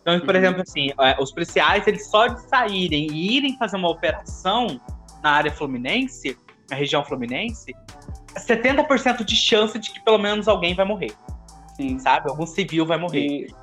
[0.00, 0.40] Então, por uhum.
[0.40, 4.80] exemplo, assim, é, os policiais, eles só de saírem e irem fazer uma operação
[5.22, 6.36] na área fluminense,
[6.70, 7.74] na região fluminense,
[8.34, 11.12] 70% de chance de que pelo menos alguém vai morrer.
[11.76, 11.98] Sim.
[11.98, 12.30] Sabe?
[12.30, 13.20] Algum civil vai morrer.
[13.20, 13.54] E,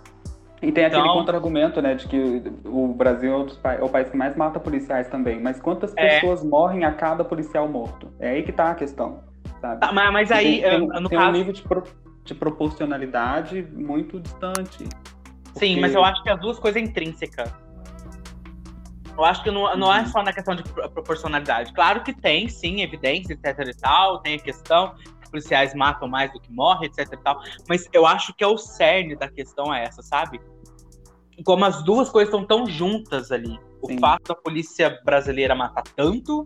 [0.61, 4.17] e tem então, aquele contra-argumento, né, de que o Brasil é, é o país que
[4.17, 5.39] mais mata policiais também.
[5.39, 6.19] Mas quantas é...
[6.19, 8.11] pessoas morrem a cada policial morto?
[8.19, 9.23] É aí que tá a questão.
[9.61, 9.79] Sabe?
[9.79, 11.29] Tá, mas, mas aí, tem, no tem caso...
[11.29, 11.83] um nível de, pro,
[12.27, 14.83] de proporcionalidade muito distante.
[15.43, 15.59] Porque...
[15.59, 17.45] Sim, mas eu acho que as duas coisas é intrínseca.
[19.17, 20.07] Eu acho que não, não é uhum.
[20.07, 21.73] só na questão de proporcionalidade.
[21.73, 26.31] Claro que tem, sim, evidência, etc e tal, tem a questão que policiais matam mais
[26.31, 29.73] do que morrem, etc e tal, mas eu acho que é o cerne da questão
[29.73, 30.39] é essa, sabe?
[31.43, 33.59] Como as duas coisas estão tão juntas ali.
[33.81, 33.99] O sim.
[33.99, 36.43] fato da polícia brasileira matar tanto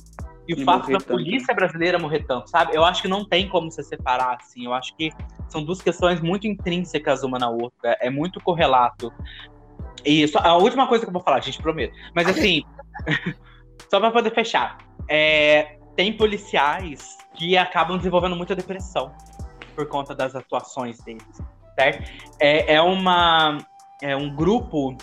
[0.47, 1.07] e o fato da tanto.
[1.07, 2.76] polícia brasileira morrer tanto, sabe?
[2.76, 4.65] Eu acho que não tem como se separar, assim.
[4.65, 5.11] Eu acho que
[5.47, 7.97] são duas questões muito intrínsecas uma na outra.
[8.01, 9.13] É muito correlato.
[10.03, 11.93] E só, a última coisa que eu vou falar, gente, prometo.
[12.15, 12.63] Mas assim,
[13.89, 14.77] só para poder fechar.
[15.07, 19.11] É, tem policiais que acabam desenvolvendo muita depressão
[19.76, 21.41] por conta das atuações deles,
[21.76, 22.09] certo?
[22.39, 23.57] É, é, uma,
[24.01, 24.95] é um grupo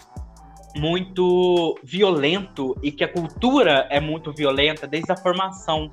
[0.79, 5.91] muito violento e que a cultura é muito violenta desde a formação.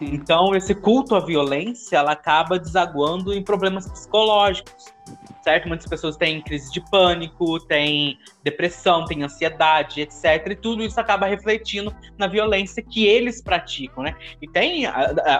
[0.00, 4.94] Então, esse culto à violência, ela acaba desaguando em problemas psicológicos,
[5.42, 5.66] certo?
[5.66, 10.46] Muitas pessoas têm crise de pânico, têm depressão, têm ansiedade, etc.
[10.50, 14.14] E tudo isso acaba refletindo na violência que eles praticam, né?
[14.40, 14.84] E tem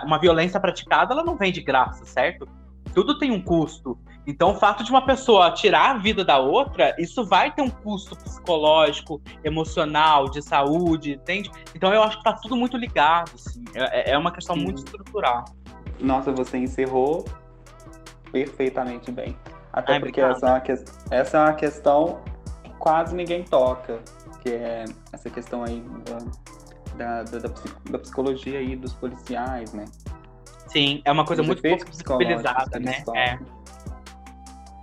[0.05, 2.49] uma violência praticada, ela não vem de graça, certo?
[2.99, 3.97] Tudo tem um custo.
[4.27, 7.71] Então, o fato de uma pessoa tirar a vida da outra, isso vai ter um
[7.71, 11.49] custo psicológico, emocional, de saúde, entende?
[11.77, 13.63] Então, eu acho que tá tudo muito ligado, assim.
[13.73, 14.65] É, é uma questão Sim.
[14.65, 15.45] muito estrutural.
[16.01, 17.25] Nossa, você encerrou
[18.33, 19.37] perfeitamente bem.
[19.73, 20.73] Até Ai, porque essa é, uma que...
[21.13, 22.19] essa é uma questão
[22.65, 24.01] que quase ninguém toca,
[24.43, 25.85] que é essa questão aí
[26.97, 27.49] da, da, da,
[27.93, 29.85] da psicologia aí dos policiais, né?
[30.69, 33.03] Sim, é uma coisa muito pouco visibilizada, né?
[33.17, 33.39] É.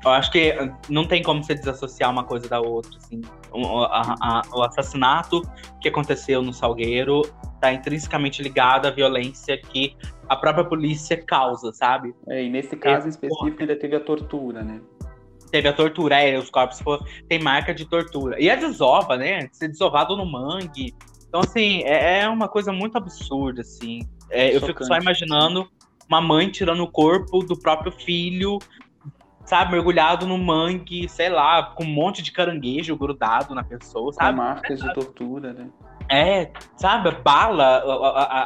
[0.03, 0.53] Eu acho que
[0.87, 3.21] não tem como você desassociar uma coisa da outra, assim.
[3.51, 5.41] O, a, a, o assassinato
[5.81, 7.23] que aconteceu no Salgueiro
[7.55, 9.95] está intrinsecamente ligado à violência que
[10.29, 12.13] a própria polícia causa, sabe?
[12.27, 14.79] É, e nesse caso específico ainda teve a tortura, né?
[15.49, 16.79] Teve a tortura, é, os corpos
[17.27, 18.39] tem marca de tortura.
[18.39, 19.47] E a desova, né?
[19.51, 20.93] Ser desovado no mangue.
[21.27, 24.01] Então, assim, é, é uma coisa muito absurda, assim.
[24.29, 25.67] É, eu fico só imaginando
[26.07, 28.59] uma mãe tirando o corpo do próprio filho
[29.45, 34.31] sabe, mergulhado no mangue, sei lá, com um monte de caranguejo grudado na pessoa, sabe?
[34.31, 35.69] Com marcas de tortura, né?
[36.09, 37.83] É, sabe, bala,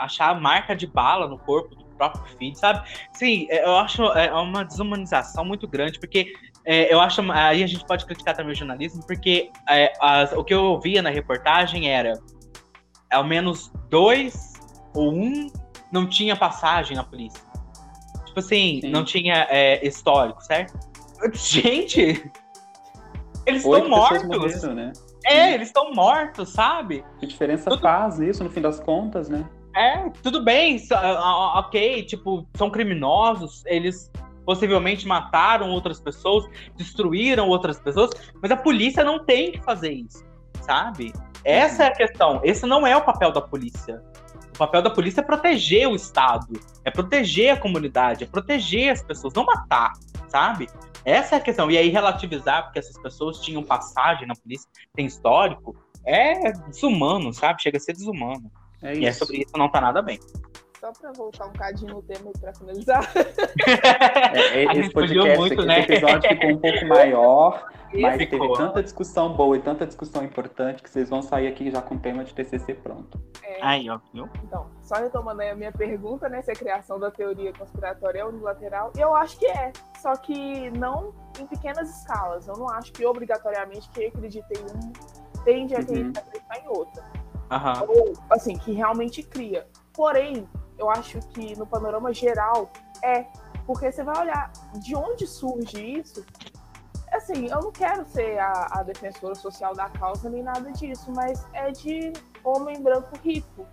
[0.02, 2.88] achar a marca de bala no corpo do próprio filho, sabe?
[3.14, 6.34] Sim, é, eu acho é uma desumanização muito grande, porque
[6.66, 10.44] é, eu acho, aí a gente pode criticar também o jornalismo, porque é, as, o
[10.44, 12.14] que eu ouvia na reportagem era
[13.12, 14.54] ao menos dois
[14.94, 15.48] ou um
[15.92, 17.49] não tinha passagem na polícia.
[18.40, 18.92] Tipo assim, Sim.
[18.92, 20.74] não tinha é, histórico, certo?
[21.34, 22.32] Gente!
[23.46, 24.24] Eles estão mortos!
[24.24, 24.94] Morreram, né?
[25.26, 27.04] É, eles estão mortos, sabe?
[27.20, 27.82] Que diferença tudo...
[27.82, 29.48] faz isso, no fim das contas, né?
[29.76, 30.82] É, tudo bem,
[31.56, 34.12] ok, tipo, são criminosos, eles
[34.46, 36.46] possivelmente mataram outras pessoas,
[36.76, 38.10] destruíram outras pessoas,
[38.42, 40.26] mas a polícia não tem que fazer isso,
[40.62, 41.14] sabe?
[41.44, 42.42] Essa é a questão.
[42.44, 44.02] Esse não é o papel da polícia.
[44.60, 49.02] O papel da polícia é proteger o Estado, é proteger a comunidade, é proteger as
[49.02, 49.94] pessoas, não matar,
[50.28, 50.68] sabe?
[51.06, 51.72] Essa é a questão.
[51.72, 57.62] E aí, relativizar, porque essas pessoas tinham passagem na polícia, tem histórico, é desumano, sabe?
[57.62, 58.52] Chega a ser desumano.
[58.82, 60.20] É e é sobre isso não tá nada bem.
[60.80, 63.12] Só para voltar um cadinho no tema para finalizar.
[64.54, 65.80] É, esse podcast, muito, né?
[65.80, 68.40] esse episódio ficou um pouco maior, mas ficou.
[68.40, 71.96] teve tanta discussão boa e tanta discussão importante que vocês vão sair aqui já com
[71.96, 73.20] o tema de TCC pronto.
[73.44, 74.30] É, aí, ó, viu?
[74.44, 78.26] Então, só retomando aí a minha pergunta, né, se a criação da teoria conspiratória é
[78.26, 82.48] unilateral, eu acho que é, só que não em pequenas escalas.
[82.48, 86.64] Eu não acho que obrigatoriamente quem acredita em um tende a acreditar uhum.
[86.64, 87.04] em outra.
[87.52, 87.90] Uhum.
[87.90, 89.68] Ou, assim, que realmente cria.
[89.94, 90.48] Porém,
[90.80, 92.72] eu acho que no panorama geral
[93.04, 93.26] é.
[93.68, 96.26] Porque você vai olhar de onde surge isso.
[97.12, 101.46] Assim, eu não quero ser a, a defensora social da causa nem nada disso, mas
[101.54, 103.68] é de homem branco rico.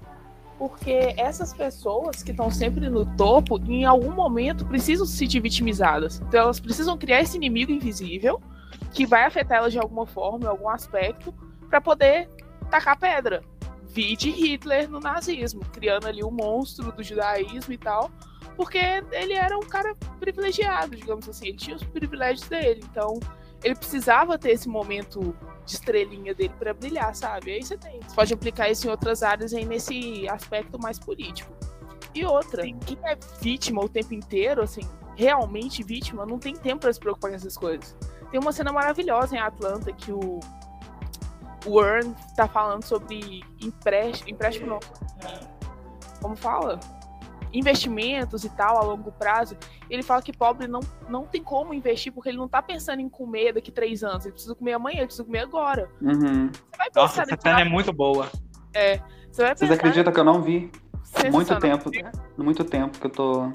[0.59, 6.21] Porque essas pessoas que estão sempre no topo, em algum momento precisam se sentir vitimizadas.
[6.21, 8.41] Então elas precisam criar esse inimigo invisível
[8.93, 11.33] que vai afetar elas de alguma forma, em algum aspecto,
[11.69, 12.29] para poder
[12.71, 13.43] tacar pedra
[14.03, 18.11] de Hitler no nazismo, criando ali o um monstro do judaísmo e tal,
[18.57, 18.79] porque
[19.13, 23.19] ele era um cara privilegiado, digamos assim, ele tinha os privilégios dele, então
[23.63, 27.53] ele precisava ter esse momento de estrelinha dele para brilhar, sabe?
[27.53, 28.01] Aí você tem.
[28.01, 31.53] Você pode aplicar isso em outras áreas aí nesse aspecto mais político.
[32.15, 32.79] E outra, Sim.
[32.87, 34.83] quem é vítima o tempo inteiro, assim,
[35.17, 37.97] realmente vítima, não tem tempo para se preocupar com essas coisas.
[38.31, 40.41] Tem uma cena maravilhosa em Atlanta que o
[41.67, 44.81] o Earn tá falando sobre empréstimo, empréstimo não,
[46.21, 46.81] como fala?
[47.53, 49.57] Investimentos e tal a longo prazo.
[49.89, 53.09] Ele fala que pobre não, não tem como investir porque ele não tá pensando em
[53.09, 54.25] comer daqui três anos.
[54.25, 55.89] Ele precisa comer amanhã, ele precisa comer agora.
[56.03, 56.51] Uhum.
[56.95, 58.31] Nossa, essa cena é muito boa.
[58.75, 59.01] É.
[59.31, 60.71] Você vai Vocês acreditam que eu não vi?
[61.33, 61.91] Muito tempo.
[62.37, 63.53] Muito tempo que eu tô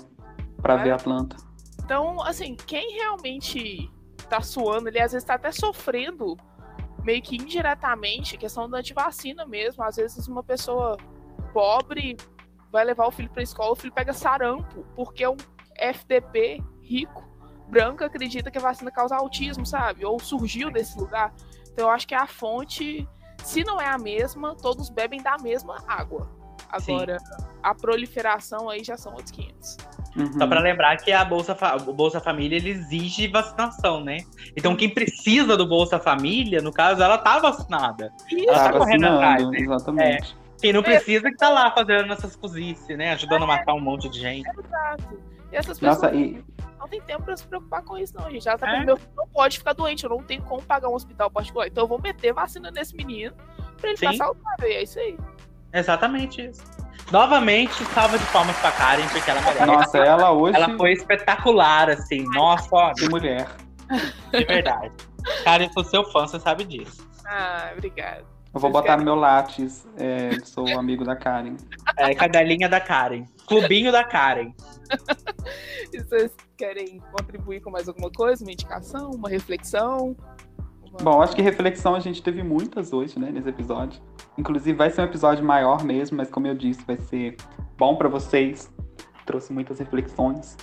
[0.62, 0.84] pra é.
[0.84, 1.36] ver a planta.
[1.84, 3.92] Então, assim, quem realmente
[4.30, 6.38] tá suando, ele às vezes tá até sofrendo
[7.04, 9.84] meio que indiretamente, questão da antivacina mesmo.
[9.84, 10.98] Às vezes uma pessoa
[11.54, 12.18] pobre
[12.72, 15.36] vai levar o filho para escola, o filho pega sarampo, porque um
[15.76, 17.24] FDP rico,
[17.68, 20.06] branco, acredita que a vacina causa autismo, sabe?
[20.06, 21.34] Ou surgiu desse lugar.
[21.72, 23.08] Então eu acho que a fonte,
[23.44, 26.30] se não é a mesma, todos bebem da mesma água.
[26.70, 27.26] Agora, Sim.
[27.62, 29.78] a proliferação aí já são outros 500.
[30.16, 30.34] Uhum.
[30.34, 31.58] Só para lembrar que a Bolsa,
[31.88, 34.18] o Bolsa Família ele exige vacinação, né?
[34.56, 38.12] Então quem precisa do Bolsa Família, no caso, ela tá vacinada.
[38.30, 38.50] Isso.
[38.50, 39.60] Ela tá, tá correndo atrás, né?
[39.60, 40.38] Exatamente.
[40.38, 40.42] É.
[40.62, 43.14] Quem não precisa que tá lá fazendo essas cozices, né?
[43.14, 43.44] Ajudando é.
[43.46, 44.48] a matar um monte de gente.
[44.48, 45.20] Exato.
[45.52, 46.44] E essas pessoas Nossa, e...
[46.80, 48.48] não tem tempo pra se preocupar com isso, não, gente.
[48.48, 48.86] Ela tá é.
[48.86, 51.68] meu filho não pode ficar doente, eu não tenho como pagar um hospital particular.
[51.68, 53.34] Então eu vou meter vacina nesse menino
[53.78, 54.12] pra ele Sim.
[54.12, 54.68] ficar saudável.
[54.70, 55.18] E é isso aí.
[55.74, 56.81] Exatamente isso.
[57.12, 59.66] Novamente, salva de palmas pra Karen, porque ela merece.
[59.66, 60.56] Nossa, ela hoje.
[60.56, 62.24] Ela foi espetacular, assim.
[62.34, 62.94] Nossa, ó.
[62.94, 63.48] Que mulher.
[64.32, 64.92] De verdade.
[65.44, 67.06] Karen, sou seu fã, você sabe disso.
[67.26, 68.24] Ah, obrigada.
[68.54, 69.88] Eu vou botar no meu Lattes.
[69.98, 71.56] É, sou amigo da Karen.
[71.98, 73.26] É, cadelinha da Karen.
[73.48, 74.54] Clubinho da Karen.
[75.94, 78.44] e vocês querem contribuir com mais alguma coisa?
[78.44, 79.12] Uma indicação?
[79.12, 80.16] Uma reflexão?
[81.02, 84.02] Bom, acho que reflexão a gente teve muitas hoje, né, nesse episódio.
[84.38, 87.38] Inclusive vai ser um episódio maior mesmo, mas como eu disse, vai ser
[87.78, 88.72] bom para vocês.
[89.26, 90.58] Trouxe muitas reflexões.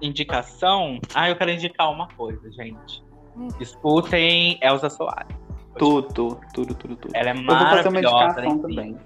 [0.00, 1.00] Indicação?
[1.14, 3.02] Ah, eu quero indicar uma coisa, gente.
[3.36, 3.48] Hum.
[3.60, 5.36] Escutem Elza Soares.
[5.78, 7.08] Tudo, tudo, tudo, tudo.
[7.14, 7.48] Ela é maravilhosa.
[7.48, 8.96] Eu vou fazer uma indicação também.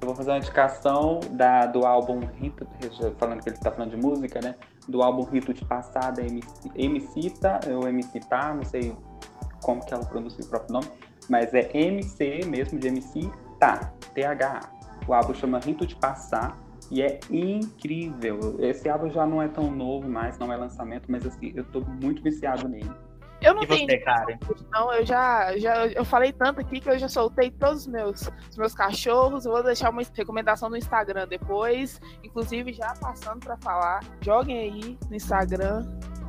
[0.00, 2.66] Eu vou fazer uma indicação da, do álbum Rito,
[3.18, 4.54] falando que ele está falando de música, né?
[4.88, 8.94] Do álbum Rito de Passada, MC, MCita, ou MC Tá, não sei
[9.64, 10.88] como que ela pronuncia o próprio nome,
[11.28, 14.60] mas é MC mesmo, de MC Tá, THA.
[15.06, 16.58] O álbum chama Rito de Passar
[16.90, 18.56] e é incrível.
[18.58, 21.80] Esse álbum já não é tão novo mais, não é lançamento, mas assim, eu tô
[21.80, 22.90] muito viciado nele.
[23.40, 24.38] Eu não e tenho você, cara?
[24.72, 28.30] Não, eu já, já eu falei tanto aqui que eu já soltei todos os meus,
[28.50, 29.44] os meus cachorros.
[29.44, 32.00] Eu vou deixar uma recomendação no Instagram depois.
[32.22, 35.86] Inclusive, já passando para falar, joguem aí no Instagram.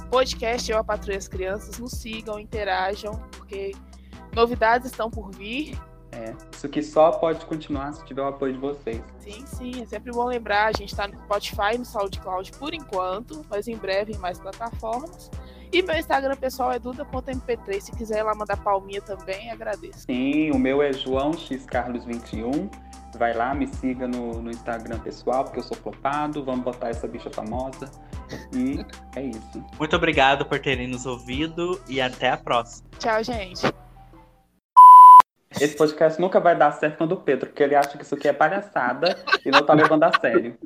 [0.09, 1.79] Podcast Eu a Patrulha as Crianças.
[1.79, 3.73] Nos sigam, interajam, porque
[4.33, 5.77] novidades estão por vir.
[6.11, 9.01] É, isso que só pode continuar se tiver o apoio de vocês.
[9.19, 12.73] Sim, sim, é sempre bom lembrar, a gente está no Spotify e no SoundCloud por
[12.73, 15.29] enquanto, mas em breve em mais plataformas.
[15.73, 17.81] E meu Instagram pessoal é duda.mp3.
[17.81, 20.05] Se quiser ir lá mandar palminha também, agradeço.
[20.09, 22.69] Sim, o meu é João X Carlos 21.
[23.17, 26.43] Vai lá, me siga no, no Instagram pessoal, porque eu sou flopado.
[26.43, 27.89] Vamos botar essa bicha famosa.
[28.53, 28.85] E
[29.15, 29.63] é isso.
[29.79, 32.89] Muito obrigado por terem nos ouvido e até a próxima.
[32.99, 33.61] Tchau, gente.
[35.59, 38.27] Esse podcast nunca vai dar certo quando o Pedro, porque ele acha que isso aqui
[38.27, 40.57] é palhaçada e não tá levando a sério.